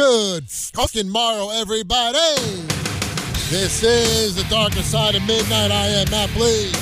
Good 0.00 0.48
fucking 0.48 1.10
morrow, 1.10 1.50
everybody. 1.50 2.16
This 3.50 3.82
is 3.82 4.34
the 4.34 4.46
darker 4.48 4.80
side 4.80 5.14
of 5.14 5.20
midnight. 5.26 5.70
I 5.70 5.88
am 5.88 6.10
Matt 6.10 6.34
Lee, 6.36 6.72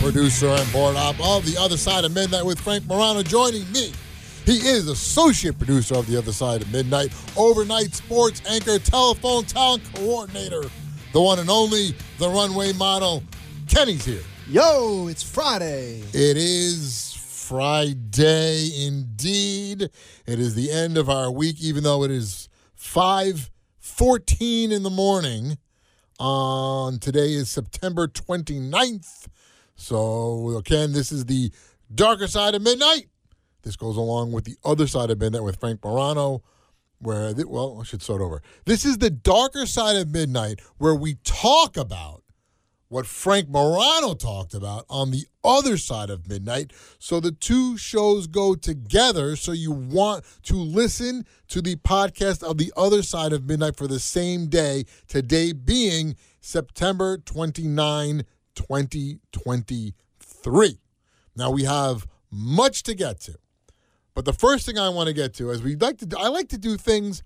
producer 0.00 0.46
and 0.48 0.72
board 0.72 0.96
op 0.96 1.20
of 1.20 1.44
the 1.44 1.60
other 1.60 1.76
side 1.76 2.06
of 2.06 2.14
midnight 2.14 2.46
with 2.46 2.58
Frank 2.58 2.86
Morano 2.86 3.22
joining 3.22 3.70
me. 3.70 3.92
He 4.46 4.66
is 4.66 4.88
associate 4.88 5.58
producer 5.58 5.96
of 5.96 6.06
the 6.06 6.16
other 6.16 6.32
side 6.32 6.62
of 6.62 6.72
midnight, 6.72 7.12
overnight 7.36 7.94
sports 7.94 8.40
anchor, 8.48 8.78
telephone 8.78 9.44
talent 9.44 9.82
coordinator, 9.94 10.62
the 11.12 11.20
one 11.20 11.40
and 11.40 11.50
only, 11.50 11.94
the 12.18 12.30
runway 12.30 12.72
model. 12.72 13.22
Kenny's 13.68 14.06
here. 14.06 14.22
Yo, 14.48 15.08
it's 15.08 15.22
Friday. 15.22 16.02
It 16.14 16.38
is 16.38 17.07
Friday 17.48 18.86
indeed. 18.86 19.88
It 20.26 20.38
is 20.38 20.54
the 20.54 20.70
end 20.70 20.98
of 20.98 21.08
our 21.08 21.30
week, 21.30 21.56
even 21.62 21.82
though 21.82 22.04
it 22.04 22.10
is 22.10 22.50
5:14 22.76 24.70
in 24.70 24.82
the 24.82 24.90
morning. 24.90 25.56
On 26.18 26.98
today 26.98 27.32
is 27.32 27.48
September 27.48 28.06
29th. 28.06 29.28
So 29.76 30.58
again, 30.58 30.92
this 30.92 31.10
is 31.10 31.24
the 31.24 31.50
darker 31.94 32.28
side 32.28 32.54
of 32.54 32.60
midnight. 32.60 33.08
This 33.62 33.76
goes 33.76 33.96
along 33.96 34.32
with 34.32 34.44
the 34.44 34.58
other 34.62 34.86
side 34.86 35.10
of 35.10 35.18
midnight 35.18 35.42
with 35.42 35.58
Frank 35.58 35.82
Morano. 35.82 36.42
Where, 36.98 37.32
well, 37.46 37.78
I 37.80 37.84
should 37.84 38.02
start 38.02 38.20
over. 38.20 38.42
This 38.66 38.84
is 38.84 38.98
the 38.98 39.08
darker 39.08 39.64
side 39.64 39.96
of 39.96 40.10
midnight 40.10 40.60
where 40.76 40.94
we 40.94 41.14
talk 41.24 41.78
about 41.78 42.17
what 42.88 43.06
Frank 43.06 43.48
Morano 43.48 44.14
talked 44.14 44.54
about 44.54 44.84
on 44.88 45.10
the 45.10 45.26
other 45.44 45.76
side 45.76 46.10
of 46.10 46.28
midnight. 46.28 46.72
So 46.98 47.20
the 47.20 47.32
two 47.32 47.76
shows 47.76 48.26
go 48.26 48.54
together. 48.54 49.36
So 49.36 49.52
you 49.52 49.72
want 49.72 50.24
to 50.44 50.56
listen 50.56 51.26
to 51.48 51.60
the 51.60 51.76
podcast 51.76 52.42
of 52.42 52.56
the 52.56 52.72
other 52.76 53.02
side 53.02 53.32
of 53.32 53.46
midnight 53.46 53.76
for 53.76 53.86
the 53.86 54.00
same 54.00 54.46
day, 54.46 54.84
today 55.06 55.52
being 55.52 56.16
September 56.40 57.18
29, 57.18 58.24
2023. 58.54 60.78
Now 61.36 61.50
we 61.50 61.64
have 61.64 62.06
much 62.30 62.82
to 62.84 62.94
get 62.94 63.20
to. 63.20 63.34
But 64.14 64.24
the 64.24 64.32
first 64.32 64.66
thing 64.66 64.78
I 64.78 64.88
want 64.88 65.08
to 65.08 65.12
get 65.12 65.34
to 65.34 65.50
is 65.50 65.62
we 65.62 65.76
like 65.76 65.98
to 65.98 66.06
do, 66.06 66.16
I 66.18 66.28
like 66.28 66.48
to 66.48 66.58
do 66.58 66.76
things 66.76 67.22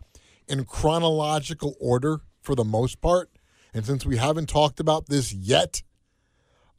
in 0.48 0.64
chronological 0.64 1.74
order 1.80 2.20
for 2.42 2.54
the 2.54 2.64
most 2.64 3.00
part. 3.00 3.30
And 3.74 3.86
since 3.86 4.04
we 4.04 4.16
haven't 4.16 4.48
talked 4.48 4.80
about 4.80 5.06
this 5.06 5.32
yet, 5.32 5.82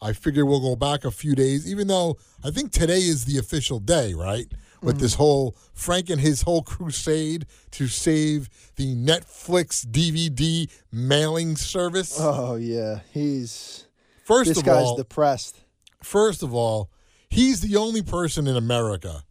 I 0.02 0.14
figure 0.14 0.46
we'll 0.46 0.60
go 0.60 0.76
back 0.76 1.06
a 1.06 1.12
few 1.12 1.34
days, 1.34 1.70
even 1.70 1.88
though 1.88 2.18
I 2.44 2.52
think 2.52 2.72
today 2.72 3.00
is 3.00 3.26
the 3.26 3.38
official 3.38 3.80
day, 3.80 4.14
right? 4.14 4.52
With 4.82 5.00
this 5.00 5.14
mm. 5.14 5.18
whole 5.18 5.56
Frank 5.74 6.10
and 6.10 6.20
his 6.20 6.42
whole 6.42 6.62
crusade 6.62 7.46
to 7.72 7.88
save 7.88 8.50
the 8.76 8.94
Netflix 8.96 9.86
DVD 9.86 10.70
mailing 10.92 11.56
service. 11.56 12.18
Oh 12.20 12.56
yeah, 12.56 13.00
he's 13.14 13.88
First 14.24 14.50
this 14.50 14.58
of 14.58 14.66
guy's 14.66 14.86
all, 14.86 14.98
depressed. 14.98 15.60
first 16.02 16.44
of 16.44 16.54
all, 16.54 16.90
he's 17.30 17.62
the 17.62 17.78
only 17.78 18.02
person 18.02 18.48
in 18.48 18.56
America 18.56 19.24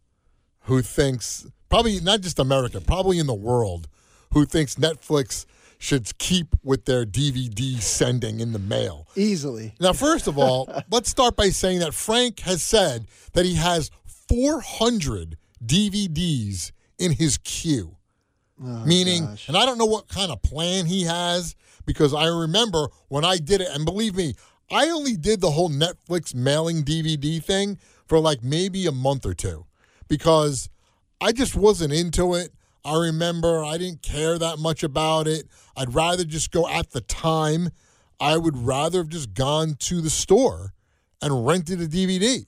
who 0.64 0.82
thinks, 0.82 1.46
probably 1.68 2.00
not 2.00 2.20
just 2.20 2.38
America, 2.38 2.80
probably 2.80 3.18
in 3.18 3.26
the 3.26 3.34
world, 3.34 3.88
who 4.32 4.44
thinks 4.44 4.76
Netflix 4.76 5.44
should 5.82 6.16
keep 6.18 6.54
with 6.62 6.84
their 6.84 7.04
DVD 7.04 7.80
sending 7.80 8.38
in 8.38 8.52
the 8.52 8.58
mail. 8.60 9.08
Easily. 9.16 9.74
Now, 9.80 9.92
first 9.92 10.28
of 10.28 10.38
all, 10.38 10.72
let's 10.92 11.10
start 11.10 11.34
by 11.34 11.48
saying 11.48 11.80
that 11.80 11.92
Frank 11.92 12.38
has 12.40 12.62
said 12.62 13.08
that 13.32 13.44
he 13.44 13.56
has 13.56 13.90
400 14.28 15.36
DVDs 15.64 16.70
in 16.98 17.10
his 17.10 17.36
queue. 17.38 17.96
Oh, 18.64 18.84
Meaning, 18.86 19.26
gosh. 19.26 19.48
and 19.48 19.56
I 19.56 19.66
don't 19.66 19.76
know 19.76 19.86
what 19.86 20.06
kind 20.06 20.30
of 20.30 20.40
plan 20.42 20.86
he 20.86 21.02
has 21.02 21.56
because 21.84 22.14
I 22.14 22.26
remember 22.26 22.86
when 23.08 23.24
I 23.24 23.38
did 23.38 23.60
it, 23.60 23.68
and 23.72 23.84
believe 23.84 24.14
me, 24.14 24.36
I 24.70 24.88
only 24.88 25.16
did 25.16 25.40
the 25.40 25.50
whole 25.50 25.68
Netflix 25.68 26.32
mailing 26.32 26.84
DVD 26.84 27.42
thing 27.42 27.76
for 28.06 28.20
like 28.20 28.44
maybe 28.44 28.86
a 28.86 28.92
month 28.92 29.26
or 29.26 29.34
two 29.34 29.66
because 30.06 30.68
I 31.20 31.32
just 31.32 31.56
wasn't 31.56 31.92
into 31.92 32.34
it. 32.34 32.52
I 32.84 32.98
remember 32.98 33.62
I 33.64 33.78
didn't 33.78 34.02
care 34.02 34.38
that 34.38 34.58
much 34.58 34.82
about 34.82 35.26
it. 35.28 35.46
I'd 35.76 35.94
rather 35.94 36.24
just 36.24 36.50
go 36.50 36.68
at 36.68 36.90
the 36.90 37.00
time. 37.00 37.68
I 38.20 38.36
would 38.36 38.56
rather 38.56 38.98
have 38.98 39.08
just 39.08 39.34
gone 39.34 39.74
to 39.80 40.00
the 40.00 40.10
store 40.10 40.74
and 41.20 41.46
rented 41.46 41.80
a 41.80 41.86
DVD. 41.86 42.46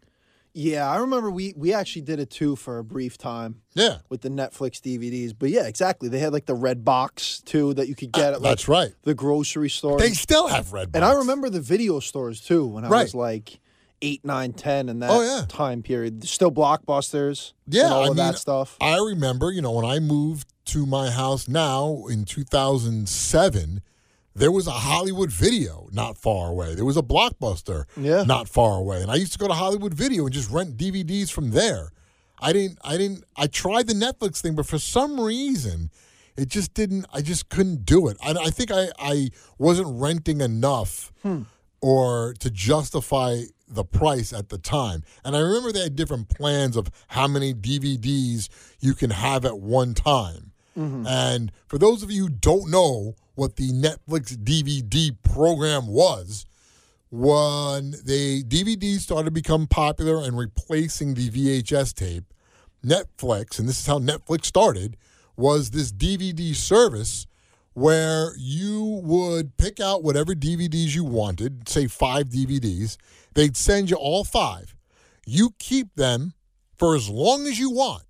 Yeah, 0.56 0.88
I 0.88 0.98
remember 0.98 1.32
we 1.32 1.52
we 1.56 1.72
actually 1.72 2.02
did 2.02 2.20
it 2.20 2.30
too 2.30 2.54
for 2.54 2.78
a 2.78 2.84
brief 2.84 3.18
time 3.18 3.62
Yeah, 3.74 3.98
with 4.08 4.20
the 4.20 4.28
Netflix 4.28 4.80
DVDs. 4.80 5.34
But 5.36 5.50
yeah, 5.50 5.66
exactly. 5.66 6.08
They 6.08 6.20
had 6.20 6.32
like 6.32 6.46
the 6.46 6.54
red 6.54 6.84
box 6.84 7.40
too 7.40 7.74
that 7.74 7.88
you 7.88 7.96
could 7.96 8.12
get 8.12 8.34
at 8.34 8.40
like 8.40 8.50
that's 8.52 8.68
right. 8.68 8.92
the 9.02 9.14
grocery 9.14 9.68
store. 9.68 9.98
They 9.98 10.10
still 10.12 10.46
have 10.46 10.72
red. 10.72 10.90
and 10.94 11.04
I 11.04 11.14
remember 11.14 11.50
the 11.50 11.60
video 11.60 11.98
stores 11.98 12.40
too 12.40 12.66
when 12.66 12.84
I 12.84 12.88
Right. 12.88 13.02
was 13.02 13.16
like 13.16 13.58
eight, 14.02 14.24
nine, 14.24 14.52
ten 14.52 14.88
in 14.88 15.00
that 15.00 15.10
Oh, 15.10 15.22
yeah. 15.22 15.44
time 15.48 15.82
period. 15.82 16.24
Still 16.28 16.50
blockbusters. 16.50 17.52
Yeah, 17.66 17.84
and 17.84 17.92
all 17.94 18.00
I 18.00 18.08
of 18.08 18.16
mean, 18.16 18.16
that 18.16 18.38
stuff. 18.38 18.76
I 18.80 18.96
remember, 18.98 19.50
you 19.50 19.62
know, 19.62 19.72
when 19.72 19.84
I 19.84 19.98
moved 19.98 20.48
to 20.66 20.86
my 20.86 21.10
house 21.10 21.48
now 21.48 22.04
in 22.08 22.24
2007, 22.24 23.82
there 24.34 24.50
was 24.50 24.66
a 24.66 24.72
Hollywood 24.72 25.30
Video 25.30 25.88
not 25.92 26.16
far 26.18 26.50
away. 26.50 26.74
There 26.74 26.84
was 26.84 26.96
a 26.96 27.02
Blockbuster 27.02 27.84
Yeah. 27.96 28.24
not 28.24 28.48
far 28.48 28.78
away, 28.78 29.00
and 29.00 29.10
I 29.10 29.14
used 29.14 29.32
to 29.32 29.38
go 29.38 29.46
to 29.48 29.54
Hollywood 29.54 29.94
Video 29.94 30.24
and 30.24 30.32
just 30.32 30.50
rent 30.50 30.76
DVDs 30.76 31.30
from 31.30 31.50
there. 31.50 31.90
I 32.40 32.52
didn't. 32.52 32.78
I 32.82 32.96
didn't. 32.96 33.24
I 33.36 33.46
tried 33.46 33.86
the 33.86 33.94
Netflix 33.94 34.40
thing, 34.40 34.54
but 34.56 34.66
for 34.66 34.78
some 34.78 35.20
reason, 35.20 35.90
it 36.36 36.48
just 36.48 36.74
didn't. 36.74 37.06
I 37.12 37.22
just 37.22 37.48
couldn't 37.48 37.86
do 37.86 38.08
it. 38.08 38.16
I, 38.22 38.32
I 38.32 38.50
think 38.50 38.70
I 38.72 38.88
I 38.98 39.30
wasn't 39.56 39.88
renting 40.00 40.40
enough 40.40 41.12
hmm. 41.22 41.42
or 41.80 42.34
to 42.40 42.50
justify 42.50 43.42
the 43.66 43.84
price 43.84 44.32
at 44.32 44.48
the 44.48 44.58
time. 44.58 45.02
And 45.24 45.36
I 45.36 45.40
remember 45.40 45.72
they 45.72 45.82
had 45.82 45.96
different 45.96 46.28
plans 46.28 46.76
of 46.76 46.90
how 47.08 47.26
many 47.26 47.54
DVDs 47.54 48.48
you 48.80 48.94
can 48.94 49.10
have 49.10 49.44
at 49.44 49.58
one 49.58 49.94
time. 49.94 50.52
Mm-hmm. 50.76 51.06
And 51.06 51.52
for 51.66 51.78
those 51.78 52.02
of 52.02 52.10
you 52.10 52.24
who 52.24 52.28
don't 52.30 52.70
know 52.70 53.14
what 53.34 53.56
the 53.56 53.70
Netflix 53.70 54.36
DVD 54.36 55.16
program 55.22 55.86
was, 55.86 56.46
when 57.10 57.92
the 58.04 58.42
DVDs 58.44 59.00
started 59.00 59.26
to 59.26 59.30
become 59.30 59.66
popular 59.66 60.20
and 60.20 60.36
replacing 60.36 61.14
the 61.14 61.30
VHS 61.30 61.94
tape, 61.94 62.24
Netflix, 62.84 63.58
and 63.58 63.68
this 63.68 63.78
is 63.80 63.86
how 63.86 63.98
Netflix 63.98 64.46
started, 64.46 64.96
was 65.36 65.70
this 65.70 65.92
DVD 65.92 66.54
service 66.54 67.26
where 67.74 68.32
you 68.38 69.00
would 69.02 69.56
pick 69.56 69.80
out 69.80 70.02
whatever 70.02 70.32
DVDs 70.34 70.94
you 70.94 71.04
wanted, 71.04 71.68
say 71.68 71.86
five 71.86 72.28
DVDs. 72.28 72.96
They'd 73.34 73.56
send 73.56 73.90
you 73.90 73.96
all 73.96 74.24
five. 74.24 74.74
You 75.26 75.50
keep 75.58 75.94
them 75.96 76.34
for 76.78 76.94
as 76.94 77.08
long 77.08 77.46
as 77.46 77.58
you 77.58 77.70
want. 77.70 78.04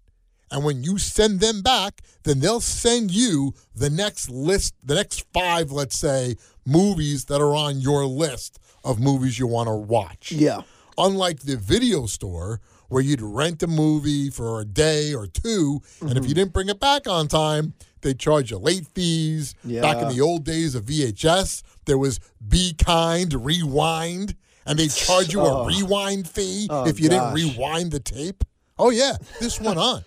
And 0.51 0.65
when 0.65 0.85
you 0.85 0.99
send 0.99 1.41
them 1.41 1.63
back, 1.63 2.03
then 2.23 2.41
they'll 2.41 2.61
send 2.61 3.11
you 3.11 3.55
the 3.75 3.91
next 3.91 4.31
list, 4.31 4.75
the 4.85 4.95
next 4.95 5.25
five, 5.33 5.73
let's 5.73 5.99
say, 5.99 6.37
movies 6.67 7.25
that 7.25 7.41
are 7.41 7.57
on 7.57 7.81
your 7.81 8.05
list 8.05 8.59
of 8.85 9.01
movies 9.01 9.39
you 9.39 9.47
want 9.47 9.69
to 9.69 9.75
watch. 9.75 10.31
Yeah. 10.31 10.63
Unlike 10.97 11.41
the 11.41 11.57
video 11.57 12.07
store 12.07 12.61
where 12.89 13.03
you'd 13.03 13.23
rent 13.23 13.63
a 13.63 13.67
movie 13.67 14.31
for 14.31 14.61
a 14.61 14.65
day 14.65 15.15
or 15.15 15.27
2 15.27 15.81
and 16.01 16.11
if 16.11 16.17
mm-hmm. 16.17 16.29
you 16.29 16.35
didn't 16.35 16.53
bring 16.53 16.69
it 16.69 16.81
back 16.81 17.07
on 17.07 17.29
time, 17.29 17.75
they'd 18.03 18.19
charge 18.19 18.51
you 18.51 18.59
late 18.59 18.87
fees. 18.95 19.55
Back 19.65 20.03
in 20.03 20.09
the 20.09 20.21
old 20.21 20.45
days 20.45 20.75
of 20.75 20.85
VHS, 20.85 21.63
there 21.87 21.99
was 21.99 22.21
Be 22.47 22.75
Kind, 22.75 23.45
Rewind, 23.45 24.37
and 24.67 24.79
they'd 24.79 24.91
charge 24.91 25.33
you 25.33 25.41
a 25.41 25.45
Oh. 25.63 25.67
rewind 25.67 26.29
fee 26.29 26.69
Oh, 26.71 26.87
if 26.87 27.01
you 27.01 27.09
gosh. 27.09 27.35
didn't 27.35 27.55
rewind 27.57 27.93
the 27.93 28.01
tape. 28.01 28.45
Oh, 28.79 28.91
yeah, 28.91 29.17
this 29.41 29.61
went 29.61 29.79
on. 29.79 30.05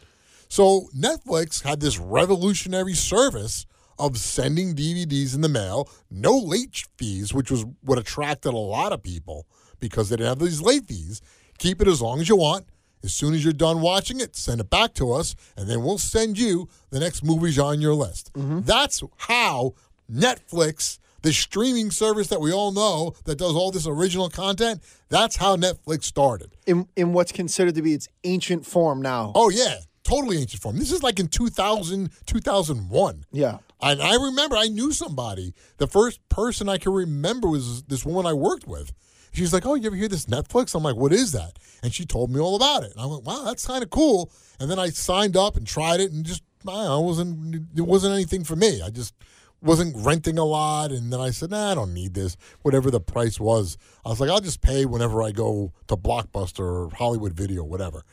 So 0.50 0.90
Netflix 0.98 1.64
had 1.64 1.80
this 1.80 1.98
revolutionary 2.00 2.94
service 2.94 3.66
of 4.00 4.18
sending 4.18 4.76
DVDs 4.76 5.34
in 5.34 5.42
the 5.42 5.50
mail, 5.50 5.90
no 6.12 6.38
late 6.38 6.84
fees, 6.98 7.34
which 7.34 7.50
was 7.50 7.66
what 7.82 7.98
attracted 7.98 8.54
a 8.54 8.58
lot 8.58 8.94
of 8.94 9.02
people 9.02 9.48
because 9.80 10.10
they 10.10 10.16
didn't 10.16 10.30
have 10.30 10.40
these 10.40 10.62
late 10.62 10.86
fees. 10.86 11.22
Keep 11.58 11.82
it 11.82 11.88
as 11.88 12.02
long 12.02 12.20
as 12.20 12.30
you 12.30 12.36
want. 12.36 12.66
As 13.04 13.14
soon 13.14 13.34
as 13.34 13.44
you're 13.44 13.54
done 13.54 13.82
watching 13.82 14.20
it, 14.20 14.36
send 14.36 14.60
it 14.60 14.70
back 14.70 14.94
to 14.96 15.12
us, 15.12 15.36
and 15.56 15.70
then 15.70 15.84
we'll 15.84 16.00
send 16.00 16.38
you 16.38 16.68
the 16.90 17.00
next 17.00 17.24
movies 17.24 17.60
on 17.60 17.80
your 17.80 17.94
list. 17.94 18.34
Mm-hmm. 18.34 18.62
That's 18.62 19.04
how 19.18 19.76
Netflix, 20.12 20.98
the 21.22 21.32
streaming 21.32 21.92
service 21.92 22.28
that 22.28 22.42
we 22.42 22.52
all 22.52 22.72
know 22.72 23.14
that 23.26 23.38
does 23.38 23.56
all 23.56 23.72
this 23.72 23.88
original 23.88 24.30
content, 24.30 24.82
that's 25.10 25.36
how 25.36 25.56
Netflix 25.56 26.06
started. 26.06 26.58
In 26.66 26.88
in 26.96 27.14
what's 27.14 27.32
considered 27.32 27.76
to 27.76 27.82
be 27.82 27.94
its 27.94 28.08
ancient 28.24 28.66
form 28.66 29.02
now. 29.02 29.32
Oh, 29.36 29.50
yeah, 29.50 29.78
totally 30.04 30.40
ancient 30.40 30.62
form. 30.62 30.78
This 30.78 30.92
is 30.92 31.04
like 31.04 31.20
in 31.20 31.28
2000, 31.28 32.10
2001. 32.26 33.26
Yeah. 33.32 33.60
And 33.80 34.02
I 34.02 34.16
remember 34.16 34.58
I 34.58 34.68
knew 34.68 34.92
somebody. 34.92 35.54
The 35.78 35.88
first 35.88 36.20
person 36.30 36.68
I 36.68 36.78
can 36.78 36.94
remember 36.94 37.48
was 37.48 37.84
this 37.84 38.06
woman 38.06 38.26
I 38.26 38.34
worked 38.34 38.68
with. 38.68 38.92
She's 39.32 39.54
like, 39.54 39.66
"Oh, 39.66 39.76
you 39.76 39.88
ever 39.88 39.96
hear 39.96 40.08
this 40.08 40.26
Netflix?" 40.26 40.76
I'm 40.76 40.84
like, 40.84 40.96
"What 40.96 41.14
is 41.14 41.32
that?" 41.32 41.60
And 41.84 41.94
she 41.94 42.06
told 42.06 42.32
me 42.32 42.40
all 42.40 42.56
about 42.56 42.84
it. 42.84 42.92
And 42.92 43.02
I 43.02 43.06
went, 43.06 43.24
"Wow, 43.24 43.44
that's 43.44 43.68
kind 43.68 43.84
of 43.84 43.90
cool." 43.90 44.32
And 44.60 44.70
then 44.70 44.80
I 44.80 44.90
signed 44.90 45.38
up 45.38 45.56
and 45.56 45.66
tried 45.66 46.00
it, 46.00 46.12
and 46.12 46.26
just 46.26 46.44
I 46.68 46.98
wasn't 46.98 47.68
it 47.76 47.82
wasn't 47.82 48.14
anything 48.14 48.44
for 48.44 48.56
me. 48.56 48.82
I 48.82 48.90
just 48.90 49.14
wasn't 49.62 49.96
renting 49.98 50.38
a 50.38 50.46
lot, 50.46 50.92
and 50.92 51.12
then 51.12 51.20
I 51.20 51.32
said, 51.32 51.52
"Nah, 51.52 51.72
I 51.72 51.76
don't 51.76 51.94
need 51.94 52.14
this." 52.14 52.38
Whatever 52.62 52.92
the 52.92 53.00
price 53.00 53.40
was, 53.40 53.78
I 54.06 54.10
was 54.10 54.20
like, 54.20 54.30
"I'll 54.30 54.42
just 54.42 54.62
pay 54.62 54.86
whenever 54.86 55.22
I 55.22 55.32
go 55.32 55.74
to 55.88 55.98
Blockbuster 55.98 56.60
or 56.60 56.90
Hollywood 56.96 57.34
Video, 57.34 57.64
whatever." 57.64 58.04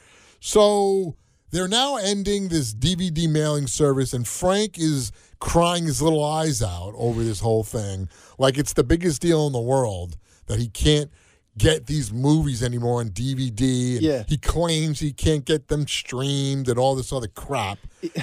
So 0.41 1.17
they're 1.51 1.69
now 1.69 1.97
ending 1.97 2.49
this 2.49 2.75
DVD 2.75 3.29
mailing 3.29 3.67
service, 3.67 4.13
and 4.13 4.27
Frank 4.27 4.79
is 4.79 5.13
crying 5.39 5.85
his 5.85 6.03
little 6.03 6.25
eyes 6.25 6.63
out 6.63 6.95
over 6.97 7.23
this 7.23 7.41
whole 7.41 7.63
thing. 7.63 8.09
Like 8.39 8.59
it's 8.59 8.73
the 8.73 8.85
biggest 8.85 9.23
deal 9.23 9.47
in 9.47 9.53
the 9.53 9.61
world 9.61 10.17
that 10.46 10.58
he 10.58 10.69
can't 10.69 11.11
get 11.56 11.87
these 11.87 12.12
movies 12.12 12.62
anymore 12.62 13.00
on 13.00 13.11
DVD. 13.11 13.94
And 13.94 14.02
Yeah. 14.02 14.23
He 14.26 14.37
claims 14.38 14.99
he 15.00 15.12
can't 15.12 15.44
get 15.44 15.69
them 15.69 15.87
streamed 15.87 16.69
and 16.69 16.79
all 16.79 16.94
this 16.94 17.12
other 17.12 17.29
crap. 17.29 17.79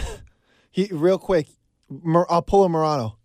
He 0.73 0.87
real 0.91 1.17
quick. 1.17 1.47
Mor- 1.89 2.31
I'll 2.31 2.41
pull 2.41 2.63
a 2.63 2.69
Morano. 2.69 3.17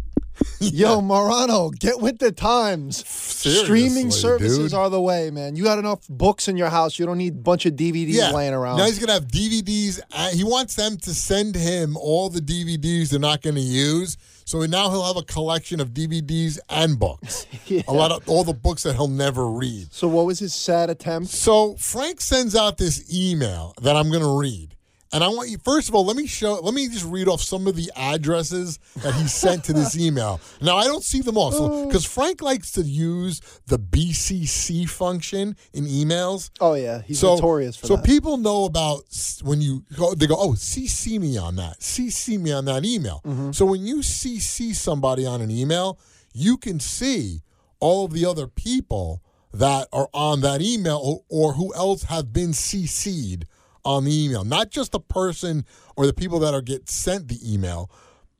Yo, 0.60 1.00
Morano, 1.02 1.68
get 1.70 2.00
with 2.00 2.18
the 2.18 2.32
times. 2.32 3.06
Streaming 3.06 4.10
services 4.10 4.70
dude. 4.70 4.74
are 4.74 4.88
the 4.88 5.00
way, 5.00 5.30
man. 5.30 5.54
You 5.56 5.64
got 5.64 5.78
enough 5.78 6.06
books 6.08 6.48
in 6.48 6.56
your 6.56 6.70
house. 6.70 6.98
You 6.98 7.06
don't 7.06 7.18
need 7.18 7.34
a 7.34 7.38
bunch 7.38 7.66
of 7.66 7.74
DVDs 7.74 8.32
laying 8.32 8.54
around. 8.54 8.78
Now 8.78 8.84
he's 8.86 8.98
gonna 8.98 9.12
have 9.12 9.26
DVDs. 9.28 10.00
uh, 10.12 10.30
He 10.30 10.44
wants 10.44 10.76
them 10.76 10.96
to 10.98 11.12
send 11.12 11.54
him 11.56 11.96
all 11.96 12.30
the 12.30 12.40
DVDs 12.40 13.10
they're 13.10 13.20
not 13.20 13.42
gonna 13.42 13.60
use. 13.60 14.16
So 14.48 14.64
now 14.64 14.88
he'll 14.88 15.04
have 15.04 15.18
a 15.18 15.22
collection 15.22 15.78
of 15.78 15.90
DVDs 15.90 16.58
and 16.70 16.98
books. 16.98 17.46
A 17.86 17.92
lot 17.92 18.10
of 18.10 18.26
all 18.26 18.44
the 18.44 18.54
books 18.54 18.84
that 18.84 18.94
he'll 18.96 19.06
never 19.06 19.46
read. 19.46 19.92
so 19.92 20.08
what 20.08 20.24
was 20.24 20.38
his 20.38 20.54
sad 20.54 20.88
attempt? 20.88 21.28
So 21.28 21.74
Frank 21.74 22.22
sends 22.22 22.56
out 22.56 22.78
this 22.78 23.12
email 23.14 23.74
that 23.82 23.94
I'm 23.94 24.08
going 24.08 24.22
to 24.22 24.38
read. 24.40 24.74
And 25.12 25.24
I 25.24 25.28
want 25.28 25.48
you 25.48 25.58
first 25.58 25.88
of 25.88 25.94
all, 25.94 26.04
let 26.04 26.16
me 26.16 26.26
show 26.26 26.54
let 26.60 26.74
me 26.74 26.88
just 26.88 27.04
read 27.04 27.28
off 27.28 27.40
some 27.40 27.66
of 27.66 27.76
the 27.76 27.90
addresses 27.96 28.78
that 29.02 29.14
he 29.14 29.26
sent 29.26 29.64
to 29.64 29.72
this 29.72 29.98
email. 29.98 30.40
Now 30.60 30.76
I 30.76 30.84
don't 30.84 31.02
see 31.02 31.20
them 31.20 31.38
all. 31.38 31.50
So 31.50 31.88
cuz 31.90 32.04
Frank 32.04 32.42
likes 32.42 32.72
to 32.72 32.82
use 32.82 33.40
the 33.66 33.78
BCC 33.78 34.88
function 34.88 35.56
in 35.72 35.86
emails. 35.86 36.50
Oh 36.60 36.74
yeah, 36.74 37.02
he's 37.02 37.18
so, 37.18 37.34
notorious 37.34 37.76
for 37.76 37.86
so 37.86 37.96
that. 37.96 38.06
So 38.06 38.12
people 38.12 38.36
know 38.36 38.64
about 38.64 39.04
when 39.42 39.62
you 39.62 39.84
go, 39.96 40.14
they 40.14 40.26
go, 40.26 40.36
oh, 40.38 40.52
CC 40.52 41.18
me 41.18 41.38
on 41.38 41.56
that. 41.56 41.80
CC 41.80 42.38
me 42.38 42.52
on 42.52 42.66
that 42.66 42.84
email. 42.84 43.22
Mm-hmm. 43.24 43.52
So 43.52 43.64
when 43.64 43.86
you 43.86 43.98
CC 43.98 44.74
somebody 44.74 45.24
on 45.24 45.40
an 45.40 45.50
email, 45.50 45.98
you 46.32 46.56
can 46.56 46.80
see 46.80 47.42
all 47.80 48.04
of 48.04 48.12
the 48.12 48.26
other 48.26 48.46
people 48.46 49.22
that 49.52 49.88
are 49.92 50.08
on 50.12 50.40
that 50.42 50.60
email 50.60 51.00
or, 51.02 51.22
or 51.28 51.52
who 51.54 51.74
else 51.74 52.04
have 52.04 52.32
been 52.32 52.50
CC'd 52.50 53.46
on 53.88 54.04
the 54.04 54.24
email. 54.24 54.44
Not 54.44 54.70
just 54.70 54.92
the 54.92 55.00
person 55.00 55.64
or 55.96 56.06
the 56.06 56.12
people 56.12 56.38
that 56.40 56.52
are 56.54 56.60
get 56.60 56.90
sent 56.90 57.28
the 57.28 57.38
email. 57.42 57.90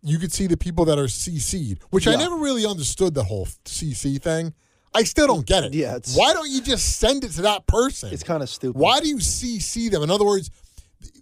You 0.02 0.18
could 0.18 0.32
see 0.32 0.46
the 0.46 0.56
people 0.56 0.84
that 0.84 0.98
are 0.98 1.06
CC'd, 1.08 1.80
which 1.90 2.06
I 2.06 2.14
never 2.14 2.36
really 2.36 2.64
understood 2.66 3.14
the 3.14 3.24
whole 3.24 3.46
CC 3.64 4.20
thing. 4.22 4.54
I 4.94 5.02
still 5.02 5.26
don't 5.26 5.44
get 5.46 5.64
it. 5.64 5.74
Yeah, 5.74 5.96
it's- 5.96 6.16
Why 6.16 6.32
don't 6.32 6.48
you 6.50 6.60
just 6.62 6.98
send 6.98 7.24
it 7.24 7.32
to 7.32 7.42
that 7.42 7.66
person? 7.66 8.12
it's 8.12 8.22
kind 8.22 8.42
of 8.42 8.48
stupid. 8.48 8.78
Why 8.80 9.00
do 9.00 9.08
you 9.08 9.16
CC 9.16 9.90
them? 9.90 10.02
In 10.02 10.10
other 10.10 10.24
words, 10.24 10.50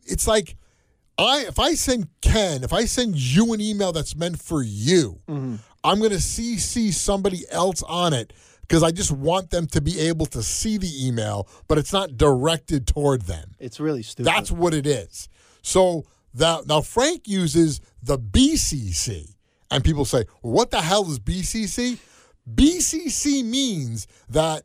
it's 0.05 0.27
like 0.29 0.57
I 1.19 1.47
if 1.49 1.59
I 1.59 1.75
send 1.75 2.09
Ken, 2.21 2.63
if 2.65 2.73
I 2.73 2.85
send 2.85 3.17
you 3.17 3.53
an 3.55 3.61
email 3.61 3.93
that's 3.93 4.15
meant 4.17 4.41
for 4.41 4.63
you, 4.63 5.21
Mm-hmm. 5.29 5.57
I'm 5.85 5.99
going 6.01 6.11
to 6.11 6.17
CC 6.17 6.93
somebody 6.93 7.45
else 7.51 7.81
on 7.85 8.13
it 8.13 8.33
because 8.67 8.83
I 8.83 8.91
just 8.91 9.13
want 9.13 9.51
them 9.51 9.67
to 9.69 9.81
be 9.81 10.01
able 10.01 10.27
to 10.27 10.43
see 10.43 10.77
the 10.77 11.07
email, 11.07 11.49
but 11.69 11.79
it's 11.79 11.93
not 11.93 12.17
directed 12.17 12.87
toward 12.87 13.23
them. 13.23 13.55
It's 13.59 13.79
really 13.79 14.03
stupid. 14.03 14.27
That's 14.27 14.51
what 14.51 14.75
it 14.75 14.87
is. 14.87 15.29
So 15.63 16.05
that 16.35 16.67
now 16.67 16.81
Frank 16.81 17.29
uses 17.29 17.81
the 18.03 18.19
BCC, 18.19 19.35
and 19.71 19.85
people 19.85 20.05
say, 20.05 20.25
well, 20.43 20.53
"What 20.53 20.71
the 20.71 20.81
hell 20.81 21.11
is 21.11 21.19
BCC?" 21.19 21.99
BCC 22.53 23.45
means 23.45 24.07
that 24.29 24.65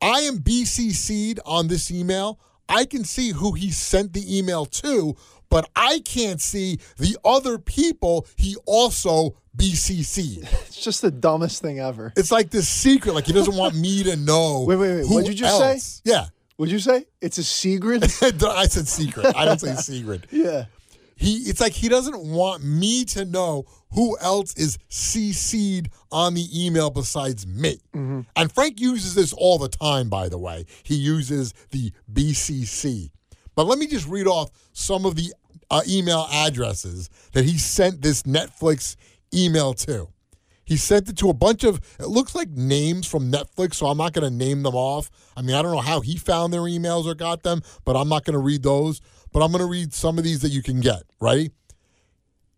I 0.00 0.20
am 0.20 0.38
BCC'd 0.38 1.40
on 1.44 1.68
this 1.68 1.90
email. 1.90 2.38
I 2.68 2.84
can 2.84 3.04
see 3.04 3.30
who 3.30 3.52
he 3.52 3.70
sent 3.70 4.12
the 4.12 4.38
email 4.38 4.64
to, 4.66 5.16
but 5.50 5.68
I 5.76 6.00
can't 6.00 6.40
see 6.40 6.78
the 6.96 7.18
other 7.24 7.58
people 7.58 8.26
he 8.36 8.56
also 8.64 9.36
BCC'd. 9.56 10.42
it's 10.66 10.80
just 10.82 11.02
the 11.02 11.10
dumbest 11.10 11.62
thing 11.62 11.78
ever. 11.78 12.12
It's 12.16 12.32
like 12.32 12.50
this 12.50 12.68
secret, 12.68 13.14
like 13.14 13.26
he 13.26 13.32
doesn't 13.32 13.56
want 13.56 13.74
me 13.74 14.02
to 14.04 14.16
know. 14.16 14.64
Wait, 14.66 14.76
wait, 14.76 14.96
wait. 14.96 15.06
who 15.06 15.14
What'd 15.14 15.28
you 15.28 15.34
just 15.34 15.58
say? 15.58 15.72
else. 15.72 16.02
Yeah. 16.04 16.26
Would 16.58 16.70
you 16.70 16.78
say 16.78 17.06
it's 17.20 17.38
a 17.38 17.44
secret? 17.44 18.02
I 18.22 18.66
said 18.66 18.88
secret. 18.88 19.34
I 19.36 19.44
don't 19.44 19.60
say 19.60 19.74
secret. 19.76 20.26
yeah. 20.30 20.64
He 21.16 21.36
it's 21.38 21.60
like 21.60 21.72
he 21.72 21.88
doesn't 21.88 22.18
want 22.18 22.64
me 22.64 23.04
to 23.06 23.24
know 23.24 23.64
who 23.92 24.16
else 24.20 24.54
is 24.54 24.78
CC'd 24.90 25.90
on 26.10 26.34
the 26.34 26.46
email 26.54 26.90
besides 26.90 27.46
me. 27.46 27.78
And 27.92 28.52
Frank 28.52 28.80
uses 28.80 29.14
this 29.14 29.32
all 29.32 29.58
the 29.58 29.68
time, 29.68 30.08
by 30.08 30.28
the 30.28 30.38
way. 30.38 30.64
He 30.82 30.94
uses 30.94 31.52
the 31.70 31.92
BCC. 32.12 33.10
But 33.54 33.66
let 33.66 33.78
me 33.78 33.86
just 33.86 34.08
read 34.08 34.26
off 34.26 34.50
some 34.72 35.04
of 35.04 35.14
the 35.14 35.32
uh, 35.70 35.82
email 35.88 36.26
addresses 36.32 37.10
that 37.32 37.44
he 37.44 37.58
sent 37.58 38.02
this 38.02 38.22
Netflix 38.22 38.96
email 39.34 39.74
to. 39.74 40.08
He 40.64 40.76
sent 40.76 41.08
it 41.08 41.16
to 41.18 41.28
a 41.28 41.34
bunch 41.34 41.64
of, 41.64 41.80
it 41.98 42.08
looks 42.08 42.34
like 42.34 42.50
names 42.50 43.06
from 43.06 43.32
Netflix, 43.32 43.74
so 43.74 43.86
I'm 43.86 43.98
not 43.98 44.12
going 44.12 44.30
to 44.30 44.34
name 44.34 44.62
them 44.62 44.74
off. 44.74 45.10
I 45.36 45.42
mean, 45.42 45.56
I 45.56 45.62
don't 45.62 45.72
know 45.72 45.80
how 45.80 46.00
he 46.00 46.16
found 46.16 46.52
their 46.52 46.62
emails 46.62 47.04
or 47.04 47.14
got 47.14 47.42
them, 47.42 47.62
but 47.84 47.96
I'm 47.96 48.08
not 48.08 48.24
going 48.24 48.34
to 48.34 48.38
read 48.38 48.62
those. 48.62 49.00
But 49.32 49.42
I'm 49.42 49.50
going 49.50 49.62
to 49.62 49.68
read 49.68 49.92
some 49.92 50.18
of 50.18 50.24
these 50.24 50.40
that 50.42 50.50
you 50.50 50.62
can 50.62 50.80
get. 50.80 51.02
Ready? 51.20 51.50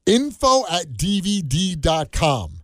Info 0.07 0.67
at 0.69 0.93
DVD.com. 0.93 2.61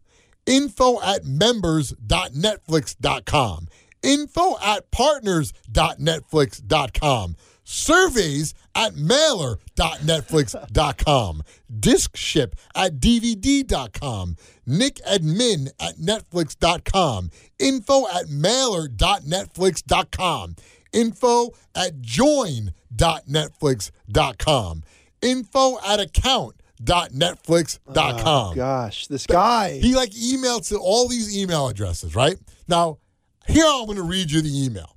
Info 0.46 1.02
at 1.02 1.24
members.netflix.com. 1.24 3.68
Info 4.02 4.58
at 4.62 4.90
partners.netflix.com. 4.90 7.36
Surveys 7.72 8.52
at 8.74 8.96
mailer.netflix.com. 8.96 11.42
Disc 11.78 12.16
ship 12.16 12.56
at 12.74 12.98
DVD.com. 12.98 14.36
Nick 14.66 14.96
admin 15.08 15.68
at 15.78 15.94
netflix.com. 15.96 17.30
Info 17.60 18.08
at 18.08 18.28
mailer.netflix.com. 18.28 20.56
Info 20.92 21.50
at 21.76 22.00
join.netflix.com. 22.00 24.82
Info 25.22 25.78
at 25.86 26.00
account.netflix.com. 26.00 28.50
Oh, 28.50 28.54
gosh, 28.56 29.06
this 29.06 29.28
guy. 29.28 29.78
He 29.78 29.94
like 29.94 30.10
emailed 30.10 30.66
to 30.70 30.76
all 30.76 31.06
these 31.06 31.38
email 31.38 31.68
addresses, 31.68 32.16
right? 32.16 32.36
Now, 32.66 32.98
here 33.46 33.64
I'm 33.64 33.86
going 33.86 33.96
to 33.96 34.02
read 34.02 34.32
you 34.32 34.42
the 34.42 34.64
email. 34.64 34.96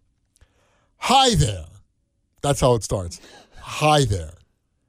Hi 0.97 1.35
there. 1.35 1.65
That's 2.43 2.59
how 2.59 2.75
it 2.75 2.83
starts. 2.83 3.21
Hi 3.57 4.03
there. 4.03 4.33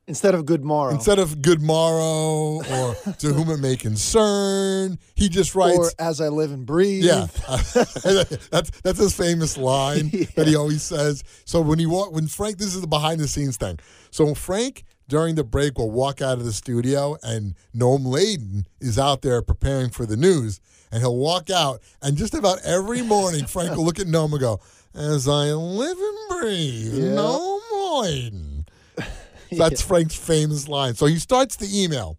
Instead 0.06 0.34
of 0.34 0.44
good 0.44 0.64
morrow. 0.64 0.92
Instead 0.92 1.18
of 1.18 1.40
good 1.40 1.62
morrow 1.62 2.56
or 2.56 2.94
to 3.18 3.32
whom 3.32 3.49
it 3.49 3.58
may 3.58 3.76
concern, 3.76 4.99
he 5.14 5.30
just 5.30 5.54
writes, 5.54 5.78
or 5.78 5.90
as 5.99 6.20
I 6.20 6.28
live 6.28 6.50
and 6.50 6.66
breathe. 6.66 7.04
yeah, 7.04 7.26
that's 7.49 8.70
that's 8.82 8.99
his 8.99 9.14
famous 9.14 9.56
line 9.56 10.11
that 10.34 10.46
he 10.46 10.56
always 10.56 10.82
says. 10.82 11.23
So 11.46 11.62
when 11.62 11.78
he 11.78 11.87
walk, 11.87 12.12
when 12.12 12.26
Frank, 12.26 12.58
this 12.58 12.75
is 12.75 12.82
the 12.82 12.87
behind 12.87 13.20
the 13.20 13.28
scenes 13.28 13.56
thing. 13.56 13.78
So 14.11 14.34
Frank 14.34 14.84
during 15.08 15.37
the 15.37 15.44
break 15.44 15.78
will 15.78 15.90
walk 15.90 16.20
out 16.20 16.38
of 16.38 16.44
the 16.44 16.52
studio, 16.52 17.16
and 17.23 17.54
Noam 17.75 18.04
Laden 18.04 18.66
is 18.80 18.99
out 18.99 19.23
there 19.23 19.40
preparing 19.42 19.90
for 19.90 20.06
the 20.06 20.16
news, 20.16 20.61
and 20.90 21.00
he'll 21.00 21.16
walk 21.16 21.50
out, 21.50 21.80
and 22.02 22.16
just 22.16 22.34
about 22.34 22.58
every 22.64 23.00
morning 23.00 23.46
Frank 23.46 23.76
will 23.76 23.84
look 23.84 24.00
at 24.00 24.06
Noam 24.06 24.32
and 24.32 24.40
go, 24.40 24.61
"As 24.94 25.26
I 25.28 25.52
live 25.52 25.98
and 25.98 26.40
breathe, 26.40 26.94
Yeah. 26.94 27.10
Noam 27.10 28.02
Laden." 28.02 28.66
That's 29.52 29.82
Frank's 29.82 30.14
famous 30.16 30.68
line. 30.68 30.94
So 30.94 31.06
he 31.06 31.18
starts 31.18 31.56
the 31.56 31.82
email 31.82 32.18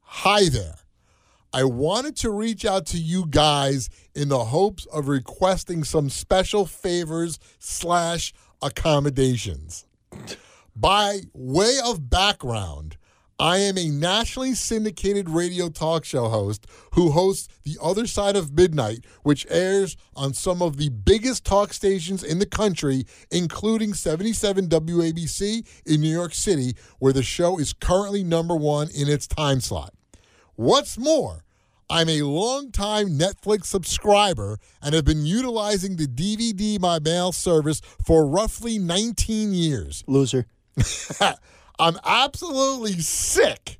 Hi 0.00 0.48
there. 0.48 0.76
I 1.52 1.64
wanted 1.64 2.16
to 2.18 2.30
reach 2.30 2.64
out 2.64 2.86
to 2.86 2.98
you 2.98 3.26
guys 3.28 3.88
in 4.14 4.28
the 4.28 4.46
hopes 4.46 4.86
of 4.86 5.06
requesting 5.08 5.84
some 5.84 6.10
special 6.10 6.66
favors 6.66 7.38
slash 7.60 8.32
accommodations. 8.60 9.86
By 10.74 11.20
way 11.32 11.78
of 11.84 12.10
background, 12.10 12.96
I 13.38 13.58
am 13.58 13.76
a 13.76 13.88
nationally 13.88 14.54
syndicated 14.54 15.28
radio 15.28 15.68
talk 15.68 16.04
show 16.04 16.28
host 16.28 16.66
who 16.92 17.10
hosts 17.10 17.48
The 17.64 17.76
Other 17.82 18.06
Side 18.06 18.36
of 18.36 18.52
Midnight, 18.52 19.04
which 19.24 19.44
airs 19.50 19.96
on 20.14 20.34
some 20.34 20.62
of 20.62 20.76
the 20.76 20.88
biggest 20.88 21.44
talk 21.44 21.72
stations 21.72 22.22
in 22.22 22.38
the 22.38 22.46
country, 22.46 23.06
including 23.32 23.92
77 23.92 24.68
WABC 24.68 25.66
in 25.84 26.00
New 26.00 26.12
York 26.12 26.32
City, 26.32 26.76
where 27.00 27.12
the 27.12 27.24
show 27.24 27.58
is 27.58 27.72
currently 27.72 28.22
number 28.22 28.54
one 28.54 28.88
in 28.94 29.08
its 29.08 29.26
time 29.26 29.60
slot. 29.60 29.92
What's 30.54 30.96
more, 30.96 31.44
I'm 31.90 32.08
a 32.08 32.22
longtime 32.22 33.18
Netflix 33.18 33.64
subscriber 33.64 34.58
and 34.80 34.94
have 34.94 35.04
been 35.04 35.26
utilizing 35.26 35.96
the 35.96 36.06
DVD 36.06 36.78
My 36.78 37.00
Mail 37.00 37.32
service 37.32 37.80
for 38.06 38.26
roughly 38.26 38.78
19 38.78 39.52
years. 39.52 40.04
Loser. 40.06 40.46
I'm 41.78 41.98
absolutely 42.04 43.00
sick 43.00 43.78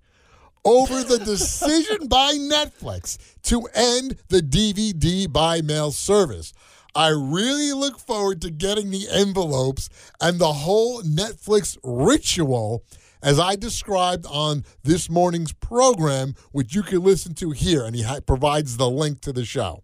over 0.64 1.04
the 1.04 1.18
decision 1.18 2.06
by 2.08 2.32
Netflix 2.32 3.18
to 3.44 3.68
end 3.74 4.16
the 4.28 4.40
DVD 4.40 5.30
by 5.32 5.60
mail 5.60 5.92
service. 5.92 6.52
I 6.94 7.08
really 7.08 7.72
look 7.72 7.98
forward 7.98 8.40
to 8.42 8.50
getting 8.50 8.90
the 8.90 9.08
envelopes 9.10 9.88
and 10.20 10.38
the 10.38 10.52
whole 10.52 11.02
Netflix 11.02 11.76
ritual 11.82 12.84
as 13.22 13.40
I 13.40 13.56
described 13.56 14.26
on 14.26 14.64
this 14.84 15.08
morning's 15.08 15.52
program, 15.54 16.34
which 16.52 16.74
you 16.74 16.82
can 16.82 17.02
listen 17.02 17.34
to 17.36 17.50
here, 17.50 17.84
and 17.84 17.96
he 17.96 18.04
provides 18.26 18.76
the 18.76 18.88
link 18.88 19.22
to 19.22 19.32
the 19.32 19.44
show. 19.44 19.82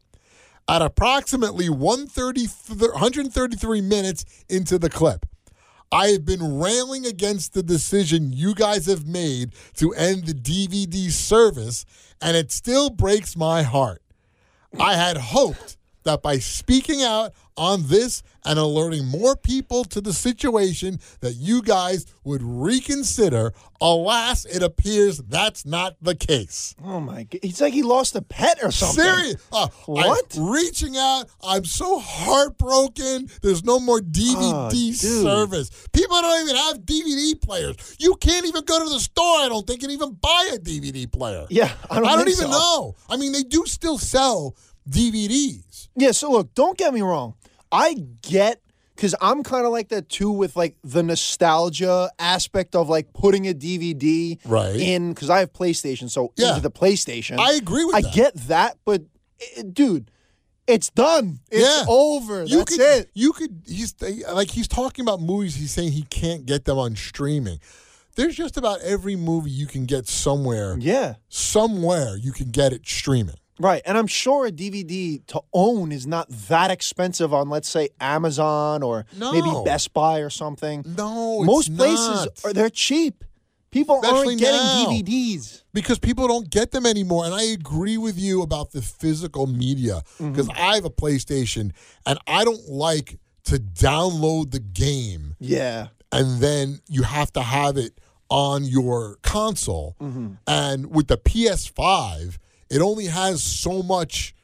At 0.69 0.83
approximately 0.83 1.69
130, 1.69 2.47
133 2.47 3.81
minutes 3.81 4.25
into 4.49 4.79
the 4.79 4.91
clip, 4.91 5.27
I 5.93 6.09
have 6.09 6.25
been 6.25 6.61
railing 6.61 7.05
against 7.05 7.53
the 7.53 7.65
decision 7.65 8.33
you 8.33 8.55
guys 8.55 8.87
have 8.87 9.07
made 9.07 9.55
to 9.75 9.93
end 9.95 10.27
the 10.27 10.35
DVD 10.35 11.11
service, 11.11 11.85
and 12.21 12.37
it 12.37 12.53
still 12.53 12.91
breaks 12.91 13.37
my 13.37 13.63
heart. 13.63 14.01
I 14.79 14.95
had 14.95 15.17
hoped 15.17 15.77
that 16.05 16.23
by 16.23 16.39
speaking 16.39 17.03
out 17.03 17.33
on 17.57 17.87
this 17.89 18.23
and 18.45 18.59
alerting 18.59 19.05
more 19.07 19.37
people 19.37 19.85
to 19.85 20.01
the 20.01 20.13
situation 20.15 20.99
that 21.21 21.35
you 21.35 21.61
guys 21.61 22.07
would 22.25 22.43
reconsider. 22.43 23.53
Alas, 23.83 24.45
it 24.47 24.63
appears 24.63 25.19
that's 25.19 25.67
not 25.67 25.97
the 26.01 26.15
case. 26.15 26.75
Oh 26.83 27.01
my 27.01 27.25
god. 27.25 27.41
It's 27.43 27.61
like 27.61 27.73
he 27.75 27.83
lost 27.83 28.15
a 28.17 28.23
pet 28.23 28.59
or 28.63 28.71
something. 28.71 29.05
Serious. 29.05 29.47
Uh, 29.53 29.69
What? 29.87 30.37
I'm 30.39 30.49
reaching 30.51 30.97
out. 30.97 31.25
I'm 31.43 31.65
so 31.67 31.99
heartbroken. 31.99 33.29
There's 33.43 33.65
no 33.65 33.79
more 33.79 34.01
DVD 34.01 34.53
Oh, 34.53 34.93
service. 34.93 35.71
People 35.93 36.21
don't 36.21 36.43
even 36.43 36.57
have 36.57 36.79
DVD 36.81 37.41
players. 37.41 37.97
You 37.99 38.15
can't 38.17 38.47
even 38.47 38.65
go 38.65 38.83
to 38.83 38.89
the 38.91 39.01
store, 39.01 39.39
I 39.41 39.49
don't 39.49 39.67
think, 39.67 39.83
and 39.83 39.93
even 39.93 40.13
buy 40.15 40.51
a 40.55 40.59
DVD 40.59 41.11
player. 41.11 41.47
Yeah, 41.51 41.71
I 41.91 41.97
don't, 42.01 42.09
I 42.09 42.17
don't 42.17 42.29
even 42.29 42.47
so. 42.47 42.51
know. 42.51 42.95
I 43.09 43.17
mean, 43.17 43.33
they 43.33 43.43
do 43.43 43.65
still 43.67 43.99
sell 43.99 44.57
DVDs. 44.89 45.89
Yeah, 45.97 46.13
so 46.13 46.31
look, 46.31 46.55
don't 46.55 46.77
get 46.79 46.93
me 46.95 47.03
wrong. 47.03 47.35
I 47.73 47.95
get 48.23 48.61
because 48.97 49.15
I'm 49.21 49.43
kind 49.43 49.65
of 49.65 49.73
like 49.73 49.89
that 49.89 50.09
too 50.09 50.31
with 50.31 50.57
like 50.57 50.77
the 50.85 51.03
nostalgia 51.03 52.11
aspect 52.19 52.75
of 52.75 52.89
like 52.89 53.13
putting 53.15 53.49
a 53.49 53.55
DVD 53.55 54.39
Right. 54.45 54.77
in 54.77 55.13
because 55.15 55.31
I 55.31 55.39
have 55.41 55.53
PlayStation, 55.53 56.11
so 56.11 56.33
Yeah. 56.37 56.51
into 56.51 56.61
the 56.63 56.71
PlayStation. 56.71 57.39
I 57.39 57.53
agree 57.55 57.85
with 57.85 57.95
you. 57.95 57.99
I 57.99 58.03
that. 58.03 58.15
get 58.15 58.35
that, 58.49 58.79
but 58.85 59.03
eh, 59.57 59.63
dude, 59.73 60.11
it's 60.67 60.91
done. 60.91 61.41
It's 61.51 61.63
Yeah. 61.65 61.85
over. 61.89 62.45
You 62.45 62.59
That's 62.59 62.77
could, 62.77 62.81
it. 62.81 63.11
You 63.15 63.33
could. 63.33 63.63
He's 63.67 63.95
like 64.33 64.51
he's 64.51 64.69
talking 64.69 65.03
about 65.05 65.21
movies. 65.21 65.55
He's 65.57 65.71
saying 65.71 65.93
he 65.93 66.03
can't 66.03 66.45
get 66.45 66.65
them 66.67 66.79
on 66.79 66.95
streaming. 66.97 67.59
There's 68.17 68.35
just 68.37 68.57
about 68.57 68.81
every 68.83 69.17
movie 69.17 69.51
you 69.51 69.67
can 69.67 69.87
get 69.87 70.09
somewhere. 70.09 70.77
Yeah. 70.79 71.15
Somewhere 71.29 72.17
you 72.17 72.33
can 72.33 72.51
get 72.51 72.73
it 72.73 72.83
streaming. 72.85 73.37
Right. 73.61 73.83
And 73.85 73.97
I'm 73.99 74.07
sure 74.07 74.47
a 74.47 74.51
DVD 74.51 75.25
to 75.29 75.43
own 75.53 75.93
is 75.93 76.07
not 76.07 76.29
that 76.49 76.71
expensive 76.71 77.33
on, 77.35 77.49
let's 77.51 77.69
say, 77.69 77.91
Amazon 78.01 78.83
or 78.83 79.05
maybe 79.17 79.51
Best 79.65 79.93
Buy 79.93 80.19
or 80.21 80.31
something. 80.31 80.83
No, 80.97 81.43
it's 81.43 81.47
Most 81.47 81.77
places 81.77 82.29
are 82.45 82.53
they're 82.53 82.71
cheap. 82.71 83.23
People 83.71 84.01
Especially 84.03 84.29
aren't 84.35 84.41
getting 84.41 84.57
now. 84.61 84.87
DVDs. 84.89 85.63
because 85.73 86.01
people 86.01 86.27
don't 86.27 86.51
get 86.51 86.73
them 86.73 86.87
anymore. 86.87 87.25
And 87.27 87.33
I 87.33 87.43
agree 87.43 87.99
with 87.99 88.19
you 88.19 88.43
about 88.43 88.73
the 88.73 88.83
physical 88.83 89.47
media 89.47 90.03
because 90.19 90.49
I 90.49 90.75
have 90.75 90.85
a 90.85 90.91
PlayStation 90.91 91.71
and 92.05 92.19
I 92.27 92.45
don't 92.45 92.69
like 92.69 93.21
to 93.45 93.59
download 93.61 94.51
the 94.51 94.59
game 94.59 95.37
Yeah. 95.39 95.89
and 96.11 96.41
then 96.41 96.81
you 96.89 97.03
have 97.05 97.33
to 97.35 97.43
have 97.43 97.77
it 97.77 98.01
on 98.29 98.65
your 98.65 99.19
console. 99.23 99.95
Mm-hmm. 100.01 100.33
And 100.49 100.87
with 100.93 101.07
the 101.07 101.17
PS5, 101.19 102.39
it 102.71 102.81
only 102.81 103.07
has 103.07 103.43
so 103.43 103.83
much 103.83 104.35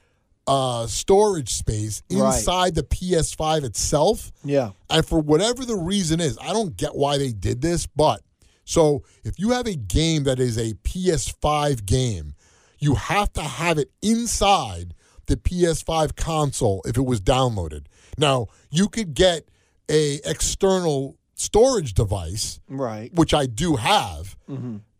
uh, 0.47 0.87
storage 0.87 1.51
space 1.51 2.03
Right. 2.11 2.37
inside 2.37 2.75
the 2.75 2.83
PS5 2.85 3.65
itself. 3.65 4.31
Yeah. 4.45 4.71
And 4.89 5.05
for 5.05 5.19
whatever 5.19 5.65
the 5.65 5.75
reason 5.77 6.21
is, 6.21 6.39
I 6.41 6.53
don't 6.53 6.77
get 6.77 6.95
why 6.95 7.19
they 7.19 7.33
did 7.33 7.61
this, 7.63 7.87
but 7.87 8.21
so 8.65 9.03
if 9.25 9.39
you 9.39 9.51
have 9.51 9.67
a 9.67 9.75
game 9.75 10.25
that 10.25 10.39
is 10.39 10.57
a 10.57 10.75
PS5 10.85 11.85
game, 11.87 12.35
you 12.79 12.95
have 12.95 13.33
to 13.35 13.43
have 13.43 13.79
it 13.79 13.91
inside 14.03 14.95
the 15.27 15.37
PS5 15.37 16.15
console 16.15 16.83
if 16.85 16.97
it 16.97 17.03
was 17.05 17.21
downloaded. 17.21 17.87
Now, 18.19 18.47
you 18.71 18.89
could 18.89 19.15
get 19.15 19.49
a 19.91 20.21
external 20.25 21.17
storage 21.35 21.95
device, 21.95 22.61
Right. 22.69 23.13
which 23.15 23.35
I 23.35 23.47
do 23.47 23.77
have, 23.77 24.37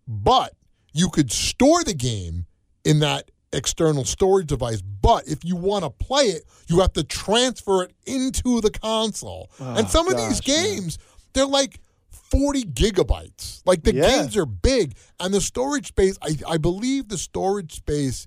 but 0.09 0.55
you 0.93 1.09
could 1.09 1.31
store 1.31 1.85
the 1.85 1.95
game 1.95 2.47
in 2.87 3.01
that 3.01 3.31
external 3.53 4.05
storage 4.05 4.47
device. 4.47 4.81
But 4.81 5.27
if 5.29 5.45
you 5.45 5.57
want 5.57 5.85
to 5.85 5.91
play 5.91 6.25
it, 6.27 6.45
you 6.69 6.81
have 6.81 6.93
to 6.95 7.03
transfer 7.05 7.83
it 7.83 7.93
into 8.07 8.61
the 8.61 8.71
console. 8.71 9.51
and 9.59 9.87
ah, 9.87 9.89
some 9.89 10.09
of 10.09 10.17
these 10.17 10.41
gosh, 10.41 10.49
man. 10.49 10.75
games, 10.77 10.99
they're 11.33 11.47
like 11.47 11.81
40 12.11 12.63
gigabytes. 12.65 13.63
Like 13.67 13.83
the 13.83 13.93
Yeah. 13.95 14.09
games 14.23 14.37
are 14.37 14.47
big. 14.47 14.97
And 15.19 15.35
the 15.35 15.41
storage 15.41 15.89
space, 15.89 16.17
I, 16.23 16.37
I 16.49 16.57
believe 16.59 17.09
the 17.09 17.19
storage 17.19 17.75
space 17.75 18.27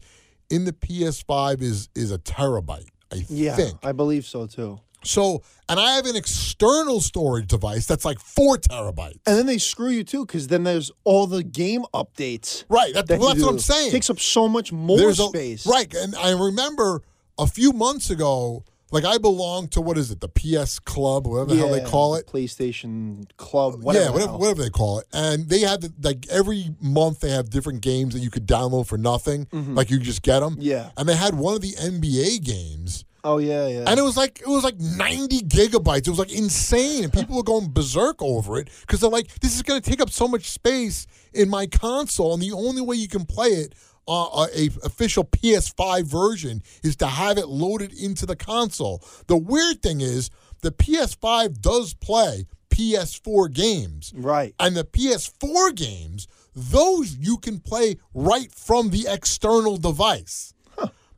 in 0.49 0.65
the 0.65 0.73
PS5 0.73 1.61
is 1.61 1.89
is 1.95 2.11
a 2.11 2.17
terabyte, 2.17 2.89
I 3.13 3.25
Yeah. 3.29 3.55
think. 3.55 3.77
I 3.83 3.91
believe 3.93 4.25
so 4.25 4.45
too. 4.45 4.79
So, 5.03 5.43
and 5.69 5.79
I 5.79 5.95
have 5.95 6.05
an 6.05 6.15
external 6.15 6.99
storage 7.01 7.47
device 7.47 7.85
that's 7.85 8.03
like 8.05 8.19
four 8.19 8.57
terabytes. 8.57 9.19
And 9.25 9.37
then 9.37 9.45
they 9.45 9.57
screw 9.57 9.89
you 9.89 10.03
too, 10.03 10.25
because 10.25 10.47
then 10.47 10.63
there's 10.63 10.91
all 11.03 11.25
the 11.27 11.43
game 11.43 11.83
updates. 11.93 12.65
right. 12.69 12.93
That, 12.93 13.07
that 13.07 13.19
well, 13.19 13.29
that's 13.29 13.41
what. 13.43 13.51
I'm 13.51 13.59
saying. 13.59 13.89
It 13.89 13.91
Takes 13.91 14.09
up 14.09 14.19
so 14.19 14.47
much 14.47 14.71
more 14.73 14.97
There's 14.97 15.19
a- 15.19 15.27
space. 15.27 15.65
right. 15.65 15.93
And 15.93 16.15
I 16.15 16.31
remember 16.31 17.01
a 17.37 17.47
few 17.47 17.71
months 17.71 18.09
ago, 18.09 18.65
like 18.91 19.05
I 19.05 19.19
belong 19.19 19.67
to 19.69 19.81
what 19.81 19.97
is 19.99 20.09
it, 20.11 20.19
the 20.19 20.27
PS 20.27 20.79
Club, 20.79 21.27
whatever 21.27 21.51
the 21.53 21.57
hell 21.57 21.69
they 21.71 21.81
call 21.83 22.15
it. 22.15 22.25
PlayStation 22.27 23.25
Club, 23.37 23.83
whatever. 23.83 24.05
yeah, 24.05 24.11
whatever, 24.11 24.37
whatever 24.37 24.63
they 24.63 24.69
call 24.71 24.99
it. 24.99 25.05
And 25.13 25.47
they 25.47 25.59
had 25.59 25.81
the, 25.81 25.93
like 26.01 26.27
every 26.29 26.71
month 26.81 27.19
they 27.19 27.29
have 27.29 27.49
different 27.51 27.81
games 27.81 28.13
that 28.15 28.19
you 28.21 28.31
could 28.31 28.47
download 28.47 28.87
for 28.87 28.97
nothing. 28.97 29.47
Like 29.51 29.89
you 29.91 29.99
just 29.99 30.23
get 30.23 30.39
them. 30.39 30.53
Mm-hmm. 30.53 30.61
Yeah. 30.63 30.89
And 30.97 31.07
they 31.07 31.15
had 31.15 31.35
one 31.35 31.53
of 31.55 31.61
the 31.61 31.73
NBA 31.73 32.43
games. 32.43 33.05
Oh 33.23 33.37
yeah, 33.37 33.67
yeah. 33.67 33.83
And 33.87 33.99
it 33.99 34.03
was 34.03 34.17
like 34.17 34.41
it 34.41 34.47
was 34.47 34.63
like 34.63 34.79
90 34.79 35.41
gigabytes. 35.41 36.07
It 36.07 36.09
was 36.09 36.19
like 36.19 36.31
insane, 36.31 37.03
and 37.03 37.13
people 37.13 37.35
were 37.35 37.43
going 37.43 37.71
berserk 37.71 38.21
over 38.21 38.59
it 38.59 38.69
because 38.81 39.01
they're 39.01 39.09
like, 39.09 39.39
"This 39.39 39.55
is 39.55 39.61
going 39.61 39.81
to 39.81 39.89
take 39.89 40.01
up 40.01 40.09
so 40.09 40.27
much 40.27 40.49
space 40.49 41.07
in 41.33 41.49
my 41.49 41.67
console, 41.67 42.33
and 42.33 42.41
the 42.41 42.53
only 42.53 42.81
way 42.81 42.95
you 42.95 43.07
can 43.07 43.25
play 43.25 43.49
it, 43.49 43.75
uh, 44.07 44.47
a 44.55 44.69
official 44.83 45.23
PS5 45.23 46.05
version, 46.05 46.63
is 46.83 46.95
to 46.97 47.07
have 47.07 47.37
it 47.37 47.47
loaded 47.47 47.93
into 47.93 48.25
the 48.25 48.35
console." 48.35 49.03
The 49.27 49.37
weird 49.37 49.81
thing 49.81 50.01
is, 50.01 50.29
the 50.61 50.71
PS5 50.71 51.61
does 51.61 51.93
play 51.93 52.45
PS4 52.69 53.53
games, 53.53 54.13
right. 54.15 54.55
and 54.59 54.77
the 54.77 54.85
PS4 54.85 55.75
games, 55.75 56.27
those 56.55 57.17
you 57.17 57.37
can 57.37 57.59
play 57.59 57.97
right 58.13 58.53
from 58.53 58.89
the 58.91 59.07
external 59.09 59.77
device. 59.77 60.53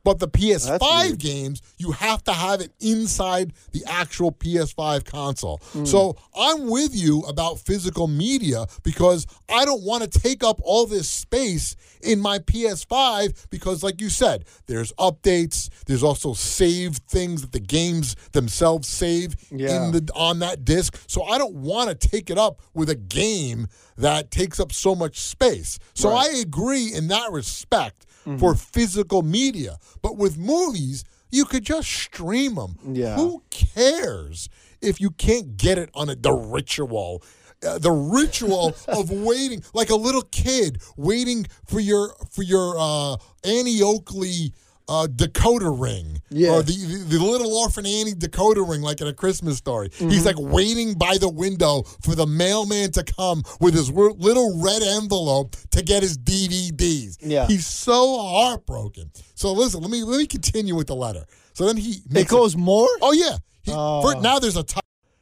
But 0.04 0.18
the 0.18 0.26
PS5 0.28 0.80
weird. 1.06 1.18
games, 1.18 1.62
you 1.78 1.92
have 1.92 2.24
to 2.24 2.32
have 2.32 2.60
it 2.60 2.72
inside 2.80 3.52
the 3.70 3.84
actual 3.86 4.32
PS5 4.32 5.04
console. 5.04 5.58
Hmm. 5.72 5.84
So 5.84 6.16
I'm 6.36 6.68
with 6.68 6.94
you 6.94 7.20
about 7.20 7.60
physical 7.60 8.08
media 8.08 8.66
because 8.82 9.26
I 9.48 9.64
don't 9.64 9.82
want 9.84 10.02
to 10.02 10.18
take 10.20 10.42
up 10.42 10.60
all 10.64 10.86
this 10.86 11.08
space 11.08 11.76
in 12.02 12.18
my 12.20 12.40
PS5 12.40 13.46
because, 13.50 13.82
like 13.82 14.00
you 14.00 14.08
said, 14.08 14.44
there's 14.66 14.92
updates. 14.94 15.68
There's 15.86 16.02
also 16.02 16.32
saved 16.34 17.02
things 17.08 17.42
that 17.42 17.52
the 17.52 17.60
games 17.60 18.16
themselves 18.32 18.88
save 18.88 19.36
Yeah. 19.52 19.86
in 19.86 19.92
the 19.92 20.10
on 20.14 20.40
that 20.40 20.64
disc. 20.64 20.96
So 21.06 21.22
I 21.24 21.38
don't 21.38 21.54
want 21.54 21.90
to 21.90 22.08
take 22.08 22.30
it 22.30 22.38
up 22.38 22.60
with 22.74 22.90
a 22.90 22.94
game 22.96 23.68
that 23.96 24.30
takes 24.30 24.58
up 24.58 24.72
so 24.72 24.94
much 24.94 25.20
space. 25.20 25.78
So 25.94 26.10
I 26.10 26.26
agree 26.40 26.92
in 26.92 27.08
that 27.08 27.30
respect 27.30 28.06
for 28.38 28.54
physical 28.54 29.22
media. 29.22 29.78
But 30.00 30.16
with 30.16 30.38
movies, 30.38 31.04
you 31.30 31.44
could 31.44 31.64
just 31.64 31.88
stream 31.88 32.54
them. 32.54 32.76
Yeah. 32.84 33.16
Who 33.16 33.42
cares 33.50 34.48
if 34.80 35.00
you 35.00 35.10
can't 35.10 35.56
get 35.56 35.78
it 35.78 35.90
on 35.94 36.08
a, 36.10 36.14
the 36.14 36.32
ritual? 36.32 37.22
Uh, 37.66 37.78
the 37.78 37.92
ritual 37.92 38.74
of 38.88 39.10
waiting, 39.10 39.62
like 39.72 39.90
a 39.90 39.94
little 39.94 40.22
kid 40.22 40.82
waiting 40.96 41.46
for 41.66 41.78
your 41.78 42.14
for 42.30 42.42
your 42.42 42.74
uh, 42.76 43.16
Annie 43.44 43.80
Oakley 43.82 44.52
uh, 44.88 45.06
decoder 45.06 45.78
ring, 45.78 46.20
Yeah. 46.30 46.50
or 46.52 46.62
the, 46.62 46.72
the 46.72 47.16
the 47.18 47.24
little 47.24 47.52
orphan 47.54 47.86
Annie 47.86 48.12
decoder 48.14 48.68
ring, 48.68 48.82
like 48.82 49.00
in 49.00 49.06
a 49.06 49.12
Christmas 49.12 49.56
story. 49.58 49.88
Mm-hmm. 49.90 50.10
He's 50.10 50.26
like 50.26 50.36
waiting 50.38 50.94
by 50.94 51.16
the 51.18 51.28
window 51.28 51.82
for 52.02 52.14
the 52.14 52.26
mailman 52.26 52.90
to 52.92 53.04
come 53.04 53.42
with 53.60 53.74
his 53.74 53.90
little 53.90 54.60
red 54.62 54.82
envelope 54.82 55.56
to 55.70 55.82
get 55.82 56.02
his 56.02 56.18
DVDs. 56.18 57.18
Yeah. 57.20 57.46
he's 57.46 57.66
so 57.66 58.18
heartbroken. 58.20 59.10
So 59.34 59.52
listen, 59.52 59.80
let 59.80 59.90
me 59.90 60.02
let 60.04 60.18
me 60.18 60.26
continue 60.26 60.74
with 60.74 60.86
the 60.88 60.96
letter. 60.96 61.24
So 61.54 61.66
then 61.66 61.76
he 61.76 61.92
It 62.04 62.12
makes 62.12 62.30
goes 62.30 62.56
more. 62.56 62.88
Oh 63.00 63.12
yeah. 63.12 63.36
He, 63.62 63.72
Oh. 63.74 64.02
for, 64.02 64.20
now 64.20 64.38
there's 64.38 64.56
a. 64.56 64.64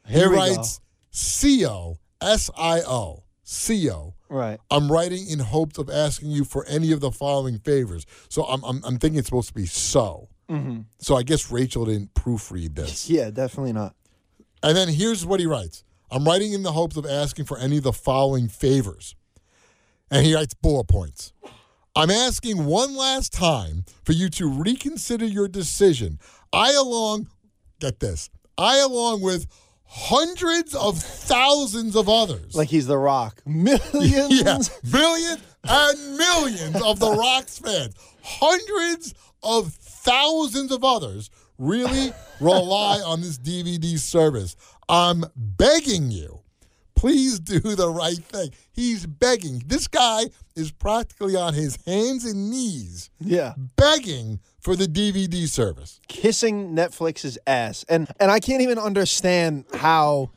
Here 0.06 0.28
he 0.30 0.34
writes 0.36 0.80
C 1.10 1.66
O 1.66 1.98
S 2.20 2.50
I 2.56 2.80
O 2.80 3.24
C 3.44 3.90
O. 3.90 4.14
Right. 4.30 4.60
I'm 4.70 4.90
writing 4.90 5.28
in 5.28 5.40
hopes 5.40 5.76
of 5.76 5.90
asking 5.90 6.30
you 6.30 6.44
for 6.44 6.64
any 6.66 6.92
of 6.92 7.00
the 7.00 7.10
following 7.10 7.58
favors. 7.58 8.06
So 8.28 8.44
I'm 8.44 8.64
I'm, 8.64 8.80
I'm 8.84 8.98
thinking 8.98 9.18
it's 9.18 9.26
supposed 9.28 9.48
to 9.48 9.54
be 9.54 9.66
so. 9.66 10.28
Mm-hmm. 10.48 10.80
So 10.98 11.16
I 11.16 11.22
guess 11.24 11.50
Rachel 11.50 11.84
didn't 11.84 12.14
proofread 12.14 12.76
this. 12.76 13.10
Yeah, 13.10 13.30
definitely 13.30 13.72
not. 13.72 13.94
And 14.62 14.76
then 14.76 14.88
here's 14.88 15.26
what 15.26 15.40
he 15.40 15.46
writes. 15.46 15.84
I'm 16.10 16.24
writing 16.24 16.52
in 16.52 16.62
the 16.62 16.72
hopes 16.72 16.96
of 16.96 17.06
asking 17.06 17.44
for 17.44 17.58
any 17.58 17.78
of 17.78 17.82
the 17.82 17.92
following 17.92 18.48
favors. 18.48 19.14
And 20.10 20.24
he 20.24 20.34
writes 20.34 20.54
bullet 20.54 20.88
points. 20.88 21.32
I'm 21.94 22.10
asking 22.10 22.66
one 22.66 22.96
last 22.96 23.32
time 23.32 23.84
for 24.04 24.12
you 24.12 24.28
to 24.30 24.48
reconsider 24.48 25.24
your 25.24 25.48
decision. 25.48 26.18
I 26.52 26.72
along 26.72 27.28
get 27.80 28.00
this. 28.00 28.30
I 28.56 28.78
along 28.78 29.22
with 29.22 29.46
hundreds 29.92 30.72
of 30.76 30.98
thousands 30.98 31.96
of 31.96 32.08
others. 32.08 32.54
Like 32.54 32.68
he's 32.68 32.86
the 32.86 32.96
Rock. 32.96 33.42
Millions. 33.46 33.82
yeah, 34.40 34.58
millions 34.84 35.40
and 35.64 36.16
millions 36.16 36.80
of 36.80 37.00
the 37.00 37.10
Rocks 37.10 37.58
fans, 37.58 37.94
hundreds 38.22 39.14
of 39.42 39.72
thousands 39.72 40.70
of 40.70 40.84
others 40.84 41.28
really 41.58 42.12
rely 42.40 43.00
on 43.04 43.20
this 43.20 43.36
DVD 43.36 43.98
service. 43.98 44.54
I'm 44.88 45.24
begging 45.34 46.10
you, 46.12 46.40
please 46.94 47.40
do 47.40 47.58
the 47.58 47.90
right 47.90 48.16
thing. 48.16 48.50
He's 48.72 49.06
begging. 49.06 49.62
This 49.66 49.88
guy 49.88 50.26
is 50.56 50.70
practically 50.70 51.36
on 51.36 51.54
his 51.54 51.78
hands 51.86 52.24
and 52.24 52.50
knees 52.50 53.10
Yeah. 53.20 53.54
begging 53.76 54.40
for 54.58 54.76
the 54.76 54.86
DVD 54.86 55.46
service. 55.48 56.00
Kissing 56.08 56.70
Netflix's 56.74 57.38
ass. 57.46 57.84
And 57.88 58.08
and 58.18 58.30
I 58.30 58.40
can't 58.40 58.62
even 58.62 58.78
understand 58.78 59.64
how 59.74 60.30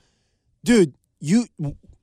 dude, 0.63 0.93
you 1.19 1.47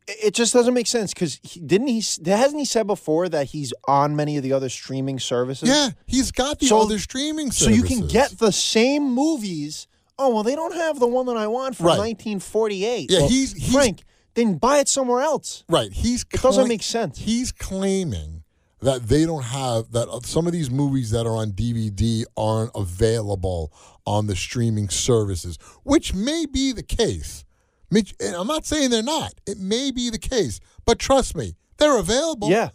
it 0.07 0.35
just 0.35 0.52
doesn't 0.52 0.75
make 0.75 0.88
sense 0.88 1.14
because 1.14 1.38
he 1.43 1.61
didn't 1.61 1.87
he? 1.87 2.02
Hasn't 2.26 2.59
he 2.59 2.64
said 2.64 2.87
before 2.87 3.29
that 3.29 3.47
he's 3.49 3.73
on 3.87 4.17
many 4.17 4.37
of 4.37 4.43
the 4.43 4.52
other 4.52 4.69
streaming 4.69 5.19
services? 5.21 5.69
Yeah, 5.69 5.90
he's 6.07 6.33
got 6.33 6.59
the 6.59 6.67
So- 6.67 6.81
other 6.81 6.99
streaming 6.99 7.52
services. 7.52 7.67
So 7.67 7.71
you 7.71 7.83
can 8.00 8.09
get 8.09 8.38
the 8.38 8.50
same 8.52 9.05
movies. 9.14 9.87
Oh 10.19 10.35
well, 10.35 10.43
they 10.43 10.55
don't 10.57 10.75
have 10.75 10.99
the 10.99 11.07
one 11.07 11.26
that 11.26 11.37
I 11.37 11.47
want 11.47 11.76
from 11.76 11.87
Right. 11.87 11.99
1948. 11.99 13.11
Yeah, 13.11 13.21
Well, 13.21 13.29
he's- 13.29 13.52
he's- 13.52 13.73
Frank. 13.73 14.02
Then 14.40 14.59
buy 14.59 14.78
it 14.78 14.88
somewhere 14.88 15.20
else. 15.20 15.64
Right. 15.68 15.92
He's 15.92 16.23
It 16.32 16.40
doesn't 16.40 16.68
make 16.68 16.82
sense. 16.82 17.18
He's 17.18 17.52
claiming 17.52 18.42
that 18.80 19.09
they 19.09 19.26
don't 19.26 19.44
have 19.44 19.92
that 19.92 20.09
some 20.25 20.47
of 20.47 20.52
these 20.52 20.71
movies 20.71 21.10
that 21.10 21.26
are 21.26 21.36
on 21.36 21.52
DVD 21.52 22.25
aren't 22.36 22.71
available 22.75 23.73
on 24.06 24.26
the 24.26 24.34
streaming 24.34 24.88
services, 24.88 25.58
which 25.82 26.15
may 26.15 26.47
be 26.47 26.73
the 26.73 26.82
case. 26.82 27.45
Mitch- 27.91 28.15
and 28.21 28.34
I'm 28.34 28.47
not 28.47 28.65
saying 28.65 28.91
they're 28.91 29.02
not. 29.02 29.34
It 29.47 29.58
may 29.58 29.91
be 29.91 30.08
the 30.10 30.19
case, 30.19 30.60
but 30.86 30.99
trust 30.99 31.36
me, 31.36 31.56
they're 31.76 31.99
available. 31.99 32.49
Yeah. 32.49 32.71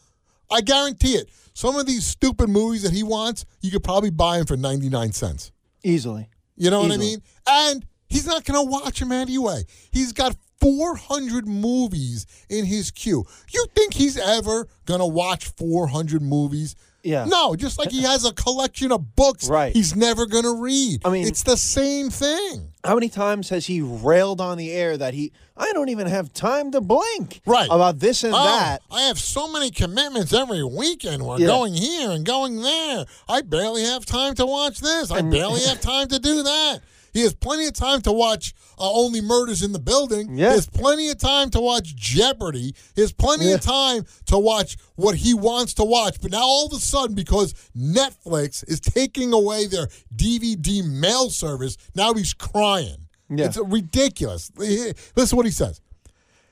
I 0.51 0.61
guarantee 0.61 1.13
it. 1.13 1.29
Some 1.53 1.77
of 1.77 1.85
these 1.87 2.05
stupid 2.05 2.49
movies 2.49 2.83
that 2.83 2.91
he 2.91 3.01
wants, 3.01 3.45
you 3.61 3.71
could 3.71 3.83
probably 3.83 4.11
buy 4.11 4.37
them 4.37 4.45
for 4.45 4.57
99 4.57 5.13
cents. 5.13 5.51
Easily. 5.83 6.29
You 6.57 6.69
know 6.69 6.81
what 6.81 6.91
I 6.91 6.97
mean? 6.97 7.21
And 7.47 7.85
he's 8.07 8.27
not 8.27 8.43
going 8.43 8.63
to 8.63 8.69
watch 8.69 8.99
them 8.99 9.11
anyway. 9.11 9.63
He's 9.91 10.13
got 10.13 10.35
400 10.61 11.47
movies 11.47 12.25
in 12.49 12.65
his 12.65 12.91
queue. 12.91 13.25
You 13.53 13.65
think 13.75 13.93
he's 13.93 14.17
ever 14.17 14.67
going 14.85 14.99
to 14.99 15.05
watch 15.05 15.45
400 15.57 16.21
movies? 16.21 16.75
Yeah. 17.03 17.25
No, 17.25 17.55
just 17.55 17.77
like 17.77 17.91
he 17.91 18.01
has 18.01 18.25
a 18.25 18.33
collection 18.33 18.91
of 18.91 19.15
books 19.15 19.47
Right. 19.47 19.71
he's 19.75 19.95
never 19.95 20.25
going 20.25 20.43
to 20.43 20.55
read. 20.59 21.01
I 21.05 21.09
mean- 21.11 21.27
it's 21.27 21.43
the 21.43 21.55
same 21.55 22.09
thing. 22.09 22.69
How 22.83 22.95
many 22.95 23.09
times 23.09 23.49
has 23.49 23.67
he 23.67 23.79
railed 23.81 24.41
on 24.41 24.57
the 24.57 24.71
air 24.71 24.97
that 24.97 25.13
he 25.13 25.31
I 25.57 25.71
don't 25.71 25.89
even 25.89 26.07
have 26.07 26.33
time 26.33 26.71
to 26.71 26.81
blink 26.81 27.41
Right. 27.45 27.67
about 27.71 27.99
this 27.99 28.23
and 28.23 28.33
Oh, 28.33 28.43
that? 28.43 28.81
I 28.91 29.01
have 29.03 29.17
so 29.19 29.47
many 29.47 29.69
commitments 29.71 30.33
every 30.33 30.63
weekend. 30.63 31.25
We're 31.25 31.39
Yeah. 31.39 31.47
going 31.47 31.73
here 31.75 32.09
and 32.11 32.25
going 32.25 32.61
there. 32.61 33.05
I 33.29 33.41
barely 33.41 33.83
have 33.83 34.05
time 34.05 34.33
to 34.35 34.45
watch 34.45 34.79
this. 34.79 35.11
I 35.11 35.21
barely 35.21 35.61
have 35.65 35.79
time 35.81 36.07
to 36.09 36.19
do 36.19 36.41
that. 36.43 36.79
He 37.15 37.21
has 37.21 37.34
plenty 37.34 37.65
of 37.65 37.71
time 37.71 38.01
to 38.01 38.12
watch 38.12 38.54
uh, 38.78 38.91
Only 38.91 39.21
Murders 39.21 39.63
in 39.63 39.71
the 39.71 39.80
Building. 39.80 40.38
Yeah. 40.38 40.49
He 40.49 40.56
has 40.56 40.67
plenty 40.67 41.08
of 41.08 41.17
time 41.17 41.49
to 41.51 41.62
watch 41.62 41.95
Jeopardy. 41.95 42.75
He 42.93 42.99
has 42.99 43.13
plenty 43.13 43.54
of 43.54 43.62
time 43.62 44.06
to 44.25 44.38
watch 44.38 44.75
what 44.95 45.15
he 45.15 45.34
wants 45.34 45.73
to 45.75 45.86
watch. 45.86 46.19
But 46.21 46.32
now 46.32 46.43
all 46.43 46.65
of 46.65 46.73
a 46.73 46.75
sudden, 46.75 47.15
because 47.15 47.54
Netflix 47.73 48.69
is 48.69 48.82
taking 48.82 49.32
away 49.32 49.65
their 49.65 49.88
DVD 50.13 50.84
mail 50.86 51.30
service, 51.30 51.78
now 51.95 52.13
he's 52.13 52.34
crying. 52.34 53.08
Yeah. 53.30 53.45
It's 53.45 53.58
ridiculous. 53.58 54.51
Listen 54.58 54.93
to 55.15 55.36
what 55.38 55.45
he 55.45 55.54
says. 55.54 55.80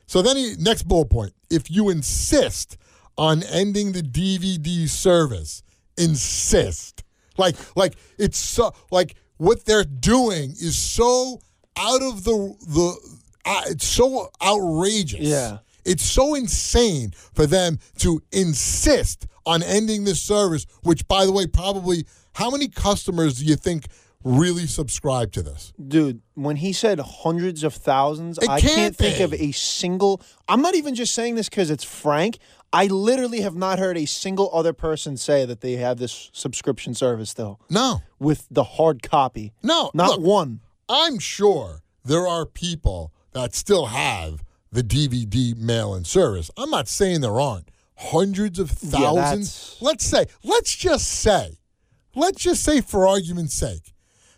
So 0.08 0.22
then 0.22 0.38
he 0.38 0.56
next 0.60 0.84
bullet 0.84 1.10
point. 1.10 1.34
If 1.50 1.70
you 1.70 1.90
insist 1.90 2.78
on 3.18 3.44
ending 3.44 3.92
the 3.92 4.02
DVD 4.02 4.88
service, 4.88 5.62
insist. 5.98 7.04
Like 7.38 7.58
like 7.76 7.96
it's 8.18 8.38
so 8.38 8.74
like 8.92 9.16
what 9.38 9.66
they're 9.66 9.84
doing 9.84 10.52
is 10.52 10.78
so 10.78 11.40
out 11.78 12.02
of 12.02 12.24
the 12.24 12.56
the 12.68 13.20
uh, 13.46 13.62
it's 13.68 13.86
so 13.86 14.30
outrageous. 14.42 15.22
Yeah. 15.22 15.60
It's 15.86 16.04
so 16.06 16.34
insane 16.34 17.12
for 17.34 17.46
them 17.46 17.80
to 17.98 18.22
insist 18.32 19.28
on 19.46 19.62
ending 19.62 20.06
this 20.06 20.22
service, 20.22 20.66
which 20.84 21.06
by 21.08 21.26
the 21.26 21.32
way, 21.32 21.46
probably 21.48 22.06
how 22.36 22.50
many 22.50 22.70
customers 22.70 23.40
do 23.40 23.46
you 23.46 23.58
think 23.58 23.88
really 24.24 24.66
subscribe 24.66 25.34
to 25.34 25.42
this? 25.42 25.74
Dude, 25.86 26.22
when 26.36 26.56
he 26.56 26.72
said 26.72 27.00
hundreds 27.00 27.64
of 27.64 27.74
thousands, 27.74 28.38
It 28.38 28.50
I 28.50 28.62
can't 28.62 28.74
can't 28.74 28.96
think 28.96 29.20
of 29.20 29.34
a 29.34 29.52
single. 29.52 30.22
I'm 30.48 30.62
not 30.62 30.76
even 30.76 30.96
just 30.96 31.14
saying 31.14 31.36
this 31.36 31.50
because 31.50 31.70
it's 31.70 31.84
Frank. 31.84 32.38
I 32.74 32.88
literally 32.88 33.42
have 33.42 33.56
not 33.56 33.78
heard 33.80 33.98
a 33.98 34.06
single 34.06 34.50
other 34.52 34.74
person 34.74 35.16
say 35.16 35.46
that 35.46 35.62
they 35.62 35.74
have 35.74 35.98
this 35.98 36.32
subscription 36.34 36.94
service 36.96 37.34
though. 37.34 37.60
No. 37.70 38.02
with 38.20 38.48
the 38.50 38.64
hard 38.64 39.04
copy. 39.04 39.54
No. 39.62 39.92
Not 39.94 40.10
look, 40.10 40.20
one. 40.22 40.60
I'm 40.90 41.20
sure 41.20 41.84
there 42.04 42.28
are 42.28 42.46
people 42.48 43.14
that 43.34 43.54
still 43.54 43.86
have 43.88 44.44
the 44.72 44.82
DVD 44.84 45.56
mail 45.56 45.94
in 45.94 46.04
service. 46.04 46.50
I'm 46.58 46.72
not 46.72 46.88
saying 46.88 47.22
there 47.22 47.40
aren't. 47.40 47.70
Hundreds 47.96 48.58
of 48.58 48.72
thousands. 48.72 49.54
that's- 49.54 49.78
let's 49.82 50.04
say, 50.06 50.26
let's 50.44 50.76
just 50.76 51.08
say, 51.08 51.60
let's 52.16 52.42
just 52.42 52.64
say 52.64 52.82
for 52.82 53.08
argument's 53.08 53.54
sake, 53.54 53.94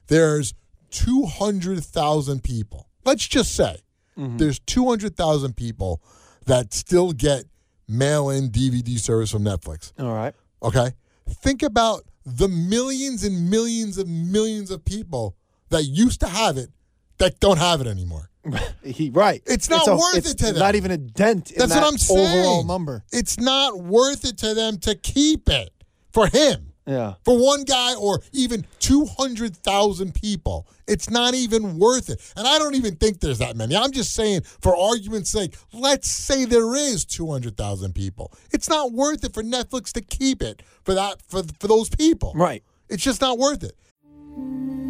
there's 0.07 0.53
200,000 0.91 2.43
people. 2.43 2.89
Let's 3.05 3.27
just 3.27 3.53
say 3.55 3.77
Mm-hmm. 4.17 4.37
there's 4.37 4.59
200,000 4.59 5.57
people 5.57 6.01
that 6.45 6.73
still 6.73 7.11
get 7.11 7.45
mail 7.87 8.29
in 8.29 8.49
DVD 8.49 8.97
service 8.99 9.31
from 9.31 9.43
Netflix. 9.43 9.91
All 9.99 10.13
right. 10.13 10.33
Okay. 10.63 10.91
Think 11.29 11.63
about 11.63 12.03
the 12.25 12.47
millions 12.47 13.23
and 13.23 13.49
millions 13.49 13.97
of 13.97 14.07
millions 14.07 14.71
of 14.71 14.83
people 14.83 15.35
that 15.69 15.83
used 15.83 16.19
to 16.21 16.27
have 16.27 16.57
it 16.57 16.69
that 17.17 17.39
don't 17.39 17.57
have 17.59 17.81
it 17.81 17.87
anymore. 17.87 18.29
He 18.83 19.09
right. 19.09 19.41
It's 19.47 19.69
not 19.69 19.87
a- 19.87 19.95
worth 19.95 20.17
it's 20.17 20.31
it 20.31 20.37
to 20.39 20.45
them. 20.47 20.57
Not 20.59 20.75
even 20.75 20.91
a 20.91 20.97
dent. 20.97 21.51
in 21.51 21.57
That's 21.57 21.73
that 21.73 21.81
what 21.81 21.91
I'm 21.93 21.97
saying. 21.97 22.39
Overall 22.39 22.63
number. 22.63 23.03
It's 23.11 23.39
not 23.39 23.79
worth 23.79 24.23
it 24.25 24.37
to 24.39 24.53
them 24.53 24.77
to 24.79 24.93
keep 24.95 25.49
it 25.49 25.71
for 26.11 26.27
him. 26.27 26.71
Yeah. 26.85 27.15
For 27.23 27.37
one 27.37 27.63
guy 27.63 27.95
or 27.95 28.21
even 28.31 28.65
200,000 28.79 30.13
people, 30.13 30.67
it's 30.87 31.09
not 31.09 31.33
even 31.33 31.79
worth 31.79 32.09
it. 32.09 32.21
And 32.35 32.47
I 32.47 32.59
don't 32.59 32.75
even 32.75 32.95
think 32.95 33.19
there's 33.19 33.39
that 33.39 33.55
many. 33.55 33.75
I'm 33.75 33.91
just 33.91 34.13
saying, 34.13 34.41
for 34.41 34.75
argument's 34.75 35.31
sake, 35.31 35.55
let's 35.73 36.09
say 36.09 36.45
there 36.45 36.75
is 36.75 37.05
200,000 37.05 37.93
people. 37.93 38.31
It's 38.51 38.69
not 38.69 38.91
worth 38.91 39.23
it 39.23 39.33
for 39.33 39.41
Netflix 39.41 39.91
to 39.93 40.01
keep 40.01 40.43
it 40.43 40.61
for 40.83 40.93
that 40.93 41.21
for, 41.27 41.43
for 41.59 41.67
those 41.67 41.89
people. 41.89 42.33
Right. 42.35 42.63
It's 42.87 43.03
just 43.03 43.21
not 43.21 43.39
worth 43.39 43.63
it. 43.63 43.75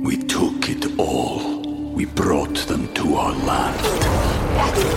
We 0.04 0.18
took 0.18 0.70
it 0.70 1.00
all. 1.00 1.62
We 1.94 2.06
brought 2.06 2.58
them 2.68 2.94
to 2.96 3.16
our 3.16 3.32
land. 3.46 3.86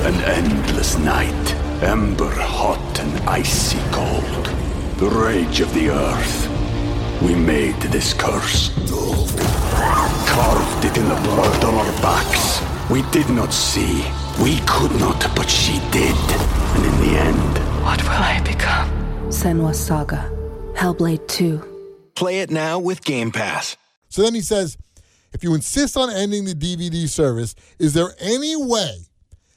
An 0.05 0.15
endless 0.25 0.99
night, 0.99 1.55
ember 1.83 2.31
hot 2.31 2.99
and 2.99 3.29
icy 3.29 3.79
cold. 3.93 4.47
The 4.99 5.09
rage 5.09 5.61
of 5.61 5.73
the 5.75 5.91
earth. 5.91 6.58
We 7.23 7.35
made 7.35 7.75
this 7.83 8.15
curse. 8.15 8.71
Carved 10.29 10.85
it 10.85 10.97
in 10.97 11.09
the 11.09 11.21
blood 11.25 11.65
on 11.65 11.75
our 11.75 11.93
backs. 12.01 12.63
We 12.91 13.03
did 13.11 13.29
not 13.31 13.53
see. 13.53 14.05
We 14.43 14.61
could 14.67 14.93
not, 15.01 15.21
but 15.35 15.51
she 15.51 15.81
did. 15.91 16.15
And 16.77 16.85
in 16.85 17.01
the 17.01 17.19
end, 17.19 17.59
What 17.85 18.03
will 18.03 18.11
I 18.11 18.41
become? 18.45 18.89
Senua's 19.31 19.79
Saga. 19.81 20.31
Hellblade 20.75 21.27
2. 21.27 22.11
Play 22.15 22.41
it 22.41 22.51
now 22.51 22.79
with 22.79 23.03
Game 23.05 23.33
Pass. 23.33 23.77
So 24.09 24.23
then 24.23 24.35
he 24.35 24.41
says, 24.41 24.77
if 25.33 25.43
you 25.43 25.55
insist 25.55 25.97
on 25.97 26.11
ending 26.11 26.45
the 26.45 26.55
DVD 26.55 27.09
service, 27.09 27.55
is 27.79 27.95
there 27.95 28.15
any 28.21 28.55
way 28.57 28.97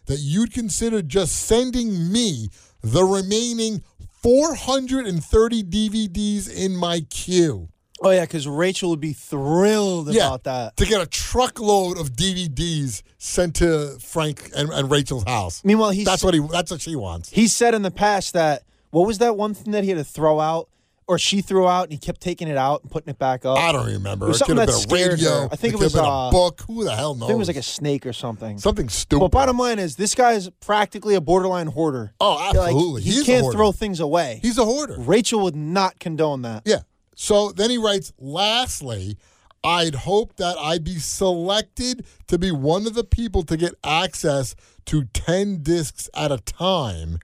that 0.07 0.17
you'd 0.19 0.51
consider 0.53 1.01
just 1.01 1.35
sending 1.35 2.11
me 2.11 2.49
the 2.81 3.03
remaining 3.03 3.83
430 4.21 5.63
DVDs 5.63 6.53
in 6.53 6.75
my 6.75 7.01
queue? 7.09 7.69
Oh 8.03 8.09
yeah, 8.09 8.21
because 8.21 8.47
Rachel 8.47 8.89
would 8.89 8.99
be 8.99 9.13
thrilled 9.13 10.09
about 10.15 10.43
that. 10.45 10.75
To 10.77 10.85
get 10.85 11.01
a 11.01 11.05
truckload 11.05 11.99
of 11.99 12.11
DVDs 12.11 13.03
sent 13.19 13.57
to 13.57 13.97
Frank 13.99 14.49
and, 14.55 14.69
and 14.71 14.89
Rachel's 14.89 15.23
house. 15.23 15.63
Meanwhile, 15.63 15.91
he's 15.91 16.05
That's 16.05 16.23
what 16.23 16.33
he 16.33 16.39
that's 16.39 16.71
what 16.71 16.81
she 16.81 16.95
wants. 16.95 17.29
he 17.29 17.47
said 17.47 17.75
in 17.75 17.83
the 17.83 17.91
past 17.91 18.33
that 18.33 18.63
what 18.89 19.05
was 19.05 19.19
that 19.19 19.37
one 19.37 19.53
thing 19.53 19.71
that 19.73 19.83
he 19.83 19.89
had 19.91 19.99
to 19.99 20.03
throw 20.03 20.39
out 20.39 20.67
or 21.11 21.19
she 21.19 21.41
threw 21.41 21.67
out 21.67 21.83
and 21.83 21.91
he 21.91 21.97
kept 21.97 22.21
taking 22.21 22.47
it 22.47 22.55
out 22.55 22.81
and 22.83 22.89
putting 22.89 23.09
it 23.09 23.19
back 23.19 23.45
up. 23.45 23.57
I 23.57 23.73
don't 23.73 23.85
remember. 23.85 24.27
It 24.27 24.29
was 24.29 24.41
It 24.41 24.45
could 24.45 24.57
have 24.57 24.67
been 24.67 24.75
something 24.75 24.97
a 24.97 25.09
radio. 25.09 25.29
her. 25.29 25.49
I 25.51 25.55
think 25.57 25.73
it 25.73 25.77
could 25.77 25.83
was, 25.83 25.95
uh, 25.97 26.03
a 26.03 26.31
book. 26.31 26.61
Who 26.67 26.85
the 26.85 26.95
hell 26.95 27.15
knows? 27.15 27.23
I 27.23 27.27
think 27.27 27.35
it 27.35 27.39
was 27.39 27.47
like 27.49 27.57
a 27.57 27.61
snake 27.63 28.05
or 28.05 28.13
something. 28.13 28.57
something 28.57 28.87
stupid. 28.87 29.19
But 29.19 29.31
bottom 29.31 29.57
line 29.57 29.77
is, 29.77 29.97
this 29.97 30.15
guy 30.15 30.31
is 30.33 30.49
practically 30.61 31.15
a 31.15 31.21
borderline 31.21 31.67
hoarder. 31.67 32.13
Oh, 32.21 32.35
Like, 32.35 32.55
absolutely. 32.55 33.01
he 33.01 33.11
He's 33.11 33.23
can't 33.25 33.51
throw 33.51 33.73
things 33.73 33.99
away. 33.99 34.39
He's 34.41 34.57
a 34.57 34.63
hoarder. 34.63 34.95
Rachel 34.97 35.41
would 35.41 35.55
not 35.57 35.99
condone 35.99 36.43
that. 36.43 36.63
Yeah. 36.65 36.79
So 37.15 37.51
then 37.51 37.69
he 37.69 37.77
writes, 37.77 38.13
lastly, 38.17 39.17
I'd 39.63 39.93
hope 39.95 40.37
that 40.37 40.57
I'd 40.57 40.83
be 40.85 40.97
selected 40.97 42.05
to 42.27 42.37
be 42.39 42.51
one 42.51 42.87
of 42.87 42.93
the 42.93 43.03
people 43.03 43.43
to 43.43 43.57
get 43.57 43.73
access 43.83 44.55
to 44.85 45.03
10 45.05 45.61
discs 45.61 46.09
at 46.15 46.31
a 46.31 46.37
time. 46.37 47.19